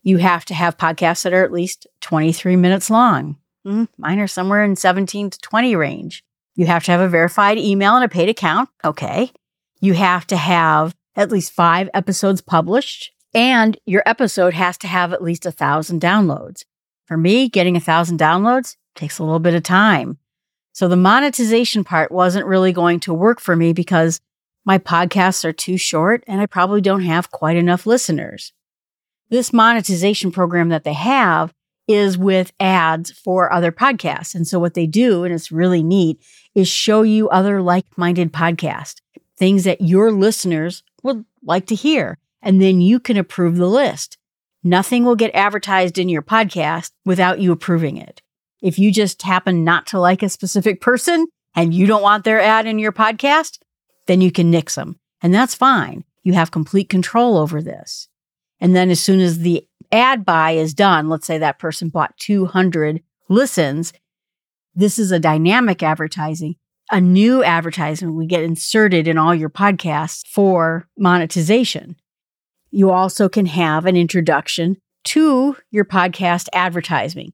You 0.02 0.18
have 0.18 0.46
to 0.46 0.54
have 0.54 0.78
podcasts 0.78 1.24
that 1.24 1.34
are 1.34 1.44
at 1.44 1.52
least 1.52 1.88
23 2.02 2.56
minutes 2.56 2.90
long. 2.90 3.38
Mm, 3.66 3.88
mine 3.98 4.20
are 4.20 4.28
somewhere 4.28 4.64
in 4.64 4.76
17 4.76 5.32
to 5.32 5.40
20 5.40 5.76
range. 5.76 6.24
You 6.56 6.66
have 6.68 6.84
to 6.86 6.92
have 6.92 7.02
a 7.02 7.10
verified 7.10 7.58
email 7.58 7.96
and 7.96 8.04
a 8.04 8.10
paid 8.10 8.30
account. 8.30 8.70
Okay. 8.84 9.32
You 9.82 9.94
have 9.94 10.26
to 10.28 10.38
have 10.38 10.96
at 11.16 11.32
least 11.32 11.52
five 11.52 11.90
episodes 11.94 12.42
published, 12.42 13.12
and 13.34 13.78
your 13.86 14.04
episode 14.06 14.54
has 14.54 14.78
to 14.80 14.88
have 14.88 15.14
at 15.14 15.24
least 15.24 15.46
a 15.46 15.52
thousand 15.52 16.02
downloads. 16.02 16.64
For 17.06 17.18
me, 17.18 17.50
getting 17.50 17.76
a 17.76 17.82
thousand 17.82 18.20
downloads 18.20 18.78
takes 18.96 19.20
a 19.20 19.24
little 19.24 19.40
bit 19.40 19.54
of 19.54 19.64
time. 19.64 20.18
So 20.72 20.88
the 20.88 20.96
monetization 20.96 21.84
part 21.84 22.12
wasn't 22.12 22.48
really 22.48 22.74
going 22.74 23.00
to 23.02 23.14
work 23.14 23.40
for 23.40 23.56
me 23.56 23.74
because 23.74 24.20
my 24.66 24.80
podcasts 24.80 25.46
are 25.46 25.54
too 25.54 25.78
short 25.78 26.24
and 26.28 26.42
I 26.42 26.48
probably 26.48 26.82
don't 26.82 27.04
have 27.04 27.32
quite 27.32 27.56
enough 27.56 27.86
listeners. 27.86 28.52
This 29.30 29.54
monetization 29.54 30.32
program 30.32 30.70
that 30.70 30.84
they 30.84 30.94
have 30.94 31.54
is 31.88 32.18
with 32.18 32.52
ads 32.60 33.12
for 33.12 33.54
other 33.54 33.72
podcasts. 33.72 34.34
And 34.34 34.48
so 34.48 34.60
what 34.60 34.74
they 34.74 34.88
do, 34.88 35.24
and 35.24 35.34
it's 35.34 35.52
really 35.52 35.84
neat, 35.84 36.20
is 36.56 36.68
show 36.68 37.04
you 37.04 37.30
other 37.30 37.62
like 37.62 37.86
minded 37.96 38.34
podcasts, 38.34 39.02
things 39.38 39.64
that 39.66 39.82
your 39.82 40.12
listeners 40.12 40.84
would 41.04 41.26
like 41.44 41.68
to 41.68 41.76
hear. 41.76 42.18
And 42.42 42.62
then 42.62 42.82
you 42.82 43.00
can 43.00 43.18
approve 43.18 43.58
the 43.58 43.68
list. 43.68 44.18
Nothing 44.64 45.06
will 45.06 45.16
get 45.16 45.36
advertised 45.36 46.00
in 46.00 46.10
your 46.10 46.24
podcast 46.24 46.92
without 47.06 47.40
you 47.40 47.52
approving 47.52 47.98
it. 47.98 48.22
If 48.62 48.80
you 48.80 48.92
just 48.92 49.22
happen 49.22 49.64
not 49.64 49.86
to 49.88 50.00
like 50.00 50.24
a 50.24 50.30
specific 50.30 50.82
person 50.82 51.28
and 51.56 51.72
you 51.72 51.86
don't 51.86 52.02
want 52.02 52.24
their 52.24 52.42
ad 52.42 52.66
in 52.66 52.80
your 52.80 52.92
podcast, 52.92 53.60
then 54.08 54.22
you 54.22 54.32
can 54.32 54.52
nix 54.52 54.76
them. 54.76 55.00
And 55.22 55.34
that's 55.34 55.56
fine. 55.56 56.04
You 56.24 56.34
have 56.34 56.52
complete 56.52 56.90
control 56.90 57.38
over 57.38 57.62
this. 57.62 58.08
And 58.60 58.76
then 58.76 58.90
as 58.90 59.00
soon 59.00 59.20
as 59.20 59.40
the 59.40 59.68
ad 59.92 60.26
buy 60.26 60.52
is 60.52 60.74
done, 60.74 61.10
let's 61.10 61.28
say 61.28 61.38
that 61.38 61.60
person 61.60 61.90
bought 61.90 62.18
200 62.18 63.02
listens, 63.30 63.94
this 64.74 65.00
is 65.00 65.12
a 65.12 65.20
dynamic 65.20 65.82
advertising. 65.84 66.56
A 66.92 67.02
new 67.02 67.44
advertisement 67.44 68.16
we 68.16 68.28
get 68.28 68.44
inserted 68.44 69.08
in 69.08 69.18
all 69.18 69.34
your 69.34 69.50
podcasts 69.50 70.28
for 70.28 70.88
monetization. 70.98 71.96
You 72.70 72.92
also 72.92 73.28
can 73.28 73.48
have 73.48 73.86
an 73.86 73.96
introduction 73.96 74.78
to 75.06 75.58
your 75.72 75.86
podcast 75.86 76.48
advertising. 76.54 77.34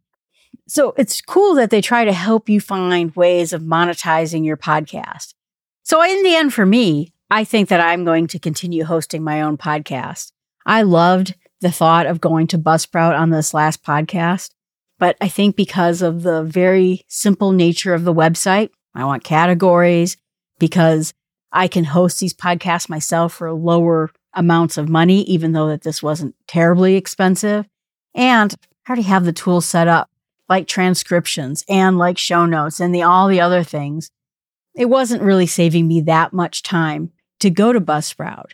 So 0.68 0.94
it's 0.98 1.22
cool 1.22 1.56
that 1.56 1.70
they 1.70 1.82
try 1.82 2.06
to 2.06 2.14
help 2.14 2.48
you 2.48 2.62
find 2.62 3.16
ways 3.16 3.52
of 3.52 3.62
monetizing 3.62 4.46
your 4.46 4.58
podcast. 4.58 5.34
So, 5.84 6.02
in 6.04 6.24
the 6.24 6.36
end, 6.36 6.54
for 6.54 6.66
me, 6.66 7.14
I 7.30 7.44
think 7.44 7.70
that 7.70 7.80
I'm 7.80 8.06
going 8.06 8.28
to 8.28 8.40
continue 8.40 8.84
hosting 8.84 9.24
my 9.24 9.42
own 9.42 9.58
podcast. 9.58 10.32
I 10.66 10.84
loved 10.84 11.34
the 11.62 11.72
thought 11.72 12.06
of 12.06 12.22
going 12.22 12.48
to 12.48 12.58
Buzzsprout 12.58 13.18
on 13.18 13.30
this 13.30 13.54
last 13.54 13.84
podcast, 13.84 14.52
but 15.00 15.16
I 15.22 15.28
think 15.28 15.56
because 15.56 16.02
of 16.02 16.24
the 16.24 16.44
very 16.44 17.04
simple 17.08 17.52
nature 17.52 17.94
of 17.94 18.04
the 18.04 18.14
website, 18.14 18.70
I 18.94 19.06
want 19.06 19.24
categories 19.24 20.18
because 20.60 21.14
I 21.52 21.68
can 21.68 21.84
host 21.84 22.20
these 22.20 22.34
podcasts 22.34 22.90
myself 22.90 23.34
for 23.34 23.52
lower 23.52 24.12
amounts 24.34 24.78
of 24.78 24.90
money, 24.90 25.24
even 25.24 25.52
though 25.52 25.68
that 25.68 25.82
this 25.82 26.04
wasn't 26.04 26.36
terribly 26.48 26.96
expensive. 26.96 27.66
And 28.14 28.54
I 28.86 28.90
already 28.90 29.04
have 29.04 29.26
the 29.26 29.34
tools 29.34 29.66
set 29.66 29.88
up, 29.88 30.10
like 30.50 30.68
transcriptions 30.68 31.64
and 31.68 31.98
like 31.98 32.18
show 32.18 32.46
notes 32.46 32.80
and 32.80 32.94
the 32.94 33.04
all 33.04 33.28
the 33.28 33.42
other 33.42 33.64
things 33.64 34.12
it 34.76 34.86
wasn't 34.86 35.22
really 35.22 35.48
saving 35.48 35.88
me 35.88 36.02
that 36.02 36.34
much 36.34 36.64
time 36.64 37.12
to 37.40 37.50
go 37.50 37.74
to 37.74 37.82
Buzzsprout. 37.82 38.52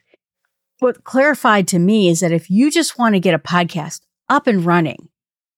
What 0.80 1.04
clarified 1.04 1.68
to 1.70 1.80
me 1.80 2.08
is 2.10 2.20
that 2.20 2.32
if 2.32 2.50
you 2.50 2.72
just 2.72 2.98
want 2.98 3.16
to 3.16 3.20
get 3.20 3.34
a 3.34 3.40
podcast 3.40 4.02
up 4.30 4.48
and 4.48 4.66
running, 4.66 5.10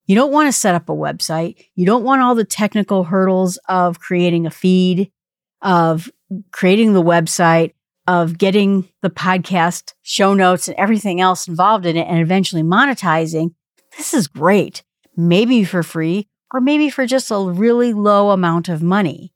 you 0.05 0.15
don't 0.15 0.31
want 0.31 0.47
to 0.47 0.51
set 0.51 0.75
up 0.75 0.89
a 0.89 0.93
website. 0.93 1.65
You 1.75 1.85
don't 1.85 2.03
want 2.03 2.21
all 2.21 2.35
the 2.35 2.43
technical 2.43 3.03
hurdles 3.03 3.57
of 3.67 3.99
creating 3.99 4.47
a 4.47 4.51
feed, 4.51 5.11
of 5.61 6.09
creating 6.51 6.93
the 6.93 7.03
website, 7.03 7.73
of 8.07 8.37
getting 8.37 8.89
the 9.03 9.09
podcast 9.11 9.93
show 10.01 10.33
notes 10.33 10.67
and 10.67 10.75
everything 10.77 11.21
else 11.21 11.47
involved 11.47 11.85
in 11.85 11.95
it 11.95 12.07
and 12.07 12.19
eventually 12.19 12.63
monetizing. 12.63 13.53
This 13.97 14.13
is 14.15 14.27
great. 14.27 14.83
Maybe 15.15 15.63
for 15.63 15.83
free 15.83 16.27
or 16.51 16.59
maybe 16.59 16.89
for 16.89 17.05
just 17.05 17.29
a 17.29 17.37
really 17.37 17.93
low 17.93 18.31
amount 18.31 18.67
of 18.67 18.81
money. 18.81 19.31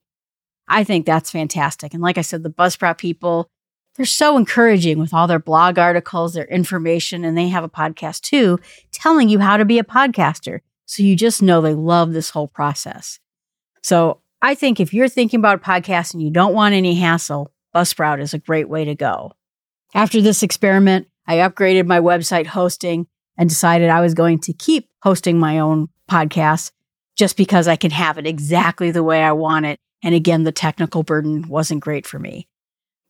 I 0.68 0.84
think 0.84 1.06
that's 1.06 1.32
fantastic. 1.32 1.94
And 1.94 2.02
like 2.02 2.18
I 2.18 2.22
said, 2.22 2.44
the 2.44 2.50
Buzzsprout 2.50 2.98
people, 2.98 3.50
they're 3.96 4.06
so 4.06 4.38
encouraging 4.38 5.00
with 5.00 5.14
all 5.14 5.28
their 5.28 5.40
blog 5.40 5.78
articles, 5.78 6.34
their 6.34 6.46
information, 6.46 7.24
and 7.26 7.38
they 7.38 7.50
have 7.50 7.64
a 7.64 7.70
podcast 7.70 8.22
too, 8.22 8.60
telling 8.92 9.30
you 9.30 9.40
how 9.40 9.58
to 9.58 9.66
be 9.66 9.80
a 9.80 9.84
podcaster. 9.84 10.60
So 10.86 11.04
you 11.04 11.16
just 11.16 11.42
know 11.42 11.62
they 11.62 11.74
love 11.74 12.14
this 12.14 12.30
whole 12.30 12.48
process. 12.48 13.20
So 13.82 14.22
I 14.42 14.56
think 14.56 14.80
if 14.80 14.94
you're 14.94 15.10
thinking 15.10 15.40
about 15.40 15.64
podcasting 15.64 16.16
and 16.16 16.24
you 16.24 16.32
don't 16.32 16.54
want 16.54 16.76
any 16.76 16.96
hassle, 16.96 17.54
Buzzsprout 17.76 18.22
is 18.22 18.34
a 18.34 18.40
great 18.40 18.70
way 18.70 18.86
to 18.86 18.96
go. 18.96 19.34
After 19.94 20.22
this 20.22 20.44
experiment, 20.44 21.08
I 21.28 21.38
upgraded 21.38 21.86
my 21.86 22.00
website 22.00 22.48
hosting 22.48 23.08
and 23.38 23.50
decided 23.50 23.90
I 23.90 24.02
was 24.02 24.14
going 24.14 24.40
to 24.42 24.54
keep 24.54 24.90
hosting 25.02 25.40
my 25.40 25.60
own 25.60 25.90
podcast 26.10 26.72
just 27.16 27.38
because 27.38 27.68
I 27.68 27.76
can 27.76 27.92
have 27.92 28.18
it 28.18 28.28
exactly 28.28 28.92
the 28.92 29.04
way 29.04 29.24
I 29.24 29.32
want 29.32 29.66
it 29.66 29.80
and 30.04 30.14
again, 30.14 30.44
the 30.44 30.52
technical 30.52 31.02
burden 31.02 31.48
wasn't 31.48 31.82
great 31.82 32.06
for 32.06 32.20
me. 32.20 32.48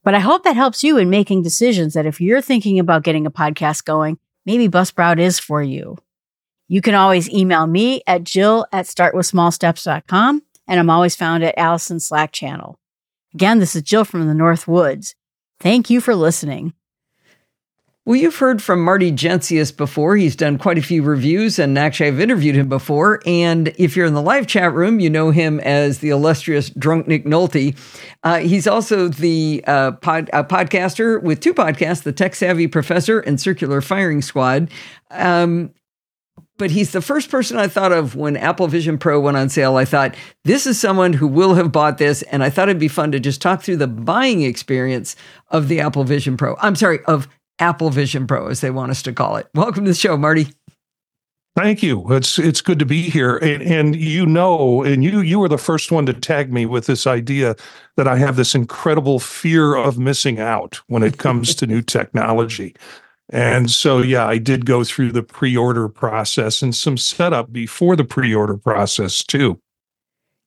But 0.04 0.14
I 0.14 0.20
hope 0.20 0.44
that 0.44 0.56
helps 0.56 0.84
you 0.84 0.98
in 0.98 1.10
making 1.10 1.42
decisions 1.42 1.94
that 1.94 2.06
if 2.06 2.22
you're 2.22 2.42
thinking 2.42 2.78
about 2.78 3.04
getting 3.04 3.26
a 3.26 3.32
podcast 3.32 3.86
going, 3.86 4.20
maybe 4.46 4.70
Buzzsprout 4.70 5.20
is 5.20 5.40
for 5.40 5.64
you. 5.64 5.98
You 6.68 6.82
can 6.82 6.94
always 6.94 7.30
email 7.30 7.68
me 7.68 8.02
at 8.06 8.24
jill 8.24 8.66
at 8.72 8.86
startwithsmallsteps.com, 8.86 10.42
and 10.68 10.80
I'm 10.80 10.90
always 10.90 11.16
found 11.16 11.44
at 11.44 11.58
Allison's 11.58 12.06
Slack 12.06 12.32
channel. 12.32 12.80
Again, 13.34 13.60
this 13.60 13.76
is 13.76 13.82
Jill 13.82 14.06
from 14.06 14.28
the 14.28 14.34
Northwoods. 14.34 15.16
Thank 15.60 15.90
you 15.90 16.00
for 16.00 16.14
listening. 16.14 16.74
Well, 18.06 18.18
you've 18.18 18.36
heard 18.36 18.62
from 18.62 18.84
Marty 18.84 19.14
Jencius 19.14 19.76
before. 19.76 20.18
He's 20.18 20.36
done 20.36 20.58
quite 20.58 20.78
a 20.78 20.82
few 20.82 21.04
reviews, 21.04 21.58
and 21.58 21.78
actually, 21.78 22.08
I've 22.08 22.20
interviewed 22.20 22.56
him 22.56 22.68
before. 22.68 23.22
And 23.26 23.70
if 23.78 23.96
you're 23.96 24.06
in 24.06 24.14
the 24.14 24.22
live 24.22 24.46
chat 24.46 24.74
room, 24.74 25.00
you 25.00 25.10
know 25.10 25.32
him 25.32 25.62
as 25.62 26.00
the 26.00 26.10
illustrious 26.10 26.70
Drunk 26.72 27.08
Nick 27.08 27.24
Nolte. 27.24 27.78
Uh, 28.22 28.40
he's 28.40 28.68
also 28.68 29.08
the 29.08 29.64
uh, 29.68 29.94
pod, 29.94 30.30
podcaster 30.34 31.24
with 31.24 31.40
two 31.40 31.54
podcasts, 31.54 32.04
The 32.04 32.12
Tech 32.12 32.36
Savvy 32.36 32.68
Professor 32.68 33.22
and 33.22 33.40
Circular 33.40 33.80
Firing 33.80 34.22
Squad. 34.22 34.70
Um, 35.10 35.74
but 36.58 36.72
he's 36.72 36.92
the 36.92 37.02
first 37.02 37.30
person 37.30 37.56
I 37.58 37.70
thought 37.70 37.94
of 37.94 38.18
when 38.18 38.36
Apple 38.36 38.68
Vision 38.68 38.98
Pro 38.98 39.22
went 39.22 39.38
on 39.38 39.48
sale. 39.48 39.78
I 39.78 39.86
thought, 39.86 40.14
this 40.44 40.68
is 40.68 40.78
someone 40.78 41.14
who 41.14 41.26
will 41.28 41.54
have 41.54 41.72
bought 41.72 42.00
this. 42.00 42.22
And 42.24 42.44
I 42.44 42.50
thought 42.50 42.68
it'd 42.68 42.80
be 42.82 42.90
fun 42.90 43.14
to 43.14 43.20
just 43.22 43.42
talk 43.42 43.62
through 43.62 43.78
the 43.78 43.88
buying 43.88 44.42
experience 44.42 45.16
of 45.48 45.70
the 45.70 45.80
Apple 45.80 46.04
Vision 46.04 46.36
Pro. 46.36 46.58
I'm 46.58 46.76
sorry, 46.76 47.00
of 47.06 47.30
Apple 47.60 47.90
Vision 47.90 48.28
Pro, 48.28 48.48
as 48.48 48.62
they 48.62 48.72
want 48.72 48.92
us 48.92 49.02
to 49.04 49.14
call 49.14 49.36
it. 49.38 49.48
Welcome 49.54 49.86
to 49.86 49.92
the 49.92 49.96
show, 49.96 50.18
Marty. 50.18 50.48
Thank 51.56 51.84
you. 51.84 52.12
It's 52.12 52.40
it's 52.40 52.62
good 52.62 52.80
to 52.80 52.86
be 52.86 53.04
here, 53.04 53.38
and, 53.38 53.62
and 53.62 53.96
you 53.96 54.26
know, 54.26 54.82
and 54.82 55.04
you 55.04 55.22
you 55.22 55.38
were 55.38 55.50
the 55.50 55.60
first 55.60 55.92
one 55.92 56.08
to 56.08 56.14
tag 56.14 56.52
me 56.52 56.66
with 56.66 56.88
this 56.88 57.06
idea 57.06 57.56
that 57.96 58.08
I 58.08 58.18
have 58.18 58.38
this 58.38 58.56
incredible 58.56 59.20
fear 59.20 59.76
of 59.76 60.00
missing 60.00 60.40
out 60.40 60.82
when 60.88 61.04
it 61.04 61.20
comes 61.20 61.54
to 61.56 61.68
new 61.68 61.84
technology. 61.84 62.76
And 63.30 63.70
so, 63.70 64.00
yeah, 64.00 64.28
I 64.28 64.38
did 64.38 64.66
go 64.66 64.84
through 64.84 65.12
the 65.12 65.24
pre-order 65.24 65.88
process 65.88 66.62
and 66.62 66.76
some 66.76 66.98
setup 66.98 67.54
before 67.54 67.96
the 67.96 68.04
pre-order 68.04 68.58
process 68.58 69.24
too. 69.24 69.60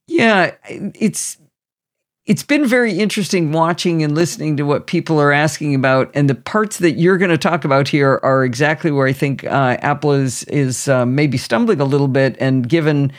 Yeah, 0.09 0.55
it's 0.69 1.39
it's 2.27 2.43
been 2.43 2.67
very 2.67 2.99
interesting 2.99 3.53
watching 3.53 4.03
and 4.03 4.15
listening 4.15 4.57
to 4.57 4.65
what 4.65 4.89
people 4.89 5.21
are 5.21 5.33
asking 5.33 5.75
about, 5.75 6.11
and 6.13 6.29
the 6.29 6.35
parts 6.35 6.79
that 6.79 6.93
you're 6.93 7.19
going 7.19 7.31
to 7.31 7.39
talk 7.39 7.65
about 7.65 7.87
here 7.89 8.21
are 8.23 8.45
exactly 8.45 8.91
where 8.91 9.07
I 9.07 9.13
think 9.13 9.45
uh, 9.45 9.77
Apple 9.81 10.13
is 10.13 10.43
is 10.45 10.89
uh, 10.89 11.07
maybe 11.07 11.39
stumbling 11.39 11.81
a 11.81 11.85
little 11.85 12.09
bit, 12.09 12.37
and 12.41 12.69
given 12.69 13.13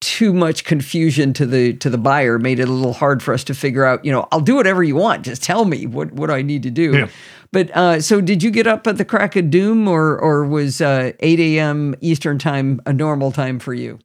too 0.00 0.32
much 0.32 0.64
confusion 0.64 1.32
to 1.34 1.46
the 1.46 1.74
to 1.74 1.88
the 1.88 1.98
buyer, 1.98 2.38
made 2.38 2.58
it 2.58 2.68
a 2.68 2.72
little 2.72 2.92
hard 2.92 3.22
for 3.22 3.32
us 3.32 3.44
to 3.44 3.54
figure 3.54 3.84
out. 3.84 4.04
You 4.04 4.10
know, 4.10 4.26
I'll 4.32 4.40
do 4.40 4.56
whatever 4.56 4.82
you 4.82 4.96
want. 4.96 5.24
Just 5.24 5.42
tell 5.42 5.64
me 5.64 5.86
what 5.86 6.12
what 6.12 6.30
I 6.30 6.42
need 6.42 6.64
to 6.64 6.70
do. 6.70 6.96
Yeah. 6.96 7.08
But 7.52 7.70
uh, 7.76 8.00
so, 8.00 8.20
did 8.20 8.42
you 8.42 8.50
get 8.50 8.66
up 8.66 8.86
at 8.88 8.98
the 8.98 9.04
crack 9.04 9.36
of 9.36 9.50
doom, 9.50 9.86
or 9.86 10.18
or 10.18 10.44
was 10.44 10.80
uh, 10.80 11.12
8 11.20 11.40
a.m. 11.40 11.94
Eastern 12.00 12.38
time 12.38 12.80
a 12.86 12.92
normal 12.92 13.30
time 13.30 13.60
for 13.60 13.72
you? 13.72 14.00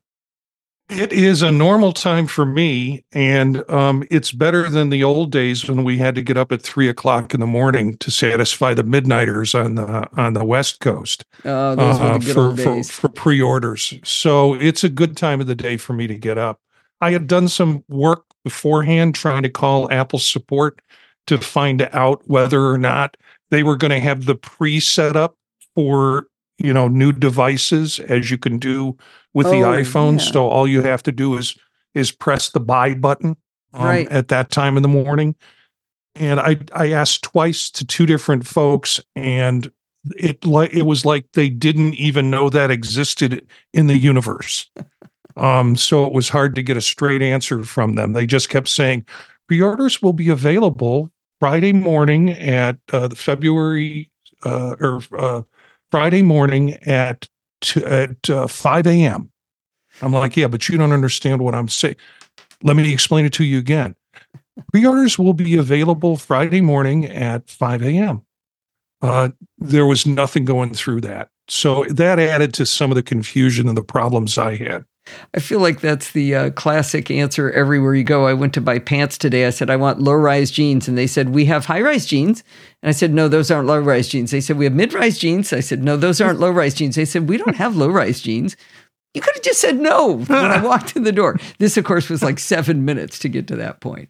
It 0.89 1.13
is 1.13 1.41
a 1.41 1.51
normal 1.51 1.93
time 1.93 2.27
for 2.27 2.45
me, 2.45 3.03
and 3.13 3.67
um, 3.69 4.05
it's 4.11 4.31
better 4.31 4.69
than 4.69 4.89
the 4.89 5.03
old 5.03 5.31
days 5.31 5.67
when 5.67 5.83
we 5.83 5.97
had 5.97 6.13
to 6.15 6.21
get 6.21 6.37
up 6.37 6.51
at 6.51 6.61
three 6.61 6.89
o'clock 6.89 7.33
in 7.33 7.39
the 7.39 7.47
morning 7.47 7.97
to 7.97 8.11
satisfy 8.11 8.73
the 8.73 8.83
midnighters 8.83 9.55
on 9.55 9.75
the 9.75 10.07
on 10.17 10.33
the 10.33 10.43
West 10.43 10.81
Coast 10.81 11.25
uh, 11.45 11.49
uh, 11.49 12.19
for, 12.19 12.55
for, 12.57 12.83
for 12.83 13.09
pre-orders. 13.09 13.93
So 14.03 14.55
it's 14.55 14.83
a 14.83 14.89
good 14.89 15.15
time 15.15 15.39
of 15.39 15.47
the 15.47 15.55
day 15.55 15.77
for 15.77 15.93
me 15.93 16.05
to 16.07 16.15
get 16.15 16.37
up. 16.37 16.59
I 17.01 17.11
had 17.11 17.27
done 17.27 17.47
some 17.47 17.83
work 17.87 18.25
beforehand 18.43 19.15
trying 19.15 19.43
to 19.43 19.49
call 19.49 19.91
Apple 19.91 20.19
support 20.19 20.81
to 21.27 21.37
find 21.37 21.81
out 21.93 22.21
whether 22.27 22.67
or 22.67 22.77
not 22.77 23.15
they 23.51 23.63
were 23.63 23.77
going 23.77 23.91
to 23.91 23.99
have 23.99 24.25
the 24.25 24.35
pre 24.35 24.79
setup 24.79 25.37
for 25.75 26.27
you 26.57 26.73
know 26.73 26.87
new 26.87 27.11
devices 27.11 27.99
as 27.99 28.29
you 28.31 28.37
can 28.37 28.57
do 28.59 28.97
with 29.33 29.47
the 29.47 29.63
Oh, 29.63 29.71
iPhone. 29.73 30.19
yeah. 30.19 30.31
So 30.31 30.47
all 30.47 30.67
you 30.67 30.81
have 30.81 31.03
to 31.03 31.11
do 31.11 31.37
is 31.37 31.55
is 31.93 32.11
press 32.11 32.49
the 32.49 32.59
buy 32.59 32.93
button 32.95 33.35
um, 33.73 33.85
Right. 33.85 34.07
at 34.11 34.27
that 34.29 34.49
time 34.49 34.77
in 34.77 34.83
the 34.83 34.89
morning. 34.89 35.35
And 36.15 36.39
I 36.39 36.57
I 36.73 36.91
asked 36.91 37.23
twice 37.23 37.69
to 37.71 37.85
two 37.85 38.05
different 38.05 38.45
folks, 38.47 38.99
and 39.15 39.71
it 40.17 40.45
like 40.45 40.73
it 40.73 40.83
was 40.85 41.05
like 41.05 41.25
they 41.33 41.49
didn't 41.49 41.95
even 41.95 42.29
know 42.29 42.49
that 42.49 42.69
existed 42.71 43.45
in 43.73 43.87
the 43.87 43.97
universe. 43.97 44.69
Um, 45.35 45.75
so 45.75 46.05
it 46.05 46.13
was 46.13 46.29
hard 46.29 46.53
to 46.53 46.61
get 46.61 46.77
a 46.77 46.81
straight 46.81 47.23
answer 47.23 47.63
from 47.63 47.95
them. 47.95 48.13
They 48.13 48.27
just 48.27 48.49
kept 48.49 48.67
saying 48.67 49.07
pre-orders 49.47 49.99
will 49.99 50.13
be 50.13 50.29
available 50.29 51.09
Friday 51.39 51.73
morning 51.73 52.29
at 52.29 52.77
uh, 52.91 53.07
the 53.07 53.15
February 53.15 54.11
uh, 54.45 54.75
or 54.79 55.01
uh, 55.17 55.41
Friday 55.93 56.23
morning 56.23 56.73
at 56.87 57.29
t- 57.61 57.85
at 57.85 58.27
uh, 58.27 58.47
five 58.47 58.87
a.m. 58.87 59.31
I'm 60.01 60.11
like, 60.11 60.35
yeah, 60.35 60.47
but 60.47 60.67
you 60.67 60.75
don't 60.75 60.91
understand 60.91 61.39
what 61.39 61.53
I'm 61.53 61.67
saying. 61.67 61.97
Let 62.63 62.75
me 62.75 62.91
explain 62.91 63.25
it 63.25 63.33
to 63.33 63.43
you 63.43 63.59
again. 63.59 63.95
Pre-orders 64.71 65.19
will 65.19 65.35
be 65.35 65.55
available 65.55 66.17
Friday 66.17 66.61
morning 66.61 67.05
at 67.05 67.47
5 67.47 67.83
a.m. 67.83 68.25
Uh, 69.03 69.29
there 69.59 69.85
was 69.85 70.07
nothing 70.07 70.45
going 70.45 70.73
through 70.73 71.01
that. 71.01 71.29
So 71.47 71.83
that 71.83 72.17
added 72.17 72.55
to 72.55 72.65
some 72.65 72.89
of 72.89 72.95
the 72.95 73.03
confusion 73.03 73.67
and 73.67 73.77
the 73.77 73.83
problems 73.83 74.35
I 74.35 74.55
had. 74.55 74.85
I 75.33 75.39
feel 75.39 75.59
like 75.59 75.81
that's 75.81 76.11
the 76.11 76.35
uh, 76.35 76.49
classic 76.51 77.11
answer 77.11 77.51
everywhere 77.51 77.95
you 77.95 78.03
go. 78.03 78.25
I 78.25 78.33
went 78.33 78.53
to 78.53 78.61
buy 78.61 78.79
pants 78.79 79.17
today. 79.17 79.45
I 79.45 79.49
said, 79.49 79.69
I 79.69 79.75
want 79.75 80.01
low 80.01 80.13
rise 80.13 80.51
jeans. 80.51 80.87
And 80.87 80.97
they 80.97 81.07
said, 81.07 81.29
We 81.29 81.45
have 81.45 81.65
high 81.65 81.81
rise 81.81 82.05
jeans. 82.05 82.43
And 82.81 82.89
I 82.89 82.93
said, 82.93 83.13
No, 83.13 83.27
those 83.27 83.51
aren't 83.51 83.67
low 83.67 83.79
rise 83.79 84.07
jeans. 84.07 84.31
They 84.31 84.41
said, 84.41 84.57
We 84.57 84.65
have 84.65 84.73
mid 84.73 84.93
rise 84.93 85.17
jeans. 85.17 85.51
I 85.51 85.59
said, 85.59 85.83
No, 85.83 85.97
those 85.97 86.21
aren't 86.21 86.39
low 86.39 86.51
rise 86.51 86.75
jeans. 86.75 86.95
They 86.95 87.05
said, 87.05 87.27
We 87.27 87.37
don't 87.37 87.55
have 87.55 87.75
low 87.75 87.89
rise 87.89 88.21
jeans. 88.21 88.55
You 89.13 89.21
could 89.21 89.35
have 89.35 89.43
just 89.43 89.61
said 89.61 89.79
no 89.79 90.17
when 90.17 90.31
I 90.31 90.63
walked 90.63 90.95
in 90.95 91.03
the 91.03 91.11
door. 91.11 91.39
This, 91.59 91.77
of 91.77 91.85
course, 91.85 92.09
was 92.09 92.23
like 92.23 92.39
seven 92.39 92.85
minutes 92.85 93.19
to 93.19 93.29
get 93.29 93.47
to 93.47 93.55
that 93.57 93.79
point. 93.79 94.09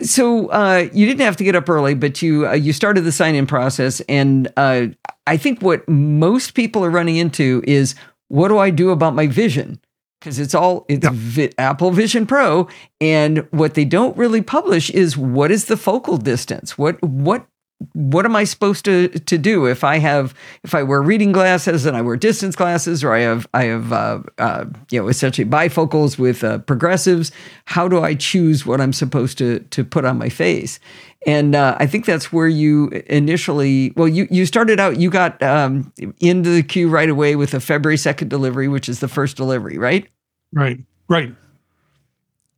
So 0.00 0.48
uh, 0.48 0.88
you 0.92 1.04
didn't 1.04 1.20
have 1.20 1.36
to 1.36 1.44
get 1.44 1.54
up 1.54 1.68
early, 1.68 1.94
but 1.94 2.22
you 2.22 2.48
uh, 2.48 2.52
you 2.52 2.72
started 2.72 3.02
the 3.02 3.12
sign 3.12 3.34
in 3.34 3.46
process, 3.46 4.00
and 4.08 4.50
uh, 4.56 4.86
I 5.26 5.36
think 5.36 5.60
what 5.60 5.86
most 5.86 6.54
people 6.54 6.82
are 6.84 6.90
running 6.90 7.16
into 7.16 7.62
is 7.66 7.94
what 8.28 8.48
do 8.48 8.56
I 8.56 8.70
do 8.70 8.90
about 8.90 9.14
my 9.14 9.26
vision? 9.26 9.78
Because 10.22 10.38
it's 10.38 10.54
all 10.54 10.84
it's 10.88 11.04
Yeah. 11.04 11.10
Vi- 11.12 11.50
Apple 11.58 11.90
Vision 11.90 12.26
Pro, 12.26 12.68
and 13.00 13.44
what 13.50 13.74
they 13.74 13.84
don't 13.84 14.16
really 14.16 14.40
publish 14.40 14.88
is 14.90 15.16
what 15.16 15.50
is 15.50 15.64
the 15.64 15.76
focal 15.76 16.16
distance? 16.16 16.78
What 16.78 17.02
what 17.02 17.44
what 17.92 18.24
am 18.24 18.36
I 18.36 18.44
supposed 18.44 18.84
to 18.84 19.08
to 19.08 19.38
do 19.38 19.66
if 19.66 19.84
I 19.84 19.98
have 19.98 20.34
if 20.62 20.74
I 20.74 20.82
wear 20.82 21.02
reading 21.02 21.32
glasses 21.32 21.86
and 21.86 21.96
I 21.96 22.00
wear 22.02 22.16
distance 22.16 22.56
glasses 22.56 23.02
or 23.04 23.12
I 23.12 23.20
have 23.20 23.46
I 23.54 23.64
have 23.64 23.92
uh, 23.92 24.22
uh, 24.38 24.64
you 24.90 25.00
know 25.00 25.08
essentially 25.08 25.48
bifocals 25.48 26.18
with 26.18 26.44
uh, 26.44 26.58
progressives? 26.58 27.32
How 27.66 27.88
do 27.88 28.02
I 28.02 28.14
choose 28.14 28.66
what 28.66 28.80
I'm 28.80 28.92
supposed 28.92 29.38
to 29.38 29.60
to 29.60 29.84
put 29.84 30.04
on 30.04 30.18
my 30.18 30.28
face? 30.28 30.78
And 31.26 31.54
uh, 31.54 31.76
I 31.78 31.86
think 31.86 32.04
that's 32.04 32.32
where 32.32 32.48
you 32.48 32.88
initially 33.06 33.92
well 33.96 34.08
you 34.08 34.26
you 34.30 34.46
started 34.46 34.80
out 34.80 34.98
you 34.98 35.10
got 35.10 35.42
um, 35.42 35.92
into 36.20 36.50
the 36.50 36.62
queue 36.62 36.88
right 36.88 37.08
away 37.08 37.36
with 37.36 37.54
a 37.54 37.60
February 37.60 37.96
second 37.96 38.28
delivery, 38.28 38.68
which 38.68 38.88
is 38.88 39.00
the 39.00 39.08
first 39.08 39.36
delivery, 39.36 39.78
right? 39.78 40.08
Right, 40.52 40.80
right. 41.08 41.34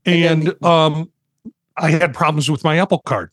And 0.07 0.49
And 0.49 0.64
um, 0.64 1.11
I 1.77 1.91
had 1.91 2.14
problems 2.14 2.51
with 2.51 2.64
my 2.64 2.79
Apple 2.79 3.01
Card. 3.01 3.31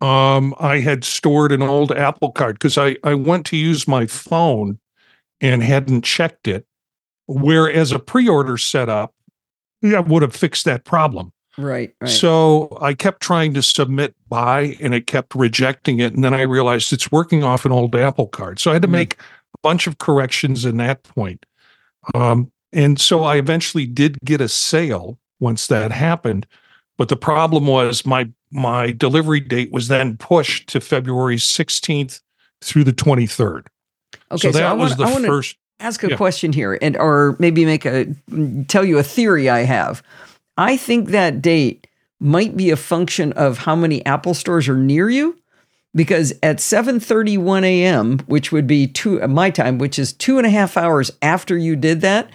Um, 0.00 0.54
I 0.60 0.80
had 0.80 1.04
stored 1.04 1.52
an 1.52 1.62
old 1.62 1.90
Apple 1.92 2.32
Card 2.32 2.56
because 2.56 2.76
I 2.76 2.96
I 3.02 3.14
went 3.14 3.46
to 3.46 3.56
use 3.56 3.88
my 3.88 4.06
phone 4.06 4.78
and 5.40 5.62
hadn't 5.62 6.02
checked 6.04 6.48
it. 6.48 6.66
Whereas 7.26 7.92
a 7.92 7.98
pre-order 7.98 8.56
setup, 8.56 9.12
yeah, 9.82 10.00
would 10.00 10.22
have 10.22 10.34
fixed 10.34 10.64
that 10.66 10.84
problem. 10.84 11.32
Right, 11.58 11.94
right. 12.00 12.10
So 12.10 12.76
I 12.80 12.94
kept 12.94 13.22
trying 13.22 13.54
to 13.54 13.62
submit 13.62 14.14
buy 14.28 14.76
and 14.80 14.94
it 14.94 15.06
kept 15.06 15.34
rejecting 15.34 15.98
it. 16.00 16.14
And 16.14 16.22
then 16.22 16.34
I 16.34 16.42
realized 16.42 16.92
it's 16.92 17.10
working 17.10 17.42
off 17.42 17.64
an 17.64 17.72
old 17.72 17.96
Apple 17.96 18.28
card. 18.28 18.58
So 18.58 18.70
I 18.70 18.74
had 18.74 18.82
to 18.82 18.88
Mhm. 18.88 18.92
make 18.92 19.14
a 19.14 19.58
bunch 19.62 19.86
of 19.86 19.98
corrections 19.98 20.64
in 20.64 20.76
that 20.76 21.02
point. 21.02 21.46
Um, 22.14 22.52
and 22.72 23.00
so 23.00 23.24
I 23.24 23.36
eventually 23.36 23.86
did 23.86 24.18
get 24.24 24.40
a 24.40 24.48
sale 24.48 25.18
once 25.40 25.66
that 25.68 25.90
happened. 25.92 26.46
But 26.98 27.08
the 27.08 27.16
problem 27.16 27.66
was 27.66 28.04
my 28.06 28.28
my 28.50 28.90
delivery 28.92 29.40
date 29.40 29.72
was 29.72 29.88
then 29.88 30.16
pushed 30.16 30.68
to 30.68 30.80
February 30.80 31.36
16th 31.36 32.20
through 32.62 32.84
the 32.84 32.92
23rd. 32.92 33.66
okay, 34.30 34.48
so 34.48 34.52
that 34.52 34.62
I 34.64 34.72
was 34.72 34.96
wanna- 34.96 35.20
the 35.20 35.24
I 35.24 35.28
first. 35.28 35.56
ask 35.80 36.02
a 36.04 36.08
Yeah. 36.10 36.16
question 36.16 36.52
here 36.52 36.78
and 36.80 36.96
or 36.96 37.36
maybe 37.38 37.64
make 37.64 37.84
a 37.84 38.06
tell 38.68 38.84
you 38.84 38.98
a 38.98 39.02
theory 39.02 39.48
I 39.50 39.60
have. 39.64 40.02
I 40.56 40.76
think 40.76 41.10
that 41.10 41.42
date 41.42 41.86
might 42.18 42.56
be 42.56 42.70
a 42.70 42.76
function 42.76 43.32
of 43.34 43.58
how 43.58 43.76
many 43.76 44.04
Apple 44.06 44.32
stores 44.34 44.68
are 44.68 44.76
near 44.76 45.10
you. 45.10 45.36
Because 45.94 46.34
at 46.42 46.60
7:31 46.60 47.64
a.m., 47.64 48.18
which 48.26 48.52
would 48.52 48.66
be 48.66 48.86
two 48.86 49.18
my 49.28 49.48
time, 49.48 49.78
which 49.78 49.98
is 49.98 50.12
two 50.12 50.36
and 50.36 50.46
a 50.46 50.50
half 50.50 50.76
hours 50.76 51.10
after 51.22 51.56
you 51.56 51.74
did 51.74 52.02
that, 52.02 52.28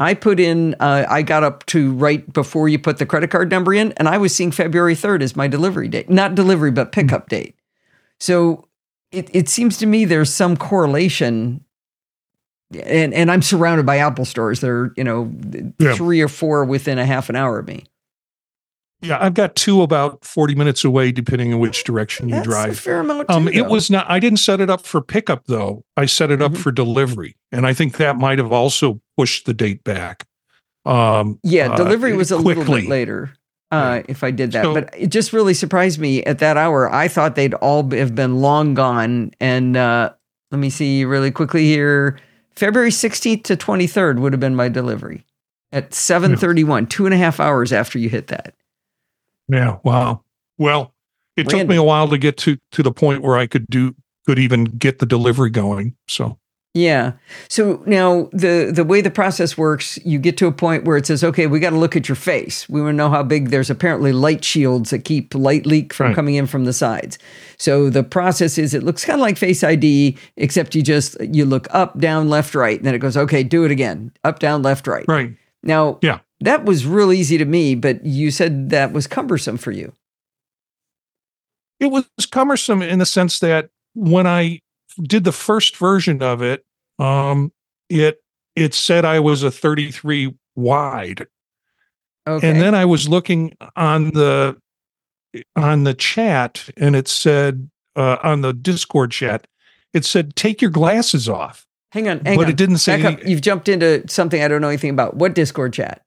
I 0.00 0.14
put 0.14 0.40
in. 0.40 0.74
Uh, 0.80 1.04
I 1.08 1.22
got 1.22 1.44
up 1.44 1.64
to 1.66 1.92
right 1.92 2.30
before 2.32 2.68
you 2.68 2.78
put 2.78 2.98
the 2.98 3.06
credit 3.06 3.30
card 3.30 3.50
number 3.50 3.72
in, 3.74 3.92
and 3.98 4.08
I 4.08 4.18
was 4.18 4.34
seeing 4.34 4.50
February 4.50 4.94
3rd 4.96 5.22
as 5.22 5.36
my 5.36 5.46
delivery 5.46 5.86
date, 5.88 6.08
not 6.10 6.34
delivery 6.34 6.70
but 6.72 6.90
pickup 6.90 7.28
date. 7.28 7.54
So 8.18 8.66
it, 9.12 9.28
it 9.32 9.48
seems 9.48 9.76
to 9.78 9.86
me 9.86 10.04
there's 10.06 10.32
some 10.32 10.56
correlation 10.56 11.64
and 12.84 13.12
and 13.12 13.30
I'm 13.30 13.42
surrounded 13.42 13.84
by 13.86 13.98
Apple 13.98 14.24
stores. 14.24 14.60
They're 14.60 14.92
you 14.96 15.04
know 15.04 15.32
Yeah. 15.78 15.94
three 15.94 16.20
or 16.20 16.28
four 16.28 16.64
within 16.64 16.98
a 16.98 17.04
half 17.06 17.28
an 17.28 17.36
hour 17.36 17.58
of 17.58 17.66
me. 17.66 17.84
Yeah, 19.02 19.16
I've 19.18 19.32
got 19.32 19.56
two 19.56 19.80
about 19.80 20.26
40 20.26 20.54
minutes 20.54 20.84
away, 20.84 21.10
depending 21.10 21.54
on 21.54 21.58
which 21.58 21.84
direction 21.84 22.28
you 22.28 22.34
That's 22.34 22.46
drive. 22.46 22.78
fair 22.78 23.00
amount. 23.00 23.28
Too, 23.28 23.34
Um, 23.34 23.48
it 23.48 23.54
though. 23.62 23.68
was 23.70 23.90
not. 23.90 24.04
I 24.10 24.20
didn't 24.20 24.40
set 24.40 24.60
it 24.60 24.68
up 24.68 24.84
for 24.84 25.00
pickup 25.00 25.46
though. 25.46 25.84
I 25.96 26.04
set 26.06 26.30
it 26.30 26.42
up 26.42 26.52
Mhm. 26.52 26.58
for 26.58 26.70
delivery, 26.70 27.36
and 27.50 27.66
I 27.66 27.72
think 27.72 27.96
that 27.96 28.16
might 28.18 28.38
have 28.38 28.52
also 28.52 29.00
pushed 29.20 29.44
the 29.46 29.52
date 29.54 29.84
back. 29.84 30.26
Um, 30.86 31.38
yeah. 31.42 31.72
uh, 31.72 31.76
Delivery 31.76 32.16
was 32.16 32.30
a 32.30 32.38
little 32.38 32.64
bit 32.64 32.88
later. 32.88 33.34
Uh, 33.70 34.02
if 34.08 34.24
I 34.24 34.30
did 34.30 34.52
that, 34.52 34.64
So- 34.64 34.74
but 34.74 34.88
it 34.98 35.08
just 35.10 35.32
really 35.32 35.54
surprised 35.54 35.98
me 36.00 36.24
at 36.24 36.38
that 36.38 36.56
hour. 36.56 36.90
I 36.92 37.06
thought 37.06 37.34
they'd 37.36 37.54
all 37.54 37.82
be- 37.82 37.98
have 37.98 38.14
been 38.14 38.40
long 38.40 38.74
gone. 38.74 39.30
And 39.40 39.76
uh, 39.76 40.12
let 40.50 40.58
me 40.58 40.70
see 40.70 41.04
really 41.04 41.30
quickly 41.30 41.66
here. 41.66 42.18
February 42.56 42.90
16th 42.90 43.44
to 43.44 43.56
23rd 43.56 44.18
would 44.20 44.32
have 44.32 44.40
been 44.40 44.56
my 44.56 44.68
delivery 44.68 45.24
at 45.70 45.90
7:31, 45.90 46.88
two 46.88 47.04
and 47.04 47.14
a 47.14 47.18
half 47.18 47.38
hours 47.38 47.72
after 47.72 47.98
you 47.98 48.08
hit 48.08 48.26
that. 48.28 48.54
Yeah. 49.48 49.76
Wow. 49.84 50.22
Well, 50.58 50.94
it 51.36 51.48
took 51.48 51.68
me 51.68 51.76
a 51.76 51.82
while 51.82 52.08
to 52.08 52.18
get 52.18 52.36
to 52.38 52.56
to 52.72 52.82
the 52.82 52.92
point 52.92 53.22
where 53.22 53.36
I 53.36 53.46
could 53.46 53.66
do 53.68 53.94
could 54.26 54.38
even 54.38 54.64
get 54.64 54.98
the 54.98 55.06
delivery 55.06 55.50
going. 55.50 55.94
So 56.08 56.38
Yeah. 56.72 57.14
So 57.48 57.82
now 57.84 58.28
the 58.32 58.70
the 58.72 58.84
way 58.84 59.00
the 59.00 59.10
process 59.10 59.58
works, 59.58 59.98
you 60.04 60.20
get 60.20 60.36
to 60.38 60.46
a 60.46 60.52
point 60.52 60.84
where 60.84 60.96
it 60.96 61.04
says, 61.04 61.24
"Okay, 61.24 61.48
we 61.48 61.58
got 61.58 61.70
to 61.70 61.78
look 61.78 61.96
at 61.96 62.08
your 62.08 62.14
face. 62.14 62.68
We 62.68 62.80
want 62.80 62.92
to 62.92 62.96
know 62.96 63.10
how 63.10 63.24
big." 63.24 63.50
There's 63.50 63.70
apparently 63.70 64.12
light 64.12 64.44
shields 64.44 64.90
that 64.90 65.00
keep 65.04 65.34
light 65.34 65.66
leak 65.66 65.92
from 65.92 66.06
Right. 66.08 66.14
coming 66.14 66.36
in 66.36 66.46
from 66.46 66.66
the 66.66 66.72
sides. 66.72 67.18
So 67.58 67.90
the 67.90 68.04
process 68.04 68.56
is, 68.56 68.72
it 68.72 68.84
looks 68.84 69.04
kind 69.04 69.18
of 69.18 69.20
like 69.20 69.36
Face 69.36 69.64
ID, 69.64 70.16
except 70.36 70.76
you 70.76 70.82
just 70.82 71.16
you 71.20 71.44
look 71.44 71.66
up, 71.72 71.98
down, 71.98 72.28
left, 72.28 72.54
right, 72.54 72.76
and 72.78 72.86
then 72.86 72.94
it 72.94 73.00
goes, 73.00 73.16
"Okay, 73.16 73.42
do 73.42 73.64
it 73.64 73.72
again. 73.72 74.12
Up, 74.22 74.38
down, 74.38 74.62
left, 74.62 74.86
right." 74.86 75.04
right. 75.08 75.34
Now, 75.64 75.98
Yeah. 76.02 76.20
that 76.40 76.64
was 76.64 76.86
real 76.86 77.12
easy 77.12 77.36
to 77.36 77.44
me, 77.44 77.74
but 77.74 78.06
you 78.06 78.30
said 78.30 78.70
that 78.70 78.92
was 78.92 79.08
cumbersome 79.08 79.56
for 79.58 79.72
you. 79.72 79.92
It 81.80 81.90
was 81.90 82.04
cumbersome 82.30 82.80
in 82.80 83.00
the 83.00 83.06
sense 83.06 83.40
that 83.40 83.70
when 83.94 84.26
I 84.26 84.60
did 85.02 85.24
the 85.24 85.32
first 85.32 85.76
version 85.76 86.22
of 86.22 86.42
it, 86.42 86.64
um, 86.98 87.52
it 87.88 88.22
it 88.56 88.74
said 88.74 89.04
I 89.04 89.20
was 89.20 89.42
a 89.42 89.50
33 89.50 90.34
wide, 90.56 91.26
Okay. 92.28 92.48
and 92.50 92.60
then 92.60 92.74
I 92.74 92.84
was 92.84 93.08
looking 93.08 93.56
on 93.76 94.10
the 94.10 94.56
on 95.56 95.84
the 95.84 95.94
chat, 95.94 96.68
and 96.76 96.96
it 96.96 97.08
said 97.08 97.70
uh, 97.96 98.16
on 98.22 98.40
the 98.40 98.52
Discord 98.52 99.10
chat, 99.12 99.46
it 99.94 100.04
said 100.04 100.34
take 100.36 100.60
your 100.60 100.70
glasses 100.70 101.28
off, 101.28 101.66
hang 101.92 102.08
on, 102.08 102.20
hang 102.24 102.36
but 102.36 102.46
on. 102.46 102.50
it 102.50 102.56
didn't 102.56 102.78
say 102.78 103.02
up. 103.02 103.24
You've 103.26 103.40
jumped 103.40 103.68
into 103.68 104.04
something 104.08 104.42
I 104.42 104.48
don't 104.48 104.60
know 104.60 104.68
anything 104.68 104.90
about. 104.90 105.16
What 105.16 105.34
Discord 105.34 105.72
chat? 105.72 106.02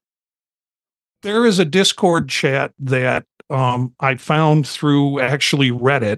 there 1.23 1.45
is 1.45 1.57
a 1.57 1.63
Discord 1.63 2.27
chat 2.27 2.73
that 2.79 3.25
um, 3.49 3.95
I 4.01 4.15
found 4.15 4.67
through 4.67 5.21
actually 5.21 5.71
Reddit, 5.71 6.17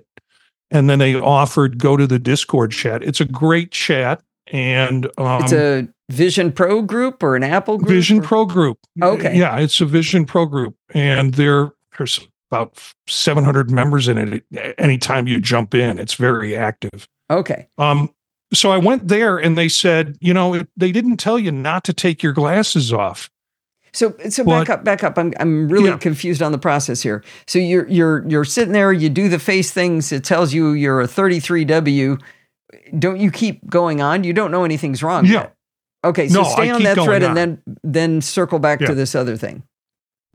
and 0.72 0.89
then 0.89 0.99
they 0.99 1.16
offered 1.16 1.78
go 1.78 1.97
to 1.97 2.07
the 2.07 2.20
Discord 2.20 2.72
chat. 2.72 3.03
It's 3.03 3.22
a 3.22 3.26
great 3.26 3.72
chat, 3.72 4.22
and 4.47 5.05
um, 5.18 5.43
It's 5.43 5.53
a 5.53 5.88
Vision 6.11 6.51
Pro 6.51 6.82
group 6.82 7.24
or 7.24 7.36
an 7.36 7.43
Apple 7.43 7.78
group? 7.78 7.89
Vision 7.89 8.20
or- 8.20 8.24
Pro 8.24 8.45
group. 8.45 8.78
Okay. 9.01 9.38
yeah, 9.38 9.57
it's 9.57 9.82
a 9.82 9.86
Vision 9.86 10.26
Pro 10.26 10.45
group, 10.45 10.76
and 10.93 11.34
there 11.36 11.72
there's 11.97 12.20
about 12.51 12.78
700 13.07 13.72
members 13.72 14.07
in 14.07 14.18
it 14.18 14.76
anytime 14.78 15.28
you 15.28 15.39
jump 15.41 15.74
in. 15.74 15.97
It's 15.97 16.13
very 16.13 16.55
active. 16.55 17.07
Okay. 17.32 17.68
Um, 17.78 18.11
so 18.53 18.72
I 18.72 18.78
went 18.78 19.07
there 19.07 19.38
and 19.38 19.57
they 19.57 19.68
said, 19.68 20.18
you 20.22 20.34
know, 20.34 20.63
they 20.78 20.91
didn't 20.91 21.18
tell 21.18 21.39
you 21.39 21.51
not 21.51 21.84
to 21.86 21.93
take 21.93 22.22
your 22.22 22.34
glasses 22.34 22.93
off. 22.93 23.30
So 23.96 24.14
so 24.30 24.43
back 24.43 24.70
up, 24.70 24.84
back 24.84 25.04
up. 25.04 25.18
I'm 25.18 25.34
I'm 25.39 25.70
really 25.70 25.89
Yeah. 25.89 25.98
confused 25.98 26.41
on 26.41 26.52
the 26.52 26.58
process 26.58 27.02
here. 27.02 27.24
So 27.48 27.60
you're 27.60 27.88
you're 27.88 28.28
you're 28.28 28.43
sitting 28.46 28.74
there, 28.74 28.91
you 28.91 29.10
do 29.10 29.30
the 29.30 29.39
face 29.39 29.72
things, 29.72 30.12
it 30.12 30.24
tells 30.26 30.54
you 30.54 30.72
you're 30.72 31.00
a 31.02 31.08
33W. 31.08 32.20
Don't 33.00 33.20
you 33.20 33.32
keep 33.32 33.66
going 33.70 34.02
on? 34.02 34.24
You 34.26 34.34
don't 34.34 34.52
know 34.52 34.66
anything's 34.66 35.02
wrong 35.02 35.26
Yeah. 35.26 35.32
yet. 35.34 35.56
Okay, 36.04 36.28
so 36.28 36.41
No, 36.43 36.50
stay 36.50 36.70
on 36.70 36.84
that 36.84 36.96
thread 36.98 37.24
on. 37.24 37.30
and 37.30 37.38
then 37.66 37.78
then 37.84 38.22
circle 38.22 38.60
back 38.60 38.82
Yeah. 38.82 38.88
to 38.88 38.96
this 38.96 39.16
other 39.16 39.38
thing. 39.38 39.64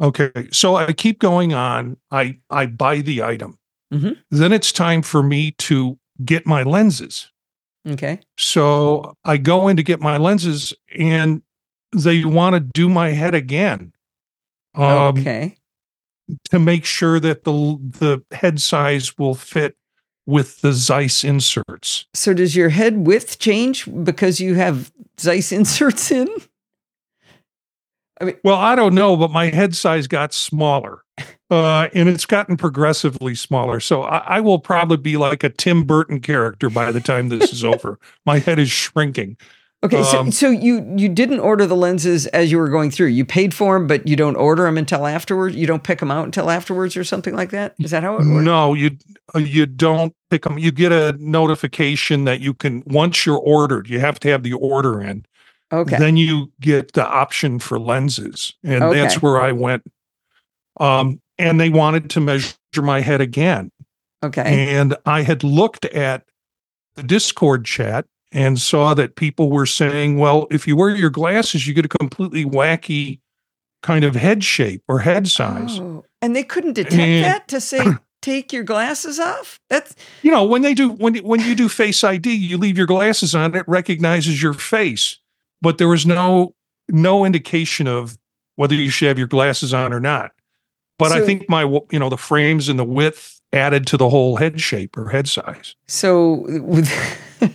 Okay. 0.01 0.31
So 0.51 0.77
I 0.77 0.93
keep 0.95 1.19
going 1.19 1.53
on. 1.53 1.99
I 2.11 2.39
I 2.49 2.65
buy 2.67 3.01
the 3.03 3.23
item. 3.23 3.59
Mhm. 3.93 4.17
Then 4.31 4.53
it's 4.53 4.73
time 4.73 5.03
for 5.03 5.23
me 5.23 5.51
to 5.59 5.99
get 6.25 6.47
my 6.47 6.63
lenses. 6.63 7.31
Okay. 7.87 8.21
So 8.39 9.15
I 9.25 9.37
go 9.37 9.69
in 9.69 9.77
to 9.77 9.83
get 9.83 10.01
my 10.01 10.17
lenses 10.17 10.73
and 10.99 11.43
they 11.93 12.25
want 12.25 12.55
to 12.55 12.61
do 12.61 12.89
my 12.89 13.11
head 13.11 13.35
again. 13.35 13.93
Um, 14.75 15.19
okay. 15.19 15.57
to 16.51 16.61
make 16.61 16.85
sure 16.85 17.19
that 17.19 17.45
the 17.45 17.53
the 17.53 18.23
head 18.35 18.61
size 18.61 19.19
will 19.19 19.35
fit 19.35 19.77
with 20.27 20.61
the 20.61 20.73
Zeiss 20.73 21.25
inserts. 21.25 22.07
So 22.15 22.33
does 22.33 22.55
your 22.55 22.69
head 22.69 23.07
width 23.07 23.41
change 23.41 23.89
because 24.05 24.41
you 24.41 24.55
have 24.55 24.93
Zeiss 25.19 25.51
inserts 25.53 26.11
in? 26.11 26.29
I 28.21 28.27
mean, 28.27 28.37
Well, 28.45 28.57
I 28.57 28.77
don't 28.77 28.95
know, 28.95 29.17
but 29.17 29.31
my 29.31 29.47
head 29.47 29.75
size 29.75 30.07
got 30.07 30.33
smaller. 30.33 31.03
Uh, 31.51 31.89
and 31.95 32.09
it's 32.09 32.27
gotten 32.27 32.57
progressively 32.57 33.35
smaller. 33.35 33.81
So 33.81 34.03
I, 34.05 34.19
I 34.37 34.41
will 34.41 34.61
probably 34.61 34.99
be 34.99 35.17
like 35.17 35.43
a 35.43 35.49
Tim 35.49 35.83
Burton 35.85 36.21
character 36.21 36.71
by 36.71 36.93
the 36.93 37.01
time 37.01 37.29
this 37.29 37.53
is 37.53 37.65
over. 37.65 37.99
My 38.27 38.39
head 38.39 38.61
is 38.61 38.71
shrinking. 38.71 39.37
Okay, 39.83 40.03
so, 40.03 40.21
Um, 40.21 40.31
so 40.31 40.51
you 40.51 40.87
you 40.97 41.09
didn't 41.09 41.41
order 41.41 41.65
the 41.65 41.77
lenses 41.77 42.27
as 42.29 42.53
you 42.53 42.59
were 42.59 42.69
going 42.69 42.91
through. 42.91 43.07
You 43.09 43.25
paid 43.25 43.55
for 43.55 43.79
them, 43.79 43.87
but 43.87 44.07
you 44.07 44.15
don't 44.15 44.37
order 44.37 44.65
them 44.65 44.77
until 44.77 45.07
afterwards. 45.07 45.57
You 45.57 45.67
don't 45.67 45.83
pick 45.83 46.01
them 46.01 46.11
out 46.11 46.27
until 46.27 46.51
afterwards, 46.51 46.99
or 46.99 47.05
something 47.05 47.35
like 47.35 47.51
that. 47.51 47.77
Is 47.79 47.91
that 47.93 48.03
how 48.03 48.17
it 48.17 48.27
works? 48.27 48.45
No, 48.45 48.75
you 48.75 48.99
uh, 49.35 49.39
you 49.39 49.65
don't 49.65 50.15
pick 50.29 50.43
them. 50.43 50.59
You 50.59 50.71
get 50.71 50.93
a 50.93 51.17
notification 51.19 52.25
that 52.25 52.41
you 52.41 52.53
can 52.53 52.83
once 52.87 53.25
you're 53.25 53.39
ordered. 53.39 53.89
You 53.89 54.01
have 54.01 54.21
to 54.21 54.29
have 54.29 54.43
the 54.43 54.53
order 54.53 55.01
in. 55.01 55.25
Okay. 55.73 55.97
Then 55.99 56.19
you 56.19 56.53
get 56.61 56.93
the 56.93 57.07
option 57.07 57.59
for 57.59 57.79
lenses, 57.81 58.55
and 58.63 58.83
Okay. 58.85 59.01
that's 59.01 59.23
where 59.23 59.41
I 59.41 59.53
went. 59.53 59.85
Um, 60.79 61.21
and 61.39 61.59
they 61.59 61.71
wanted 61.71 62.11
to 62.11 62.21
measure 62.21 62.55
my 62.83 63.01
head 63.01 63.23
again, 63.23 63.71
okay. 64.23 64.77
and 64.77 64.95
I 65.07 65.23
had 65.23 65.43
looked 65.43 65.87
at 65.87 66.25
the 66.97 67.03
Discord 67.03 67.65
chat 67.65 68.05
and 68.33 68.59
saw 68.61 68.95
that 68.95 69.17
people 69.17 69.51
were 69.51 69.67
saying, 69.67 70.19
"Well, 70.19 70.47
if 70.51 70.67
you 70.67 70.77
wear 70.77 70.91
your 70.91 71.11
glasses, 71.11 71.67
you 71.67 71.75
get 71.75 71.85
a 71.85 71.89
completely 71.89 72.45
wacky 72.45 73.21
kind 73.83 74.05
of 74.05 74.15
head 74.15 74.45
shape 74.45 74.83
or 74.89 75.01
head 75.01 75.29
size." 75.29 75.79
Oh, 75.79 76.05
and 76.23 76.37
they 76.37 76.45
couldn't 76.45 76.75
detect 76.75 76.95
And- 76.95 77.25
that 77.25 77.49
to 77.49 77.61
say 77.61 77.81
take 78.23 78.53
your 78.53 78.63
glasses 78.65 79.19
off. 79.19 79.59
That's 79.69 79.95
you 80.23 80.31
know 80.31 80.45
when 80.45 80.63
they 80.63 80.75
do 80.75 80.91
when 80.91 81.17
when 81.19 81.41
you 81.41 81.55
do 81.55 81.69
face 81.69 82.05
id 82.05 82.27
you 82.31 82.59
leave 82.59 82.77
your 82.77 82.87
glasses 82.87 83.35
on 83.35 83.55
it 83.55 83.65
recognizes 83.67 84.43
your 84.43 84.53
face 84.53 85.19
but 85.63 85.79
there 85.79 85.89
was 85.89 86.05
no 86.07 86.55
no 86.89 87.25
indication 87.25 87.87
of 87.87 88.19
whether 88.57 88.75
you 88.75 88.91
should 88.91 89.09
have 89.09 89.17
your 89.19 89.27
glasses 89.27 89.73
on 89.73 89.93
or 89.93 90.01
not 90.01 90.33
but 90.99 91.13
i 91.13 91.25
think 91.25 91.49
my 91.49 91.63
you 91.91 91.99
know 91.99 92.11
the 92.11 92.19
frames 92.19 92.69
and 92.69 92.79
the 92.79 92.85
width 92.85 93.41
added 93.55 93.87
to 93.87 93.97
the 93.97 94.11
whole 94.11 94.37
head 94.37 94.61
shape 94.61 94.99
or 94.99 95.09
head 95.09 95.27
size 95.29 95.75
so. 95.89 96.47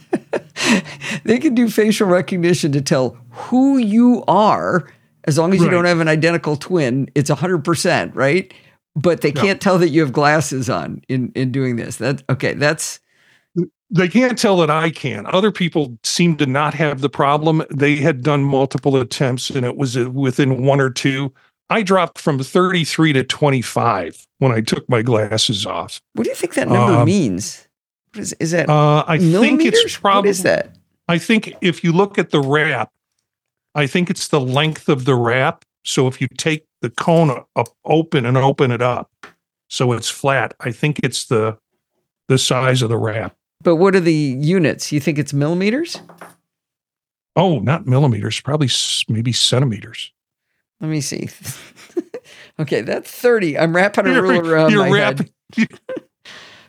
They 1.23 1.38
can 1.39 1.55
do 1.55 1.69
facial 1.69 2.07
recognition 2.07 2.71
to 2.73 2.81
tell 2.81 3.17
who 3.31 3.77
you 3.77 4.23
are, 4.27 4.88
as 5.25 5.38
long 5.38 5.53
as 5.53 5.59
you 5.59 5.65
Right. 5.65 5.71
don't 5.71 5.86
have 5.86 5.99
an 5.99 6.07
identical 6.07 6.55
twin. 6.55 7.09
It's 7.15 7.29
hundred 7.29 7.63
percent, 7.63 8.15
right? 8.15 8.53
But 8.95 9.21
they 9.21 9.31
can't 9.31 9.59
tell 9.61 9.77
that 9.79 9.89
you 9.89 10.01
have 10.01 10.13
glasses 10.13 10.69
on 10.69 11.01
in 11.09 11.31
in 11.36 11.51
doing 11.51 11.75
this. 11.75 11.97
That 11.97 12.23
okay? 12.29 12.53
That's 12.53 12.99
they 13.91 14.07
can't 14.07 14.38
tell 14.38 14.57
that 14.57 14.69
i 14.71 14.89
can 14.89 15.27
other 15.27 15.51
people 15.51 15.95
seem 16.03 16.36
to 16.38 16.47
not 16.47 16.73
have 16.73 17.01
the 17.01 17.09
problem 17.09 17.63
they 17.69 17.95
had 17.97 18.23
done 18.23 18.43
multiple 18.43 18.97
attempts 18.97 19.51
and 19.51 19.63
it 19.63 19.77
was 19.77 19.95
uh, 19.95 20.09
within 20.09 20.63
one 20.65 20.81
or 20.81 20.89
two 20.89 21.31
i 21.69 21.83
dropped 21.83 22.17
from 22.17 22.39
33 22.39 23.13
to 23.13 23.23
25 23.23 24.25
when 24.39 24.51
i 24.51 24.59
took 24.59 24.89
my 24.89 25.03
glasses 25.03 25.67
off 25.67 26.01
what 26.13 26.23
do 26.23 26.29
you 26.31 26.36
think 26.36 26.55
that 26.55 26.67
number 26.67 26.93
Um, 26.93 27.05
means? 27.05 27.64
What 28.16 28.22
is 28.22 28.34
is 28.39 28.51
that 28.51 28.70
uh, 28.70 29.03
i 29.07 29.18
think 29.18 29.61
it's 29.66 29.97
probably 29.97 30.30
what 30.30 30.30
is 30.30 30.43
that? 30.43 30.78
I 31.09 31.18
think 31.18 31.53
if 31.59 31.84
you 31.84 31.91
look 31.91 32.18
at 32.18 32.30
the 32.30 32.39
wrap, 32.39 32.91
I 33.76 33.88
think 33.88 34.09
it's 34.09 34.30
the 34.30 34.39
length 34.39 34.88
of 34.88 35.03
the 35.03 35.16
wrap. 35.16 35.66
So 35.84 36.07
if 36.07 36.22
you 36.22 36.28
take 36.38 36.66
the 36.82 36.89
cone 36.89 37.43
up 37.55 37.68
open 37.84 38.26
and 38.26 38.38
open 38.38 38.72
it 38.72 38.82
up 38.82 39.11
so 39.68 39.91
it's 39.91 40.09
flat, 40.09 40.53
I 40.61 40.72
think 40.72 40.99
it's 41.03 41.26
the 41.26 41.57
the 42.30 42.38
size 42.38 42.82
of 42.82 42.88
the 42.88 42.97
wrap. 42.97 43.36
But 43.61 43.76
what 43.76 43.95
are 43.95 43.99
the 43.99 44.13
units? 44.13 44.93
You 44.93 45.01
think 45.01 45.20
it's 45.20 45.34
millimeters? 45.34 46.01
Oh, 47.36 47.59
not 47.59 47.86
millimeters, 47.86 48.39
probably 48.39 48.70
maybe 49.09 49.34
centimeters. 49.34 50.13
Let 50.80 50.89
me 50.89 51.01
see. 51.01 51.30
okay, 52.59 52.82
that's 52.82 53.11
30. 53.11 53.57
I'm 53.57 53.76
wrapping 53.76 54.07
a 54.07 54.22
ruler 54.22 54.53
around 54.53 54.72
you're 54.72 54.86
my 54.86 54.89
wrapping- 54.89 55.30
head. 55.57 55.68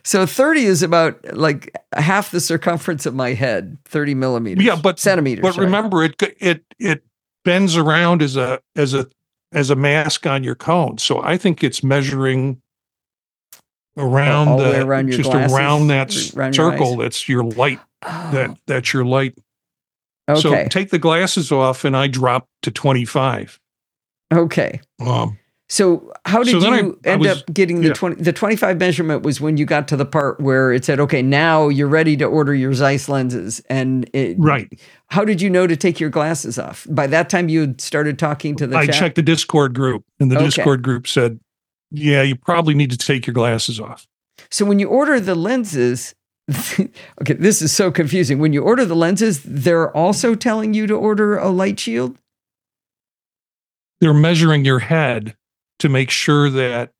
So 0.07 0.25
30 0.25 0.63
is 0.63 0.83
about 0.83 1.35
like 1.35 1.75
half 1.93 2.31
the 2.31 2.39
circumference 2.39 3.05
of 3.05 3.13
my 3.13 3.33
head, 3.33 3.77
30 3.83 4.15
millimeters. 4.15 4.63
Yeah, 4.63 4.77
but- 4.81 4.99
centimeters. 4.99 5.41
But 5.41 5.55
sorry. 5.55 5.65
remember 5.65 6.01
it 6.01 6.15
it 6.39 6.63
it 6.79 7.03
bends 7.43 7.75
around 7.75 8.21
as 8.21 8.37
a 8.37 8.61
as 8.77 8.93
a 8.93 9.07
as 9.51 9.69
a 9.69 9.75
mask 9.75 10.25
on 10.25 10.45
your 10.45 10.55
cone. 10.55 10.97
So 10.97 11.21
I 11.21 11.35
think 11.35 11.61
it's 11.61 11.83
measuring 11.83 12.61
around 13.97 14.47
all 14.47 14.57
the 14.59 14.71
the, 14.71 14.85
around 14.85 15.11
just 15.11 15.29
glasses, 15.29 15.53
around 15.53 15.87
that 15.87 16.33
around 16.37 16.53
circle 16.53 16.95
that's 16.95 17.27
your 17.27 17.43
light 17.43 17.81
Oh, 18.03 18.29
that 18.31 18.57
that's 18.65 18.93
your 18.93 19.03
light 19.03 19.37
okay. 20.29 20.39
So 20.39 20.67
take 20.69 20.89
the 20.89 20.99
glasses 20.99 21.51
off, 21.51 21.83
and 21.83 21.97
I 21.97 22.07
drop 22.07 22.47
to 22.61 22.71
twenty 22.71 23.03
five. 23.03 23.59
okay. 24.31 24.79
Um, 25.01 25.37
So 25.69 26.13
how 26.25 26.43
did 26.43 26.61
So 26.61 26.71
I- 26.71 26.77
you 26.79 26.99
I 27.05 27.09
end 27.09 27.21
was- 27.21 27.41
up 27.41 27.53
getting 27.53 27.81
the 27.81 27.87
yeah. 27.89 27.93
20 27.93 28.21
the 28.21 28.31
25 28.31 28.79
measurement 28.79 29.23
was 29.23 29.41
when 29.41 29.57
you 29.57 29.65
got 29.65 29.87
to 29.89 29.97
the 29.97 30.05
part 30.05 30.39
where 30.39 30.71
it 30.71 30.85
said 30.85 30.99
okay 31.01 31.21
now 31.21 31.67
you're 31.67 31.89
ready 31.89 32.15
to 32.17 32.25
order 32.25 32.55
your 32.55 32.73
Zeiss 32.73 33.09
lenses 33.09 33.61
and 33.69 34.09
it, 34.13 34.37
right. 34.39 34.69
how 35.07 35.25
did 35.25 35.41
you 35.41 35.49
know 35.49 35.67
to 35.67 35.75
take 35.75 35.99
your 35.99 36.09
glasses 36.09 36.57
off 36.57 36.87
by 36.89 37.05
that 37.07 37.29
time 37.29 37.49
you 37.49 37.61
had 37.61 37.81
started 37.81 38.17
talking 38.17 38.55
to 38.55 38.65
the 38.67 38.77
I 38.77 38.85
chat 38.85 38.95
checked 38.95 39.15
the 39.15 39.21
Discord 39.21 39.73
group, 39.73 40.05
and 40.21 40.31
the 40.31 40.37
Okay. 40.37 40.45
Discord 40.45 40.83
group 40.83 41.05
said, 41.07 41.39
"Yeah, 41.91 42.21
you 42.21 42.35
probably 42.35 42.73
need 42.73 42.91
to 42.91 42.97
take 42.97 43.27
your 43.27 43.33
glasses 43.33 43.79
off." 43.79 44.07
so 44.49 44.63
when 44.65 44.79
you 44.79 44.87
order 44.87 45.19
the 45.19 45.35
lenses 45.35 46.13
okay 46.79 47.33
this 47.33 47.61
is 47.61 47.73
so 47.73 47.91
confusing 47.91 48.39
when 48.39 48.53
you 48.53 48.61
order 48.61 48.85
the 48.85 48.95
lenses 48.95 49.41
they're 49.43 49.91
also 49.97 50.33
telling 50.35 50.73
you 50.73 50.87
to 50.87 50.93
order 50.93 51.37
a 51.37 51.49
light 51.49 51.77
shield 51.77 52.17
They're 53.99 54.13
measuring 54.13 54.63
your 54.63 54.79
head 54.79 55.35
to 55.79 55.89
make 55.89 56.09
sure 56.09 56.49
that. 56.49 56.91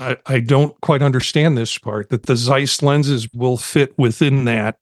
I, 0.00 0.16
I 0.26 0.38
don't 0.38 0.80
quite 0.80 1.02
understand 1.02 1.58
this 1.58 1.76
part 1.76 2.10
that 2.10 2.26
the 2.26 2.36
Zeiss 2.36 2.82
lenses 2.82 3.26
will 3.34 3.56
fit 3.56 3.98
within 3.98 4.44
that 4.44 4.78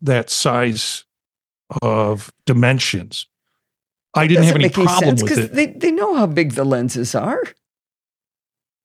that 0.00 0.30
size 0.30 1.04
of 1.82 2.30
dimensions. 2.46 3.26
I 4.14 4.28
didn't 4.28 4.44
have 4.44 4.54
any 4.54 4.64
any 4.66 4.72
problem 4.72 4.98
sense 5.00 5.22
with 5.22 5.28
because 5.30 5.44
it. 5.46 5.54
they, 5.54 5.66
they 5.66 5.90
know 5.90 6.14
how 6.14 6.26
big 6.26 6.52
the 6.52 6.64
lenses 6.64 7.16
are 7.16 7.42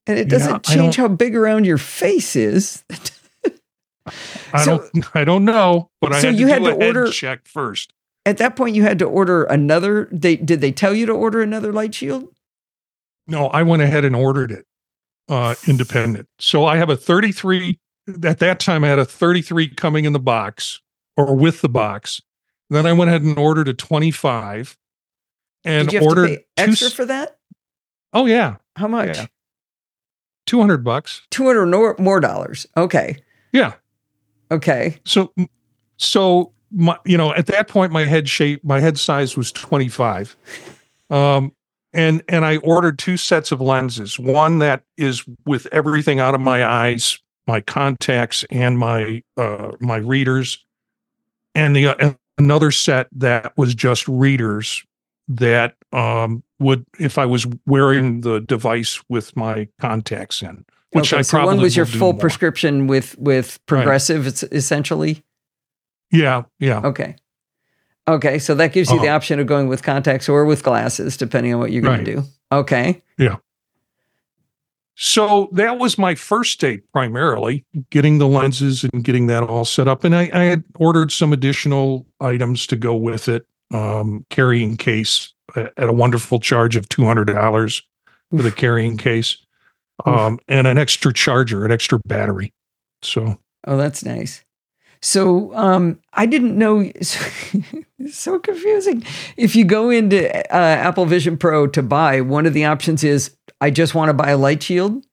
and 0.07 0.18
it 0.18 0.28
doesn't 0.28 0.68
I 0.70 0.74
change 0.74 0.95
how 0.95 1.07
big 1.07 1.36
around 1.36 1.66
your 1.66 1.78
face 1.78 2.36
is 2.36 2.84
I 4.53 4.64
so- 4.66 4.89
don't 4.93 5.16
I 5.16 5.24
don't 5.24 5.45
know, 5.45 5.91
but 6.01 6.14
I 6.14 6.22
so 6.22 6.28
had 6.30 6.36
to 6.36 6.39
you 6.41 6.47
had 6.47 6.64
to 6.64 6.74
order- 6.74 7.12
check 7.12 7.45
first. 7.45 7.93
At 8.26 8.38
that 8.38 8.55
point, 8.55 8.76
you 8.76 8.84
had 8.84 8.99
to 8.99 9.05
order 9.05 9.43
another. 9.43 10.10
They 10.12 10.36
did 10.36 10.62
they 10.62 10.72
tell 10.72 10.93
you 10.93 11.05
to 11.05 11.14
order 11.14 11.41
another 11.41 11.72
light 11.72 11.93
shield? 11.95 12.28
No, 13.30 13.47
I 13.47 13.63
went 13.63 13.82
ahead 13.82 14.05
and 14.05 14.15
ordered 14.15 14.51
it 14.51 14.65
uh, 15.30 15.55
independent. 15.67 16.27
So 16.39 16.65
I 16.65 16.77
have 16.77 16.89
a 16.89 16.97
33. 16.97 17.80
At 18.23 18.39
that 18.39 18.59
time, 18.59 18.84
I 18.84 18.88
had 18.88 18.97
a 18.99 19.05
33 19.05 19.69
coming 19.75 20.05
in 20.05 20.13
the 20.13 20.19
box 20.19 20.82
or 21.15 21.36
with 21.36 21.61
the 21.61 21.69
box. 21.69 22.21
Then 22.71 22.86
I 22.86 22.93
went 22.93 23.09
ahead 23.09 23.21
and 23.23 23.38
ordered 23.38 23.67
a 23.67 23.73
25 23.73 24.77
and 25.65 25.88
did 25.88 25.93
you 25.93 25.99
have 25.99 26.07
ordered 26.07 26.27
to 26.30 26.30
pay 26.30 26.36
two 26.38 26.71
extra 26.71 26.88
s- 26.88 26.93
for 26.93 27.05
that? 27.05 27.38
Oh 28.13 28.25
yeah, 28.25 28.55
How 28.75 28.88
much? 28.88 29.17
Yeah. 29.17 29.25
200 30.45 30.84
bucks. 30.84 31.21
Two 31.30 31.45
hundred 31.45 31.67
more, 31.67 31.95
more 31.99 32.19
dollars. 32.19 32.65
Okay, 32.75 33.17
Yeah. 33.51 33.73
okay, 34.51 34.97
So 35.05 35.32
so 35.97 36.53
my 36.71 36.97
you 37.05 37.17
know, 37.17 37.34
at 37.34 37.45
that 37.47 37.67
point 37.67 37.91
my 37.91 38.05
head 38.05 38.27
shape, 38.30 38.63
my 38.63 38.80
head 38.80 38.97
size 38.97 39.36
was 39.38 39.51
25. 39.51 40.36
Um 41.11 41.51
and 41.93 42.23
and 42.27 42.45
I 42.45 42.57
ordered 42.57 42.99
two 42.99 43.17
sets 43.17 43.51
of 43.51 43.61
lenses. 43.61 44.19
One 44.19 44.59
that 44.59 44.83
is 44.97 45.23
with 45.45 45.67
everything 45.71 46.19
out 46.19 46.35
of 46.35 46.41
my 46.41 46.65
eyes, 46.65 47.19
my 47.47 47.61
contacts, 47.61 48.45
and 48.51 48.77
my 48.77 49.23
uh, 49.37 49.71
my 49.79 49.97
readers, 49.97 50.63
and 51.55 51.75
the 51.75 51.87
uh, 51.87 52.13
another 52.37 52.71
set 52.71 53.07
that 53.11 53.57
was 53.57 53.73
just 53.73 54.07
readers 54.07 54.83
that 55.27 55.75
um, 55.91 56.43
would 56.59 56.85
if 56.99 57.17
I 57.17 57.25
was 57.25 57.47
wearing 57.65 58.21
the 58.21 58.39
device 58.41 59.01
with 59.09 59.35
my 59.35 59.67
contacts 59.79 60.41
in. 60.41 60.65
Which 60.91 61.13
okay, 61.13 61.19
I 61.19 61.21
so 61.21 61.37
probably 61.37 61.55
one 61.55 61.63
was 61.63 61.77
your 61.77 61.85
full 61.85 62.13
more. 62.13 62.19
prescription 62.19 62.87
with 62.87 63.17
with 63.17 63.59
progressive, 63.67 64.25
it's 64.25 64.43
essentially. 64.43 65.23
Yeah, 66.11 66.43
yeah. 66.59 66.81
Okay. 66.81 67.15
Okay, 68.10 68.39
so 68.39 68.55
that 68.55 68.74
gives 68.74 68.89
you 68.91 68.97
the 68.99 69.07
Uh-huh. 69.07 69.16
option 69.16 69.39
of 69.39 69.45
going 69.47 69.68
with 69.68 69.84
contacts 69.84 70.28
or 70.28 70.43
with 70.45 70.64
glasses, 70.64 71.16
depending 71.16 71.53
on 71.53 71.60
what 71.60 71.72
you're 71.72 71.82
going 71.84 71.99
Right. 71.99 72.05
to 72.05 72.16
do. 72.16 72.24
Okay. 72.51 73.01
Yeah. 73.18 73.36
So 74.95 75.47
that 75.53 75.78
was 75.80 75.97
my 75.97 76.14
first 76.16 76.60
date 76.60 76.82
primarily, 76.91 77.64
getting 77.89 78.18
the 78.18 78.28
lenses 78.28 78.84
and 78.84 79.03
getting 79.03 79.28
that 79.28 79.43
all 79.43 79.64
set 79.64 79.88
up. 79.88 80.03
And 80.03 80.14
I, 80.16 80.30
I 80.34 80.43
had 80.43 80.64
ordered 80.76 81.12
some 81.12 81.32
additional 81.32 82.05
items 82.20 82.68
to 82.68 82.76
go 82.76 82.95
with 82.95 83.30
it, 83.30 83.45
um, 83.74 84.26
carrying 84.30 84.76
case 84.76 85.34
at 85.55 85.72
at 85.78 85.88
a 85.89 85.93
wonderful 85.93 86.39
charge 86.39 86.76
of 86.76 86.89
$200 86.89 87.82
for 88.32 88.43
the 88.43 88.51
carrying 88.51 88.97
case, 88.97 89.38
um, 90.05 90.38
and 90.49 90.68
an 90.68 90.78
extra 90.78 91.14
charger, 91.14 91.64
an 91.66 91.72
extra 91.72 91.99
battery. 92.05 92.53
So, 93.01 93.39
Oh, 93.68 93.78
that's 93.78 94.03
nice. 94.03 94.43
So 95.01 95.55
um, 95.55 95.99
I 96.13 96.25
didn't 96.25 96.57
know. 96.57 96.79
it's 96.79 97.17
so 98.17 98.39
confusing. 98.39 99.03
If 99.37 99.55
you 99.55 99.63
go 99.65 99.89
into 99.89 100.29
uh, 100.53 100.57
Apple 100.57 101.05
Vision 101.05 101.37
Pro 101.37 101.67
to 101.67 101.81
buy, 101.81 102.21
one 102.21 102.45
of 102.45 102.53
the 102.53 102.65
options 102.65 103.03
is 103.03 103.35
I 103.61 103.69
just 103.71 103.95
want 103.95 104.09
to 104.09 104.13
buy 104.13 104.31
a 104.31 104.37
light 104.37 104.61
shield. 104.63 105.03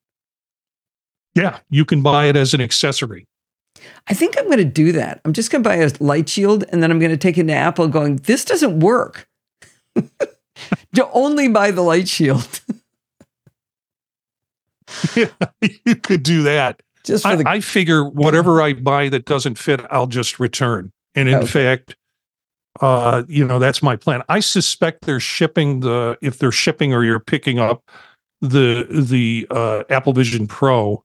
yeah, 1.35 1.59
you 1.71 1.85
can 1.85 2.03
buy 2.03 2.27
it 2.27 2.37
as 2.37 2.55
an 2.55 2.61
accessory. 2.61 3.27
I 4.09 4.15
think 4.15 4.37
I'm 4.39 4.47
going 4.47 4.59
to 4.59 4.65
do 4.65 4.93
that. 4.93 5.21
I'm 5.25 5.33
just 5.33 5.51
going 5.51 5.63
to 5.63 5.69
buy 5.69 5.77
a 5.77 5.91
light 6.01 6.29
shield 6.29 6.65
and 6.71 6.83
then 6.83 6.91
I'm 6.91 6.99
going 6.99 7.11
to 7.11 7.17
take 7.17 7.39
it 7.39 7.45
to 7.45 7.53
Apple 7.53 7.89
going, 7.89 8.17
this 8.17 8.45
doesn't 8.45 8.81
work. 8.81 9.29
to 10.95 11.11
only 11.13 11.49
buy 11.49 11.71
the 11.71 11.83
light 11.83 12.09
shield 12.09 12.61
yeah, 15.15 15.27
you 15.85 15.97
could 15.97 16.23
do 16.23 16.43
that. 16.45 16.81
Just 17.07 17.25
I, 17.27 17.37
the. 17.37 17.49
I 17.49 17.61
figure 17.61 18.05
whatever 18.05 18.61
I 18.61 18.75
buy 18.75 19.09
that 19.09 19.25
doesn't 19.25 19.59
fit, 19.59 19.81
I'll 19.91 20.07
just 20.07 20.39
return. 20.39 20.93
And 21.15 21.29
in 21.29 21.37
Okay. 21.37 21.47
fact, 21.47 21.97
uh, 22.81 23.23
you 23.29 23.47
know, 23.47 23.59
that's 23.59 23.83
my 23.83 23.97
plan. 23.97 24.23
I 24.29 24.41
suspect 24.41 25.07
they're 25.07 25.21
shipping 25.21 25.81
the 25.81 26.19
if 26.21 26.39
they're 26.39 26.53
shipping 26.53 26.93
or 26.93 27.05
you're 27.05 27.21
picking 27.21 27.59
up 27.59 27.83
the 28.41 28.87
the 28.91 29.47
uh, 29.51 29.85
Apple 29.89 30.13
Vision 30.13 30.47
Pro, 30.47 31.03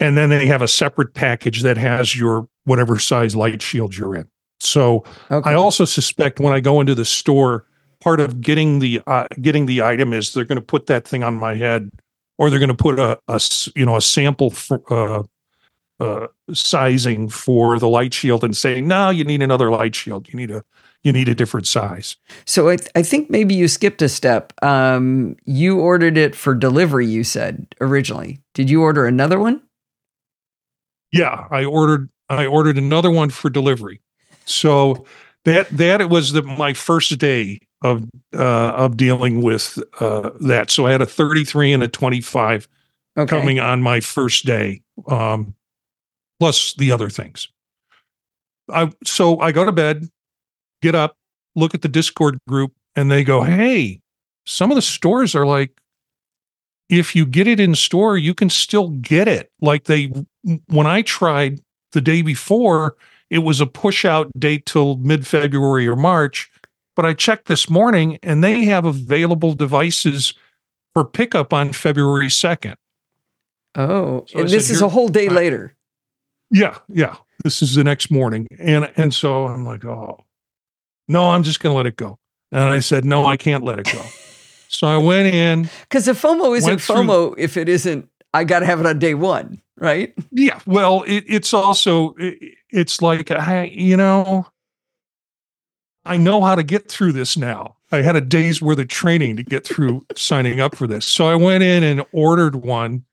and 0.00 0.16
then 0.16 0.30
they 0.30 0.46
have 0.46 0.62
a 0.62 0.68
separate 0.68 1.14
package 1.14 1.62
that 1.62 1.76
has 1.76 2.16
your 2.16 2.48
whatever 2.64 2.98
size 2.98 3.36
light 3.36 3.62
shield 3.62 3.96
you're 3.96 4.16
in. 4.16 4.28
So 4.60 5.04
okay. 5.30 5.50
I 5.50 5.54
also 5.54 5.84
suspect 5.84 6.40
when 6.40 6.52
I 6.52 6.60
go 6.60 6.80
into 6.80 6.94
the 6.94 7.04
store, 7.04 7.66
part 8.00 8.18
of 8.18 8.40
getting 8.40 8.80
the 8.80 9.00
uh, 9.06 9.26
getting 9.40 9.66
the 9.66 9.82
item 9.82 10.12
is 10.12 10.34
they're 10.34 10.44
going 10.44 10.56
to 10.56 10.62
put 10.62 10.86
that 10.86 11.06
thing 11.06 11.22
on 11.22 11.34
my 11.34 11.54
head, 11.54 11.90
or 12.38 12.50
they're 12.50 12.58
going 12.58 12.68
to 12.68 12.74
put 12.74 12.98
a, 12.98 13.18
a 13.28 13.40
you 13.74 13.86
know 13.86 13.96
a 13.96 14.00
sample 14.00 14.50
for, 14.50 14.82
uh, 14.92 15.22
uh, 16.00 16.26
sizing 16.52 17.28
for 17.28 17.78
the 17.78 17.88
light 17.88 18.12
shield 18.12 18.42
and 18.44 18.56
saying, 18.56 18.86
no, 18.88 19.10
you 19.10 19.24
need 19.24 19.42
another 19.42 19.70
light 19.70 19.94
shield. 19.94 20.28
You 20.28 20.36
need 20.36 20.50
a 20.50 20.64
you 21.02 21.12
need 21.12 21.28
a 21.28 21.34
different 21.34 21.66
size. 21.66 22.16
So 22.46 22.70
I, 22.70 22.78
I 22.94 23.02
think 23.02 23.28
maybe 23.28 23.54
you 23.54 23.68
skipped 23.68 24.00
a 24.00 24.08
step. 24.08 24.52
Um, 24.62 25.36
you 25.44 25.78
ordered 25.78 26.16
it 26.16 26.34
for 26.34 26.54
delivery. 26.54 27.06
You 27.06 27.24
said 27.24 27.66
originally. 27.80 28.40
Did 28.54 28.70
you 28.70 28.82
order 28.82 29.06
another 29.06 29.38
one? 29.38 29.62
Yeah, 31.12 31.46
I 31.50 31.64
ordered 31.64 32.08
I 32.28 32.46
ordered 32.46 32.78
another 32.78 33.10
one 33.10 33.30
for 33.30 33.50
delivery. 33.50 34.00
So 34.46 35.04
that 35.44 35.68
that 35.70 36.00
it 36.00 36.10
was 36.10 36.32
the 36.32 36.42
my 36.42 36.72
first 36.72 37.16
day 37.18 37.60
of 37.84 38.08
uh, 38.34 38.72
of 38.72 38.96
dealing 38.96 39.42
with 39.42 39.78
uh, 40.00 40.30
that. 40.40 40.70
So 40.70 40.86
I 40.86 40.92
had 40.92 41.02
a 41.02 41.06
33 41.06 41.72
and 41.72 41.82
a 41.82 41.88
25 41.88 42.66
Okay. 43.16 43.28
coming 43.30 43.60
on 43.60 43.80
my 43.80 44.00
first 44.00 44.44
day, 44.44 44.82
um, 45.06 45.54
plus 46.40 46.74
the 46.74 46.90
other 46.90 47.08
things. 47.08 47.46
I 48.68 48.90
so 49.04 49.38
I 49.38 49.52
go 49.52 49.64
to 49.64 49.70
bed, 49.70 50.08
get 50.82 50.96
up, 50.96 51.16
look 51.54 51.74
at 51.74 51.82
the 51.82 51.88
Discord 51.88 52.38
group, 52.48 52.72
and 52.96 53.12
they 53.12 53.22
go, 53.22 53.42
"Hey, 53.42 54.00
some 54.46 54.72
of 54.72 54.74
the 54.74 54.82
stores 54.82 55.36
are 55.36 55.46
like, 55.46 55.70
if 56.88 57.14
you 57.14 57.24
get 57.24 57.46
it 57.46 57.60
in 57.60 57.76
store, 57.76 58.18
you 58.18 58.34
can 58.34 58.50
still 58.50 58.88
get 58.88 59.28
it. 59.28 59.52
Like 59.60 59.84
they, 59.84 60.12
when 60.66 60.86
I 60.88 61.02
tried 61.02 61.60
the 61.92 62.00
day 62.00 62.20
before, 62.22 62.96
it 63.30 63.38
was 63.38 63.60
a 63.60 63.66
push 63.66 64.04
out 64.04 64.28
date 64.38 64.66
till 64.66 64.96
mid 64.96 65.24
February 65.24 65.86
or 65.86 65.94
March, 65.94 66.50
but 66.96 67.04
I 67.04 67.12
checked 67.14 67.46
this 67.46 67.68
morning 67.68 68.18
and 68.22 68.42
they 68.42 68.64
have 68.64 68.84
available 68.84 69.54
devices 69.54 70.34
for 70.92 71.04
pickup 71.04 71.52
on 71.52 71.72
February 71.72 72.30
second. 72.30 72.76
Oh, 73.74 74.24
So 74.28 74.40
and 74.40 74.50
said, 74.50 74.56
this 74.56 74.70
is 74.70 74.80
a 74.82 74.88
whole 74.88 75.08
day 75.08 75.28
I- 75.28 75.32
later. 75.32 75.74
Yeah, 76.50 76.78
yeah. 76.88 77.16
This 77.42 77.62
is 77.62 77.74
the 77.74 77.82
next 77.82 78.10
morning. 78.10 78.46
And 78.60 78.90
and 78.96 79.12
so 79.12 79.48
I'm 79.48 79.64
like, 79.64 79.84
oh 79.84 80.24
no, 81.08 81.30
I'm 81.30 81.42
just 81.42 81.58
gonna 81.60 81.74
let 81.74 81.86
it 81.86 81.96
go. 81.96 82.18
And 82.52 82.62
I 82.62 82.78
said, 82.78 83.04
no, 83.04 83.26
I 83.26 83.36
can't 83.36 83.64
let 83.64 83.80
it 83.80 83.86
go. 83.92 84.00
so 84.68 84.86
I 84.86 84.96
went 84.98 85.34
in. 85.34 85.68
Because 85.82 86.04
the 86.04 86.12
FOMO 86.12 86.56
isn't 86.56 86.78
FOMO 86.78 87.34
if 87.36 87.56
it 87.56 87.68
isn't. 87.68 88.08
I 88.32 88.44
got 88.44 88.60
to 88.60 88.66
have 88.66 88.80
it 88.80 88.86
on 88.86 88.98
day 88.98 89.14
one, 89.14 89.60
right? 89.78 90.12
Yeah, 90.32 90.60
well, 90.66 91.02
it, 91.04 91.24
it's 91.28 91.54
also 91.54 92.14
it, 92.18 92.38
it's 92.70 93.00
like 93.02 93.30
I, 93.30 93.64
you 93.64 93.96
know, 93.96 94.46
I 96.04 96.16
know 96.16 96.42
how 96.42 96.54
to 96.54 96.62
get 96.62 96.88
through 96.88 97.12
this 97.12 97.36
now. 97.36 97.76
I 97.92 98.02
had 98.02 98.16
a 98.16 98.20
day's 98.20 98.60
worth 98.60 98.78
of 98.78 98.88
training 98.88 99.36
to 99.36 99.42
get 99.42 99.64
through 99.66 100.04
signing 100.16 100.60
up 100.60 100.76
for 100.76 100.86
this. 100.86 101.06
So 101.06 101.26
I 101.26 101.34
went 101.34 101.62
in 101.62 101.82
and 101.82 102.04
ordered 102.12 102.56
one. 102.56 103.04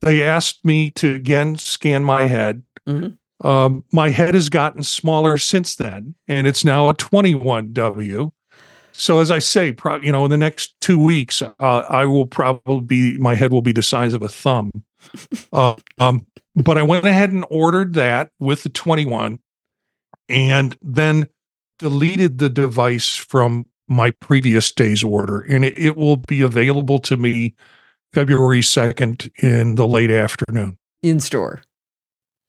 They 0.00 0.22
asked 0.22 0.64
me 0.64 0.90
to 0.92 1.14
again 1.14 1.56
scan 1.56 2.04
my 2.04 2.26
head. 2.26 2.62
Mhm. 2.86 3.16
Um, 3.42 3.84
my 3.92 4.10
head 4.10 4.34
has 4.34 4.48
gotten 4.48 4.82
smaller 4.82 5.36
since 5.38 5.74
then, 5.74 6.14
and 6.28 6.46
it's 6.46 6.64
now 6.64 6.88
a 6.88 6.94
21W. 6.94 8.32
So 8.92 9.18
as 9.18 9.30
I 9.30 9.40
say, 9.40 9.72
pro- 9.72 10.00
you 10.00 10.12
know, 10.12 10.24
in 10.24 10.30
the 10.30 10.36
next 10.36 10.74
two 10.80 10.98
weeks, 11.02 11.42
uh, 11.42 11.52
I 11.60 12.04
will 12.04 12.26
probably 12.26 12.80
be 12.80 13.18
my 13.18 13.34
head 13.34 13.50
will 13.52 13.62
be 13.62 13.72
the 13.72 13.82
size 13.82 14.14
of 14.14 14.22
a 14.22 14.28
thumb. 14.28 14.70
Uh, 15.52 15.76
um, 15.98 16.26
but 16.56 16.78
I 16.78 16.82
went 16.82 17.04
ahead 17.04 17.30
and 17.30 17.44
ordered 17.50 17.94
that 17.94 18.30
with 18.40 18.62
the 18.62 18.68
21, 18.70 19.38
and 20.28 20.76
then 20.82 21.28
deleted 21.78 22.38
the 22.38 22.48
device 22.48 23.16
from 23.16 23.66
my 23.88 24.10
previous 24.12 24.72
day's 24.72 25.04
order, 25.04 25.40
and 25.40 25.64
it, 25.64 25.78
it 25.78 25.96
will 25.96 26.16
be 26.16 26.40
available 26.40 26.98
to 27.00 27.16
me 27.16 27.54
February 28.12 28.60
2nd 28.60 29.30
in 29.42 29.74
the 29.74 29.86
late 29.86 30.10
afternoon 30.10 30.78
In 31.02 31.20
store. 31.20 31.62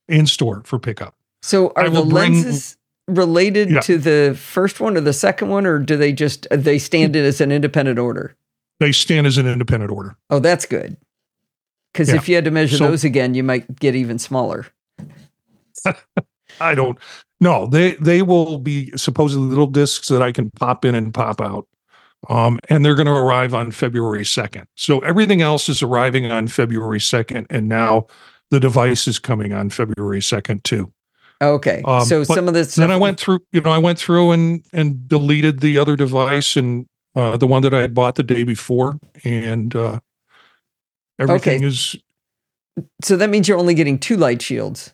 in 0.07 0.27
store 0.27 0.61
for 0.65 0.79
pickup. 0.79 1.15
So 1.41 1.73
are 1.75 1.89
the 1.89 2.01
bring- 2.03 2.33
lenses 2.43 2.77
related 3.07 3.69
Yeah. 3.69 3.79
to 3.81 3.97
the 3.97 4.35
first 4.39 4.79
one 4.79 4.95
or 4.97 5.01
the 5.01 5.13
second 5.13 5.49
one, 5.49 5.65
or 5.65 5.79
do 5.79 5.97
they 5.97 6.13
just 6.13 6.47
uh, 6.51 6.55
they 6.55 6.79
stand 6.79 7.15
it 7.15 7.25
as 7.25 7.41
an 7.41 7.51
independent 7.51 7.99
order? 7.99 8.35
They 8.79 8.91
stand 8.91 9.27
as 9.27 9.37
an 9.37 9.47
independent 9.47 9.91
order. 9.91 10.17
Oh, 10.29 10.39
that's 10.39 10.65
good. 10.65 10.97
Because 11.93 12.09
Yeah. 12.09 12.15
if 12.15 12.27
you 12.29 12.35
had 12.35 12.45
to 12.45 12.51
measure 12.51 12.77
So- 12.77 12.87
those 12.89 13.03
again, 13.03 13.33
you 13.33 13.43
might 13.43 13.75
get 13.79 13.95
even 13.95 14.19
smaller. 14.19 14.67
I 16.59 16.73
don't. 16.75 16.97
No, 17.41 17.67
they 17.67 17.95
they 17.95 18.21
will 18.21 18.59
be 18.59 18.91
supposedly 18.95 19.47
little 19.47 19.67
discs 19.67 20.07
that 20.07 20.21
I 20.21 20.31
can 20.31 20.49
pop 20.51 20.85
in 20.85 20.95
and 20.95 21.13
pop 21.13 21.41
out, 21.41 21.67
um, 22.29 22.59
and 22.69 22.83
they're 22.85 22.95
going 22.95 23.07
to 23.07 23.11
arrive 23.13 23.53
on 23.53 23.71
February 23.71 24.25
second. 24.25 24.67
So 24.75 24.99
everything 24.99 25.41
else 25.41 25.67
is 25.67 25.83
arriving 25.83 26.31
on 26.31 26.47
February 26.47 27.01
second, 27.01 27.47
and 27.49 27.67
now 27.67 28.07
the 28.51 28.59
device 28.59 29.07
is 29.07 29.19
coming 29.19 29.51
on 29.51 29.69
February 29.69 30.21
second 30.21 30.63
too. 30.63 30.91
Okay. 31.41 31.81
Um, 31.83 32.05
so 32.05 32.23
some 32.23 32.47
of 32.47 32.53
the 32.53 32.63
then. 32.63 32.89
I 32.89 32.95
went 32.95 33.19
through, 33.19 33.39
you 33.51 33.59
know, 33.59 33.71
I 33.71 33.77
went 33.77 33.99
through 33.99 34.31
and 34.31 34.63
and 34.71 35.07
deleted 35.07 35.59
the 35.59 35.77
other 35.77 35.97
device 35.97 36.55
and 36.55 36.87
uh, 37.15 37.35
the 37.35 37.47
one 37.47 37.61
that 37.63 37.73
I 37.73 37.81
had 37.81 37.93
bought 37.93 38.15
the 38.15 38.23
day 38.23 38.43
before, 38.43 38.97
and 39.25 39.75
uh, 39.75 39.99
everything 41.19 41.57
Okay. 41.57 41.65
is 41.67 41.97
So 43.03 43.17
that 43.17 43.29
means 43.29 43.47
you're 43.49 43.57
only 43.57 43.73
getting 43.73 43.99
two 43.99 44.15
light 44.15 44.41
shields, 44.41 44.93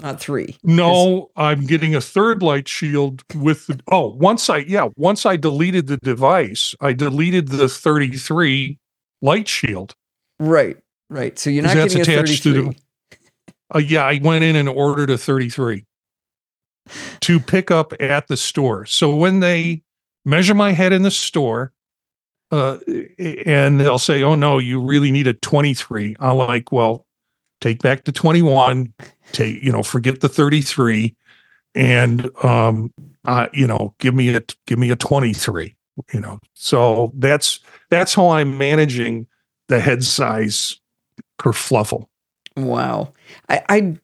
not 0.00 0.20
three. 0.20 0.56
No, 0.62 1.30
I'm 1.36 1.66
getting 1.66 1.94
a 1.94 2.00
third 2.00 2.42
light 2.42 2.68
shield 2.68 3.22
with 3.34 3.66
the 3.66 3.80
oh, 3.90 4.08
once 4.14 4.48
I 4.48 4.58
yeah, 4.58 4.88
once 4.96 5.26
I 5.26 5.36
deleted 5.36 5.88
the 5.88 5.96
device, 5.96 6.74
I 6.80 6.92
deleted 6.92 7.48
the 7.48 7.68
33 7.68 8.78
light 9.22 9.48
shield. 9.48 9.94
Right. 10.38 10.76
Right. 11.10 11.38
So 11.38 11.50
you're 11.50 11.64
not 11.64 11.74
getting 11.74 11.98
a 11.98 12.02
attached 12.02 12.42
to 12.44 12.52
the- 12.52 12.62
33. 12.62 12.82
Uh, 13.74 13.78
yeah, 13.78 14.04
I 14.04 14.20
went 14.22 14.44
in 14.44 14.56
and 14.56 14.68
ordered 14.68 15.10
a 15.10 15.18
33 15.18 15.84
to 17.20 17.40
pick 17.40 17.70
up 17.70 17.92
at 18.00 18.28
the 18.28 18.36
store. 18.36 18.86
So 18.86 19.14
when 19.14 19.40
they 19.40 19.82
measure 20.24 20.54
my 20.54 20.72
head 20.72 20.92
in 20.92 21.02
the 21.02 21.10
store, 21.10 21.72
uh, 22.50 22.78
and 23.28 23.78
they'll 23.78 23.98
say, 23.98 24.22
"Oh 24.22 24.36
no, 24.36 24.58
you 24.58 24.80
really 24.80 25.10
need 25.10 25.26
a 25.26 25.34
23." 25.34 26.16
I'm 26.18 26.36
like, 26.36 26.72
"Well, 26.72 27.04
take 27.60 27.82
back 27.82 28.04
the 28.04 28.12
21, 28.12 28.94
take 29.32 29.62
you 29.62 29.72
know, 29.72 29.82
forget 29.82 30.20
the 30.20 30.28
33, 30.28 31.14
and 31.74 32.30
um, 32.44 32.92
uh, 33.24 33.48
you 33.52 33.66
know, 33.66 33.94
give 33.98 34.14
me 34.14 34.34
a 34.34 34.42
give 34.66 34.78
me 34.78 34.90
a 34.90 34.96
23." 34.96 35.74
You 36.12 36.20
know, 36.20 36.38
so 36.54 37.12
that's 37.16 37.60
that's 37.90 38.14
how 38.14 38.30
I'm 38.30 38.56
managing 38.56 39.26
the 39.68 39.80
head 39.80 40.04
size 40.04 40.80
kerfluffle. 41.38 42.06
Wow. 42.56 43.12
I, 43.48 43.62
I 43.68 43.96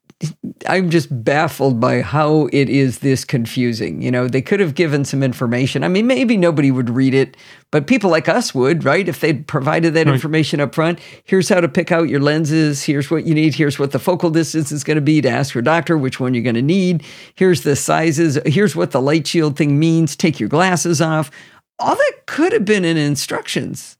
I'm 0.66 0.90
just 0.90 1.24
baffled 1.24 1.80
by 1.80 2.00
how 2.00 2.48
it 2.52 2.70
is 2.70 3.00
this 3.00 3.24
confusing. 3.24 4.00
You 4.00 4.10
know, 4.10 4.28
they 4.28 4.40
could 4.40 4.60
have 4.60 4.74
given 4.74 5.04
some 5.04 5.22
information. 5.22 5.84
I 5.84 5.88
mean, 5.88 6.06
maybe 6.06 6.36
nobody 6.36 6.70
would 6.70 6.88
read 6.88 7.14
it, 7.14 7.36
but 7.70 7.86
people 7.86 8.10
like 8.10 8.28
us 8.28 8.54
would, 8.54 8.84
right? 8.84 9.08
If 9.08 9.20
they'd 9.20 9.46
provided 9.46 9.92
that 9.94 10.06
right. 10.06 10.14
information 10.14 10.60
up 10.60 10.74
front, 10.74 11.00
here's 11.24 11.48
how 11.48 11.60
to 11.60 11.68
pick 11.68 11.92
out 11.92 12.08
your 12.08 12.20
lenses, 12.20 12.84
here's 12.84 13.10
what 13.10 13.26
you 13.26 13.34
need, 13.34 13.54
here's 13.54 13.78
what 13.78 13.90
the 13.90 13.98
focal 13.98 14.30
distance 14.30 14.72
is 14.72 14.84
going 14.84 14.96
to 14.96 15.02
be 15.02 15.20
to 15.20 15.28
ask 15.28 15.52
your 15.54 15.62
doctor 15.62 15.98
which 15.98 16.20
one 16.20 16.32
you're 16.32 16.44
going 16.44 16.54
to 16.54 16.62
need, 16.62 17.04
here's 17.34 17.62
the 17.62 17.76
sizes, 17.76 18.38
here's 18.46 18.74
what 18.76 18.92
the 18.92 19.02
light 19.02 19.26
shield 19.26 19.56
thing 19.56 19.78
means, 19.78 20.16
take 20.16 20.38
your 20.38 20.48
glasses 20.48 21.02
off. 21.02 21.30
All 21.78 21.96
that 21.96 22.12
could 22.26 22.52
have 22.52 22.64
been 22.64 22.84
in 22.84 22.96
instructions. 22.96 23.98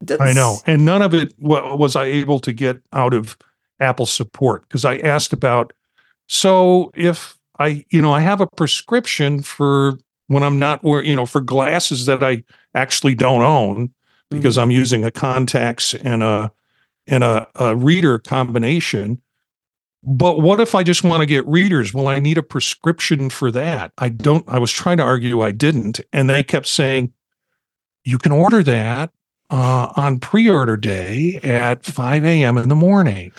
That's... 0.00 0.20
I 0.20 0.32
know. 0.32 0.58
And 0.66 0.84
none 0.84 1.02
of 1.02 1.14
it 1.14 1.32
was 1.38 1.96
I 1.96 2.06
able 2.06 2.40
to 2.40 2.52
get 2.52 2.80
out 2.92 3.14
of 3.14 3.38
Apple 3.80 4.06
support 4.06 4.62
because 4.62 4.84
I 4.84 4.98
asked 4.98 5.32
about 5.32 5.72
so 6.26 6.90
if 6.94 7.38
I 7.58 7.84
you 7.90 8.02
know 8.02 8.12
I 8.12 8.20
have 8.20 8.40
a 8.40 8.46
prescription 8.46 9.42
for 9.42 9.98
when 10.26 10.42
I'm 10.42 10.58
not 10.58 10.82
wearing, 10.82 11.08
you 11.08 11.16
know 11.16 11.26
for 11.26 11.40
glasses 11.40 12.06
that 12.06 12.22
I 12.22 12.44
actually 12.74 13.14
don't 13.14 13.42
own 13.42 13.92
because 14.30 14.56
mm-hmm. 14.56 14.64
I'm 14.64 14.70
using 14.70 15.04
a 15.04 15.10
contacts 15.10 15.94
and 15.94 16.22
a 16.22 16.52
and 17.08 17.24
a, 17.24 17.48
a 17.56 17.74
reader 17.74 18.18
combination. 18.18 19.20
But 20.04 20.40
what 20.40 20.60
if 20.60 20.74
I 20.74 20.82
just 20.84 21.02
want 21.02 21.20
to 21.20 21.26
get 21.26 21.46
readers? 21.46 21.92
Well, 21.92 22.06
I 22.06 22.20
need 22.20 22.38
a 22.38 22.42
prescription 22.42 23.30
for 23.30 23.50
that. 23.50 23.92
I 23.98 24.10
don't, 24.10 24.44
I 24.48 24.58
was 24.58 24.70
trying 24.70 24.98
to 24.98 25.02
argue 25.02 25.40
I 25.40 25.50
didn't. 25.50 26.00
And 26.12 26.30
they 26.30 26.44
kept 26.44 26.66
saying, 26.66 27.12
you 28.04 28.18
can 28.18 28.30
order 28.30 28.62
that 28.62 29.10
uh, 29.50 29.92
on 29.96 30.20
pre 30.20 30.48
order 30.48 30.76
day 30.76 31.40
at 31.42 31.84
5 31.84 32.24
a.m. 32.24 32.58
in 32.58 32.68
the 32.68 32.76
morning. 32.76 33.32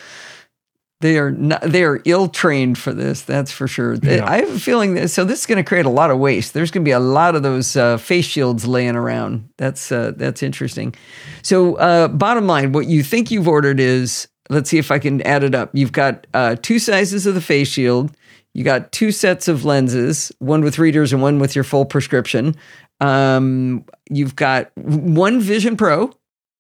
They 1.02 1.18
are 1.18 1.32
not, 1.32 1.62
they 1.62 1.84
are 1.84 2.02
ill 2.04 2.28
trained 2.28 2.78
for 2.78 2.92
this. 2.92 3.22
That's 3.22 3.54
for 3.54 3.68
sure. 3.68 3.96
Yeah. 3.96 4.30
I 4.30 4.42
have 4.42 4.50
a 4.50 4.60
feeling 4.60 4.96
that 4.96 5.08
so 5.08 5.24
this 5.24 5.40
is 5.40 5.46
going 5.46 5.64
to 5.64 5.68
create 5.68 5.86
a 5.86 5.90
lot 5.90 6.12
of 6.12 6.20
waste. 6.20 6.54
There's 6.54 6.72
going 6.72 6.84
to 6.84 6.88
be 6.88 6.92
a 6.92 7.00
lot 7.00 7.36
of 7.36 7.44
those 7.44 7.78
uh, 7.78 7.98
face 7.98 8.26
shields 8.26 8.68
laying 8.68 8.98
around. 8.98 9.50
That's 9.58 9.94
uh, 9.94 10.12
that's 10.18 10.44
interesting. 10.44 10.94
So 11.42 11.76
uh, 11.76 12.10
bottom 12.10 12.48
line, 12.48 12.74
what 12.74 12.88
you 12.88 13.02
think 13.02 13.32
you've 13.32 13.48
ordered 13.48 13.80
is 13.80 14.28
let's 14.50 14.70
see 14.70 14.78
if 14.78 14.92
I 14.92 15.00
can 15.00 15.22
add 15.22 15.44
it 15.44 15.56
up. 15.56 15.70
You've 15.74 15.94
got 15.94 16.28
uh, 16.34 16.58
two 16.62 16.80
sizes 16.80 17.26
of 17.26 17.34
the 17.34 17.42
face 17.42 17.70
shield. 17.70 18.12
You 18.54 18.66
got 18.66 18.92
two 18.92 19.14
sets 19.14 19.48
of 19.48 19.64
lenses, 19.64 20.34
one 20.40 20.64
with 20.64 20.80
readers 20.80 21.14
and 21.14 21.22
one 21.22 21.40
with 21.40 21.56
your 21.56 21.64
full 21.64 21.86
prescription. 21.86 22.58
Um, 23.00 23.86
you've 24.10 24.36
got 24.36 24.76
one 24.76 25.40
Vision 25.40 25.78
Pro. 25.78 26.12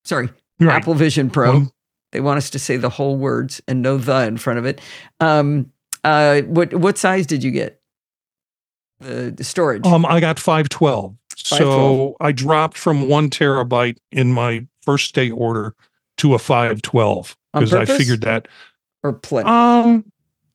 Sorry, 0.05 0.29
right. 0.61 0.75
Apple 0.77 0.93
Vision 0.93 1.29
Pro. 1.29 1.51
One 1.53 1.71
they 2.11 2.21
want 2.21 2.37
us 2.37 2.49
to 2.51 2.59
say 2.59 2.77
the 2.77 2.89
whole 2.89 3.17
words 3.17 3.61
and 3.67 3.81
no 3.81 3.97
the 3.97 4.25
in 4.27 4.37
front 4.37 4.59
of 4.59 4.65
it. 4.65 4.81
Um, 5.19 5.71
uh, 6.03 6.41
what 6.41 6.73
what 6.73 6.97
size 6.97 7.25
did 7.25 7.43
you 7.43 7.51
get? 7.51 7.81
The, 8.99 9.31
the 9.35 9.43
storage. 9.43 9.85
Um, 9.85 10.05
I 10.05 10.19
got 10.19 10.39
five 10.39 10.69
twelve. 10.69 11.15
So 11.35 12.17
I 12.19 12.31
dropped 12.31 12.77
from 12.77 13.07
one 13.07 13.29
terabyte 13.29 13.97
in 14.11 14.33
my 14.33 14.67
first 14.83 15.15
day 15.15 15.31
order 15.31 15.73
to 16.17 16.33
a 16.33 16.39
five 16.39 16.81
twelve 16.81 17.37
because 17.53 17.73
I 17.73 17.85
figured 17.85 18.21
that 18.21 18.47
or 19.03 19.13
plenty. 19.13 19.49
Um, 19.49 20.11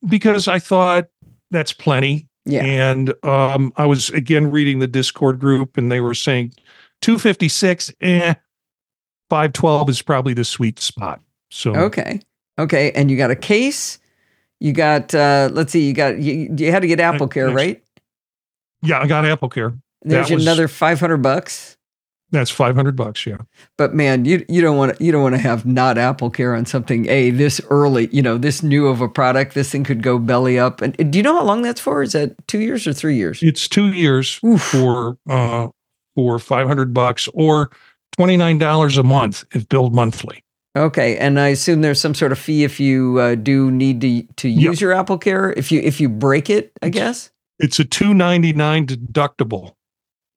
because 0.06 0.48
I 0.48 0.58
thought 0.58 1.06
that's 1.50 1.72
plenty. 1.72 2.28
Yeah. 2.46 2.64
And 2.64 3.14
um, 3.24 3.72
I 3.76 3.86
was 3.86 4.10
again 4.10 4.50
reading 4.50 4.78
the 4.78 4.86
Discord 4.86 5.38
group, 5.38 5.78
and 5.78 5.90
they 5.90 6.00
were 6.00 6.14
saying 6.14 6.52
256, 7.00 7.92
eh, 8.00 8.34
512 9.30 9.88
is 9.88 10.02
probably 10.02 10.34
the 10.34 10.44
sweet 10.44 10.78
spot. 10.78 11.20
So 11.54 11.72
okay, 11.72 12.20
okay, 12.58 12.90
and 12.96 13.08
you 13.08 13.16
got 13.16 13.30
a 13.30 13.36
case. 13.36 14.00
You 14.58 14.72
got 14.72 15.14
uh 15.14 15.50
let's 15.52 15.72
see, 15.72 15.86
you 15.86 15.92
got 15.92 16.18
you, 16.18 16.52
you 16.56 16.72
had 16.72 16.82
to 16.82 16.88
get 16.88 16.98
Apple 16.98 17.28
Care, 17.28 17.48
right? 17.48 17.80
Yeah, 18.82 18.98
I 18.98 19.06
got 19.06 19.24
Apple 19.24 19.48
Care. 19.48 19.72
There's 20.02 20.30
was, 20.30 20.42
another 20.42 20.66
five 20.66 20.98
hundred 20.98 21.18
bucks. 21.18 21.76
That's 22.32 22.50
five 22.50 22.74
hundred 22.74 22.96
bucks, 22.96 23.24
yeah. 23.24 23.36
But 23.78 23.94
man, 23.94 24.24
you 24.24 24.44
you 24.48 24.62
don't 24.62 24.76
want 24.76 24.96
to 24.96 25.04
you 25.04 25.12
don't 25.12 25.22
want 25.22 25.36
to 25.36 25.40
have 25.40 25.64
not 25.64 25.96
Apple 25.96 26.28
Care 26.28 26.56
on 26.56 26.66
something 26.66 27.08
a 27.08 27.30
this 27.30 27.60
early, 27.70 28.08
you 28.10 28.20
know, 28.20 28.36
this 28.36 28.64
new 28.64 28.88
of 28.88 29.00
a 29.00 29.08
product. 29.08 29.54
This 29.54 29.70
thing 29.70 29.84
could 29.84 30.02
go 30.02 30.18
belly 30.18 30.58
up. 30.58 30.82
And 30.82 31.12
do 31.12 31.16
you 31.16 31.22
know 31.22 31.36
how 31.36 31.44
long 31.44 31.62
that's 31.62 31.80
for? 31.80 32.02
Is 32.02 32.12
that 32.12 32.34
two 32.48 32.58
years 32.58 32.88
or 32.88 32.92
three 32.92 33.14
years? 33.14 33.40
It's 33.44 33.68
two 33.68 33.92
years 33.92 34.40
Oof. 34.44 34.60
for 34.60 35.18
uh 35.30 35.68
for 36.16 36.40
five 36.40 36.66
hundred 36.66 36.92
bucks 36.92 37.28
or 37.32 37.70
twenty 38.16 38.36
nine 38.36 38.58
dollars 38.58 38.98
a 38.98 39.04
month 39.04 39.44
if 39.52 39.68
billed 39.68 39.94
monthly. 39.94 40.43
Okay, 40.76 41.16
and 41.18 41.38
I 41.38 41.48
assume 41.48 41.82
there's 41.82 42.00
some 42.00 42.14
sort 42.14 42.32
of 42.32 42.38
fee 42.38 42.64
if 42.64 42.80
you 42.80 43.18
uh, 43.20 43.34
do 43.36 43.70
need 43.70 44.00
to 44.00 44.22
to 44.36 44.48
use 44.48 44.64
yep. 44.64 44.80
your 44.80 44.92
Apple 44.92 45.18
Care. 45.18 45.52
If 45.52 45.70
you 45.70 45.80
if 45.80 46.00
you 46.00 46.08
break 46.08 46.50
it, 46.50 46.72
I 46.82 46.88
guess 46.88 47.30
it's 47.58 47.78
a 47.78 47.84
two 47.84 48.12
ninety 48.12 48.52
nine 48.52 48.86
deductible. 48.86 49.74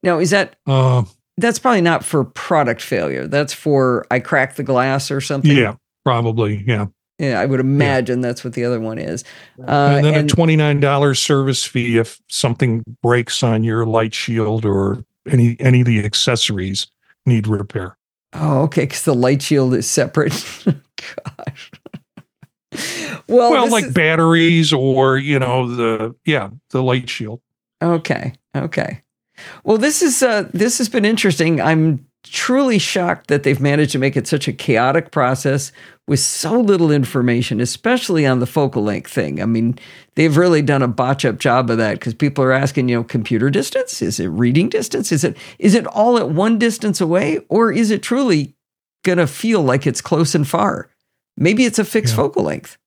Now, 0.04 0.20
is 0.20 0.30
that 0.30 0.56
uh, 0.68 1.04
that's 1.38 1.58
probably 1.58 1.82
not 1.82 2.04
for 2.04 2.24
product 2.24 2.82
failure. 2.82 3.28
That's 3.28 3.54
for 3.54 4.06
I 4.12 4.20
cracked 4.20 4.58
the 4.58 4.64
glass 4.64 5.10
or 5.10 5.22
something. 5.22 5.56
Yeah, 5.56 5.76
probably. 6.06 6.64
Yeah. 6.68 6.88
Yeah, 7.20 7.40
I 7.40 7.48
would 7.48 7.60
imagine 7.60 8.22
yeah. 8.22 8.28
that's 8.28 8.44
what 8.44 8.54
the 8.54 8.64
other 8.64 8.80
one 8.80 9.00
is. 9.00 9.24
Uh, 9.60 9.96
and 9.96 10.06
then 10.06 10.14
and, 10.14 10.32
a 10.32 10.36
twenty 10.36 10.56
nine 10.56 10.80
dollars 10.80 11.20
service 11.20 11.64
fee 11.64 11.98
if 11.98 12.22
something 12.30 12.84
breaks 13.02 13.42
on 13.42 13.64
your 13.64 13.88
light 13.88 14.14
shield 14.14 14.66
or 14.66 15.04
any 15.28 15.58
any 15.60 15.82
of 15.82 15.88
the 15.88 16.06
accessories 16.06 16.86
need 17.26 17.48
repair. 17.48 17.97
Oh, 18.34 18.64
okay, 18.64 18.84
because 18.84 19.04
the 19.04 19.16
light 19.16 19.42
shield 19.42 19.74
is 19.74 19.90
separate. 19.90 20.34
Gosh. 20.66 21.72
well, 23.28 23.52
well, 23.52 23.72
like 23.72 23.86
is... 23.86 23.94
batteries 23.94 24.74
or 24.74 25.18
you 25.18 25.40
know 25.40 25.74
the 25.74 26.16
yeah 26.26 26.50
the 26.72 26.84
light 26.84 27.10
shield. 27.10 27.42
Okay, 27.82 28.34
okay. 28.56 29.02
Well, 29.64 29.78
this 29.78 30.02
is 30.02 30.24
uh, 30.24 30.50
this 30.54 30.78
has 30.80 30.90
been 30.90 31.06
interesting. 31.06 31.62
I'm 31.62 32.06
truly 32.24 32.78
shocked 32.78 33.28
that 33.28 33.44
they've 33.44 33.60
managed 33.60 33.92
to 33.92 34.00
make 34.00 34.18
it 34.18 34.28
such 34.28 34.48
a 34.48 34.54
chaotic 34.54 35.12
process 35.12 35.72
with 36.08 36.20
so 36.20 36.60
little 36.60 36.92
information, 36.92 37.60
especially 37.60 38.26
on 38.26 38.40
the 38.40 38.46
focal 38.46 38.84
length 38.84 39.12
thing. 39.12 39.42
I 39.42 39.46
mean, 39.46 39.78
they've 40.16 40.36
really 40.36 40.62
done 40.62 40.82
a 40.82 40.88
botch 40.88 41.26
up 41.26 41.38
job 41.38 41.70
of 41.70 41.78
that 41.78 42.00
because 42.00 42.14
people 42.14 42.44
are 42.44 42.54
asking, 42.54 42.90
you 42.90 42.98
know, 42.98 43.04
computer 43.04 43.50
distance? 43.50 44.02
Is 44.02 44.20
it 44.20 44.28
reading 44.28 44.70
distance? 44.70 45.12
Is 45.12 45.24
it 45.24 45.38
is 45.60 45.76
it 45.76 45.86
all 45.88 46.18
at 46.18 46.30
one 46.30 46.58
distance 46.58 47.02
away, 47.02 47.40
or 47.50 47.72
is 47.72 47.92
it 47.92 48.02
truly 48.02 48.56
gonna 49.04 49.28
feel 49.28 49.62
like 49.62 49.86
it's 49.86 50.02
close 50.02 50.34
and 50.34 50.48
far? 50.48 50.90
Maybe 51.36 51.66
it's 51.66 51.80
a 51.80 51.86
fixed 51.86 52.14
yeah. 52.14 52.24
focal 52.24 52.44
length. 52.44 52.78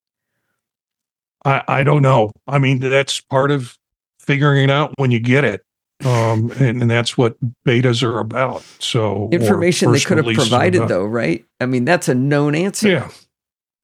I, 1.45 1.63
I 1.67 1.83
don't 1.83 2.01
know. 2.01 2.31
I 2.47 2.59
mean, 2.59 2.79
that's 2.79 3.19
part 3.21 3.49
of 3.51 3.77
figuring 4.19 4.65
it 4.65 4.69
out 4.69 4.93
when 4.97 5.09
you 5.09 5.19
get 5.19 5.43
it 5.43 5.63
um, 6.05 6.51
and, 6.59 6.81
and, 6.81 6.91
that's 6.91 7.17
what 7.17 7.35
betas 7.65 8.03
are 8.03 8.19
about. 8.19 8.63
So 8.79 9.29
information 9.31 9.91
they 9.91 9.99
could 9.99 10.17
have 10.17 10.35
provided, 10.35 10.87
though, 10.87 11.05
right? 11.05 11.45
I 11.59 11.65
mean, 11.65 11.85
that's 11.85 12.07
a 12.07 12.15
known 12.15 12.55
answer. 12.55 12.89
Yeah, 12.89 13.09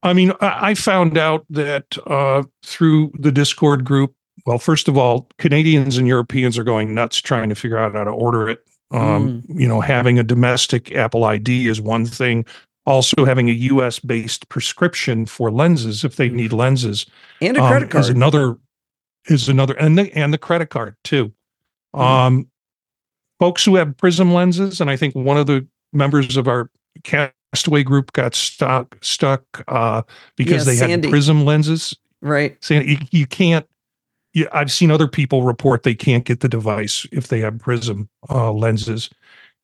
I 0.02 0.12
mean, 0.12 0.32
I, 0.40 0.70
I 0.70 0.74
found 0.74 1.18
out 1.18 1.44
that 1.50 1.96
uh, 2.06 2.44
through 2.64 3.12
the 3.18 3.32
Discord 3.32 3.84
group. 3.84 4.14
Well, 4.46 4.58
first 4.58 4.88
of 4.88 4.96
all, 4.96 5.28
Canadians 5.38 5.98
and 5.98 6.06
Europeans 6.06 6.56
are 6.56 6.64
going 6.64 6.94
nuts 6.94 7.18
trying 7.18 7.48
to 7.48 7.54
figure 7.54 7.78
out 7.78 7.94
how 7.94 8.04
to 8.04 8.10
order 8.10 8.48
it. 8.48 8.64
Um, 8.90 9.42
mm. 9.42 9.60
You 9.60 9.68
know, 9.68 9.80
having 9.80 10.18
a 10.18 10.22
domestic 10.22 10.94
Apple 10.94 11.24
ID 11.24 11.68
is 11.68 11.80
one 11.80 12.06
thing. 12.06 12.46
Also, 12.86 13.26
having 13.26 13.50
a 13.50 13.52
U.S. 13.52 13.98
based 13.98 14.48
prescription 14.48 15.26
for 15.26 15.50
lenses, 15.50 16.04
if 16.04 16.16
they 16.16 16.30
need 16.30 16.54
lenses, 16.54 17.04
and 17.42 17.56
a 17.58 17.60
credit 17.60 17.86
um, 17.86 17.90
card 17.90 18.04
is 18.04 18.08
another 18.08 18.56
is 19.26 19.48
another, 19.48 19.74
and 19.74 19.98
the 19.98 20.16
and 20.16 20.32
the 20.32 20.38
credit 20.38 20.70
card 20.70 20.96
too. 21.04 21.32
Mm-hmm. 21.94 22.00
Um, 22.00 22.50
folks 23.38 23.64
who 23.64 23.76
have 23.76 23.96
prism 23.96 24.32
lenses, 24.32 24.80
and 24.80 24.90
I 24.90 24.96
think 24.96 25.14
one 25.14 25.36
of 25.36 25.46
the 25.46 25.66
members 25.92 26.36
of 26.36 26.48
our 26.48 26.70
castaway 27.04 27.82
group 27.82 28.12
got 28.12 28.34
stuck 28.34 28.96
stuck 29.02 29.42
uh, 29.68 30.02
because 30.36 30.66
yeah, 30.66 30.72
they 30.72 30.78
Sandy. 30.78 31.08
had 31.08 31.12
prism 31.12 31.44
lenses. 31.44 31.96
Right. 32.20 32.62
Saying 32.62 32.88
you, 32.88 32.98
you 33.10 33.26
can't. 33.26 33.66
You, 34.34 34.48
I've 34.52 34.70
seen 34.70 34.90
other 34.90 35.08
people 35.08 35.42
report 35.42 35.84
they 35.84 35.94
can't 35.94 36.24
get 36.24 36.40
the 36.40 36.48
device 36.48 37.06
if 37.12 37.28
they 37.28 37.40
have 37.40 37.58
prism 37.58 38.08
uh, 38.28 38.52
lenses. 38.52 39.08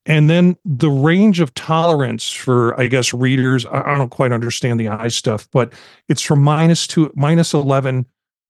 And 0.07 0.29
then 0.29 0.57
the 0.65 0.91
range 0.91 1.41
of 1.41 1.55
tolerance 1.55 2.31
for, 2.31 2.79
I 2.79 2.89
guess, 2.89 3.15
readers, 3.15 3.65
I, 3.67 3.93
I 3.93 3.99
don't 3.99 4.11
quite 4.11 4.33
understand 4.33 4.79
the 4.79 4.89
eye 4.89 5.09
stuff, 5.09 5.49
but 5.51 5.73
it's 6.09 6.21
from 6.21 6.43
minus 6.43 6.87
two, 6.87 7.11
minus 7.15 7.55
11 7.55 8.05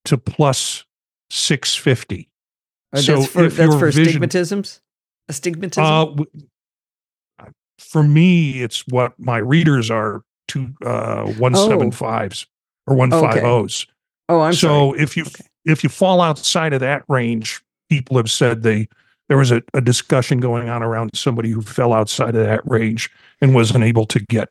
to 0.06 0.18
plus 0.18 0.84
650. 1.30 2.28
Uh, 2.94 2.98
so 2.98 3.16
that's 3.20 3.26
for, 3.32 3.48
that's 3.48 3.74
for 3.74 3.90
vision, 3.90 4.22
astigmatisms? 4.22 4.80
Astigmatism? 5.28 5.84
Uh, 5.84 7.46
for 7.78 8.02
me, 8.02 8.62
it's 8.62 8.86
what 8.88 9.18
my 9.18 9.38
readers 9.38 9.90
are 9.90 10.22
two 10.48 10.72
uh, 10.84 11.24
one 11.32 11.54
seven 11.54 11.90
fives 11.90 12.46
or 12.86 12.94
one 12.94 13.10
five 13.10 13.42
O's. 13.42 13.86
Oh, 14.28 14.40
I'm 14.40 14.52
so 14.52 14.90
sorry. 14.92 15.00
if 15.00 15.16
you 15.16 15.24
if 15.64 15.82
you 15.82 15.90
fall 15.90 16.20
outside 16.20 16.72
of 16.72 16.80
that 16.80 17.04
range, 17.08 17.62
people 17.90 18.16
have 18.16 18.30
said 18.30 18.62
they 18.62 18.88
there 19.28 19.38
was 19.38 19.50
a, 19.50 19.62
a 19.72 19.80
discussion 19.80 20.38
going 20.40 20.68
on 20.68 20.82
around 20.82 21.10
somebody 21.14 21.50
who 21.50 21.62
fell 21.62 21.92
outside 21.92 22.34
of 22.36 22.44
that 22.46 22.60
range 22.64 23.10
and 23.40 23.54
was 23.54 23.70
unable 23.70 24.06
to 24.06 24.20
get 24.20 24.48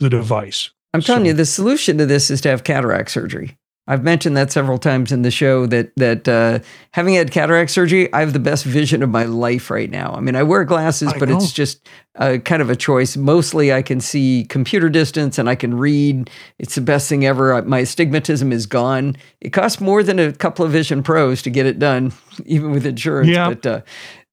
the 0.00 0.10
device. 0.10 0.70
I'm 0.92 1.00
telling 1.00 1.22
So- 1.24 1.28
you, 1.28 1.32
the 1.34 1.46
solution 1.46 1.98
to 1.98 2.06
this 2.06 2.30
is 2.30 2.40
to 2.42 2.48
have 2.48 2.64
cataract 2.64 3.10
surgery. 3.10 3.56
I've 3.90 4.04
mentioned 4.04 4.36
that 4.36 4.52
several 4.52 4.78
times 4.78 5.10
in 5.10 5.22
the 5.22 5.32
show 5.32 5.66
that 5.66 5.90
that 5.96 6.28
uh, 6.28 6.60
having 6.92 7.14
had 7.14 7.32
cataract 7.32 7.72
surgery, 7.72 8.10
I 8.12 8.20
have 8.20 8.32
the 8.32 8.38
best 8.38 8.64
vision 8.64 9.02
of 9.02 9.10
my 9.10 9.24
life 9.24 9.68
right 9.68 9.90
now. 9.90 10.12
I 10.12 10.20
mean, 10.20 10.36
I 10.36 10.44
wear 10.44 10.62
glasses, 10.62 11.12
I 11.12 11.18
but 11.18 11.28
know. 11.28 11.36
it's 11.36 11.50
just 11.50 11.88
uh, 12.14 12.38
kind 12.44 12.62
of 12.62 12.70
a 12.70 12.76
choice. 12.76 13.16
Mostly, 13.16 13.72
I 13.72 13.82
can 13.82 14.00
see 14.00 14.46
computer 14.48 14.88
distance 14.88 15.38
and 15.38 15.48
I 15.48 15.56
can 15.56 15.76
read. 15.76 16.30
It's 16.60 16.76
the 16.76 16.82
best 16.82 17.08
thing 17.08 17.26
ever. 17.26 17.60
My 17.62 17.80
astigmatism 17.80 18.52
is 18.52 18.64
gone. 18.66 19.16
It 19.40 19.50
costs 19.50 19.80
more 19.80 20.04
than 20.04 20.20
a 20.20 20.32
couple 20.32 20.64
of 20.64 20.70
Vision 20.70 21.02
Pros 21.02 21.42
to 21.42 21.50
get 21.50 21.66
it 21.66 21.80
done, 21.80 22.12
even 22.46 22.70
with 22.70 22.86
insurance. 22.86 23.28
Yeah. 23.28 23.48
But 23.48 23.66
uh, 23.66 23.80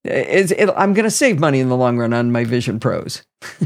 it's, 0.04 0.52
it, 0.52 0.70
I'm 0.78 0.94
going 0.94 1.06
to 1.06 1.12
save 1.12 1.40
money 1.40 1.60
in 1.60 1.70
the 1.70 1.78
long 1.78 1.98
run 1.98 2.14
on 2.14 2.32
my 2.32 2.44
Vision 2.44 2.80
Pros. 2.80 3.24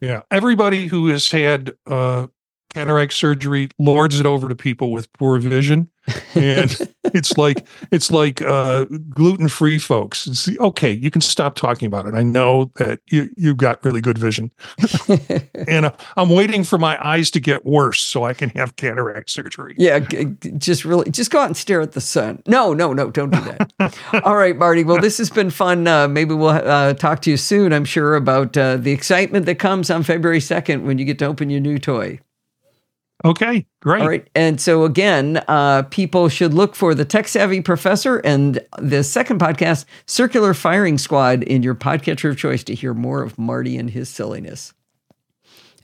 Yeah. 0.00 0.22
Everybody 0.30 0.86
who 0.86 1.08
has 1.08 1.30
had 1.30 1.74
uh, 1.86 2.26
cataract 2.74 3.12
surgery 3.12 3.68
lords 3.78 4.20
it 4.20 4.26
over 4.26 4.48
to 4.48 4.56
people 4.56 4.90
with 4.90 5.12
poor 5.14 5.38
vision. 5.38 5.88
And 6.34 6.76
it's 7.04 7.38
like 7.38 7.66
it's 7.90 8.10
like 8.10 8.42
uh, 8.42 8.84
gluten-free 9.08 9.78
folks. 9.78 10.26
It's 10.26 10.44
the- 10.44 10.58
okay, 10.58 10.90
you 10.92 11.10
can 11.10 11.22
stop 11.22 11.54
talking 11.54 11.86
about 11.86 12.06
it. 12.06 12.14
I 12.14 12.22
know 12.22 12.70
that 12.76 13.00
you 13.06 13.30
you've 13.36 13.56
got 13.56 13.82
really 13.84 14.02
good 14.02 14.18
vision. 14.18 14.50
and 15.66 15.86
uh, 15.86 15.92
I'm 16.16 16.28
waiting 16.28 16.62
for 16.62 16.78
my 16.78 16.98
eyes 17.04 17.30
to 17.30 17.40
get 17.40 17.64
worse 17.64 18.02
so 18.02 18.24
I 18.24 18.34
can 18.34 18.50
have 18.50 18.76
cataract 18.76 19.30
surgery. 19.30 19.76
Yeah, 19.78 20.00
just 20.58 20.84
really, 20.84 21.10
just 21.10 21.30
go 21.30 21.40
out 21.40 21.46
and 21.46 21.56
stare 21.56 21.80
at 21.80 21.92
the 21.92 22.02
sun. 22.02 22.42
No, 22.46 22.74
no, 22.74 22.92
no, 22.92 23.10
don't 23.10 23.30
do 23.30 23.40
that. 23.40 23.98
All 24.24 24.36
right, 24.36 24.56
Marty. 24.56 24.84
Well, 24.84 25.00
this 25.00 25.16
has 25.18 25.30
been 25.30 25.50
fun. 25.50 25.86
Uh, 25.86 26.06
maybe 26.08 26.34
we'll 26.34 26.50
uh, 26.50 26.92
talk 26.94 27.22
to 27.22 27.30
you 27.30 27.38
soon. 27.38 27.72
I'm 27.72 27.86
sure 27.86 28.14
about 28.14 28.56
uh, 28.58 28.76
the 28.76 28.92
excitement 28.92 29.46
that 29.46 29.58
comes 29.58 29.90
on 29.90 30.02
February 30.02 30.40
2nd 30.40 30.82
when 30.82 30.98
you 30.98 31.06
get 31.06 31.18
to 31.20 31.26
open 31.26 31.48
your 31.48 31.60
new 31.60 31.78
toy. 31.78 32.20
Okay, 33.24 33.66
great. 33.80 34.02
All 34.02 34.08
right. 34.08 34.28
And 34.34 34.60
so, 34.60 34.84
again, 34.84 35.42
uh, 35.48 35.82
people 35.84 36.28
should 36.28 36.52
look 36.52 36.74
for 36.74 36.94
the 36.94 37.04
Tech 37.04 37.26
Savvy 37.28 37.62
Professor 37.62 38.18
and 38.18 38.60
the 38.78 39.02
second 39.02 39.40
podcast, 39.40 39.86
Circular 40.06 40.52
Firing 40.52 40.98
Squad, 40.98 41.42
in 41.42 41.62
your 41.62 41.74
podcatcher 41.74 42.30
of 42.30 42.36
choice 42.36 42.62
to 42.64 42.74
hear 42.74 42.92
more 42.92 43.22
of 43.22 43.38
Marty 43.38 43.78
and 43.78 43.90
his 43.90 44.08
silliness. 44.08 44.74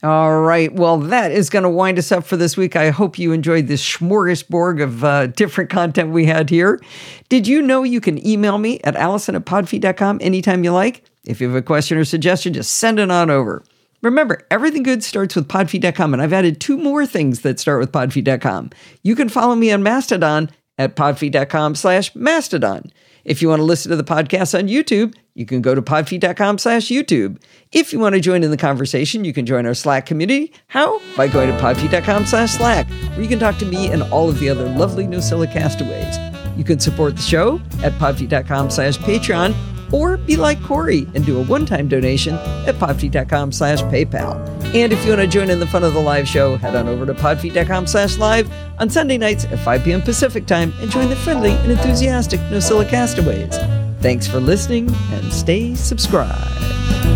All 0.03 0.41
right. 0.41 0.73
Well, 0.73 0.97
that 0.97 1.31
is 1.31 1.51
going 1.51 1.63
to 1.63 1.69
wind 1.69 1.99
us 1.99 2.11
up 2.11 2.23
for 2.25 2.35
this 2.35 2.57
week. 2.57 2.75
I 2.75 2.89
hope 2.89 3.19
you 3.19 3.33
enjoyed 3.33 3.67
this 3.67 3.87
smorgasbord 3.87 4.81
of 4.81 5.03
uh, 5.03 5.27
different 5.27 5.69
content 5.69 6.09
we 6.09 6.25
had 6.25 6.49
here. 6.49 6.81
Did 7.29 7.47
you 7.47 7.61
know 7.61 7.83
you 7.83 8.01
can 8.01 8.25
email 8.25 8.57
me 8.57 8.79
at 8.83 8.95
allison 8.95 9.35
at 9.35 9.45
podfeet.com 9.45 10.17
anytime 10.21 10.63
you 10.63 10.71
like? 10.71 11.03
If 11.23 11.39
you 11.39 11.47
have 11.47 11.55
a 11.55 11.61
question 11.61 11.99
or 11.99 12.05
suggestion, 12.05 12.53
just 12.53 12.77
send 12.77 12.99
it 12.99 13.11
on 13.11 13.29
over. 13.29 13.63
Remember, 14.01 14.45
everything 14.49 14.83
good 14.83 15.03
starts 15.03 15.35
with 15.35 15.47
podfeet.com, 15.47 16.13
and 16.13 16.21
I've 16.21 16.33
added 16.33 16.59
two 16.59 16.77
more 16.77 17.05
things 17.05 17.41
that 17.41 17.59
start 17.59 17.79
with 17.79 17.91
podfeet.com. 17.91 18.71
You 19.03 19.15
can 19.15 19.29
follow 19.29 19.55
me 19.55 19.71
on 19.71 19.83
Mastodon 19.83 20.49
at 20.77 20.95
podfeet.com 20.95 21.75
slash 21.75 22.15
mastodon. 22.15 22.91
If 23.23 23.41
you 23.41 23.49
want 23.49 23.59
to 23.59 23.63
listen 23.63 23.91
to 23.91 23.95
the 23.95 24.03
podcast 24.03 24.57
on 24.57 24.67
YouTube, 24.67 25.13
you 25.35 25.45
can 25.45 25.61
go 25.61 25.75
to 25.75 25.81
podfeet.com 25.81 26.57
slash 26.57 26.87
YouTube. 26.87 27.41
If 27.71 27.93
you 27.93 27.99
want 27.99 28.15
to 28.15 28.21
join 28.21 28.43
in 28.43 28.49
the 28.49 28.57
conversation, 28.57 29.23
you 29.23 29.33
can 29.33 29.45
join 29.45 29.65
our 29.67 29.75
Slack 29.75 30.07
community. 30.07 30.51
How? 30.67 30.99
By 31.15 31.27
going 31.27 31.49
to 31.51 31.57
podfeet.com 31.57 32.25
slash 32.25 32.53
Slack, 32.53 32.87
where 32.89 33.21
you 33.21 33.27
can 33.27 33.39
talk 33.39 33.57
to 33.59 33.65
me 33.65 33.91
and 33.91 34.01
all 34.03 34.27
of 34.27 34.39
the 34.39 34.49
other 34.49 34.67
lovely 34.69 35.05
Nosilla 35.05 35.51
castaways. 35.51 36.17
You 36.57 36.63
can 36.63 36.79
support 36.79 37.15
the 37.15 37.21
show 37.21 37.61
at 37.83 37.93
podfeet.com 37.93 38.71
slash 38.71 38.97
Patreon, 38.97 39.53
or 39.93 40.17
be 40.17 40.37
like 40.37 40.61
Corey 40.63 41.07
and 41.13 41.25
do 41.25 41.39
a 41.39 41.43
one-time 41.43 41.87
donation 41.87 42.35
at 42.67 42.75
podfeet.com 42.75 43.51
slash 43.51 43.81
PayPal. 43.83 44.35
And 44.73 44.93
if 44.93 45.03
you 45.03 45.09
want 45.09 45.21
to 45.21 45.27
join 45.27 45.49
in 45.49 45.59
the 45.59 45.67
fun 45.67 45.83
of 45.83 45.93
the 45.93 45.99
live 45.99 46.27
show, 46.27 46.55
head 46.55 46.75
on 46.75 46.87
over 46.87 47.05
to 47.05 47.13
podfeet.com 47.13 47.87
slash 47.87 48.17
live 48.17 48.51
on 48.79 48.89
Sunday 48.89 49.17
nights 49.17 49.45
at 49.45 49.59
5 49.59 49.83
p.m. 49.83 50.01
Pacific 50.01 50.45
time 50.45 50.73
and 50.79 50.89
join 50.89 51.09
the 51.09 51.15
friendly 51.15 51.51
and 51.51 51.71
enthusiastic 51.71 52.39
Nosilla 52.41 52.87
castaways. 52.87 53.57
Thanks 54.01 54.27
for 54.27 54.39
listening 54.39 54.89
and 55.11 55.31
stay 55.31 55.75
subscribed. 55.75 57.10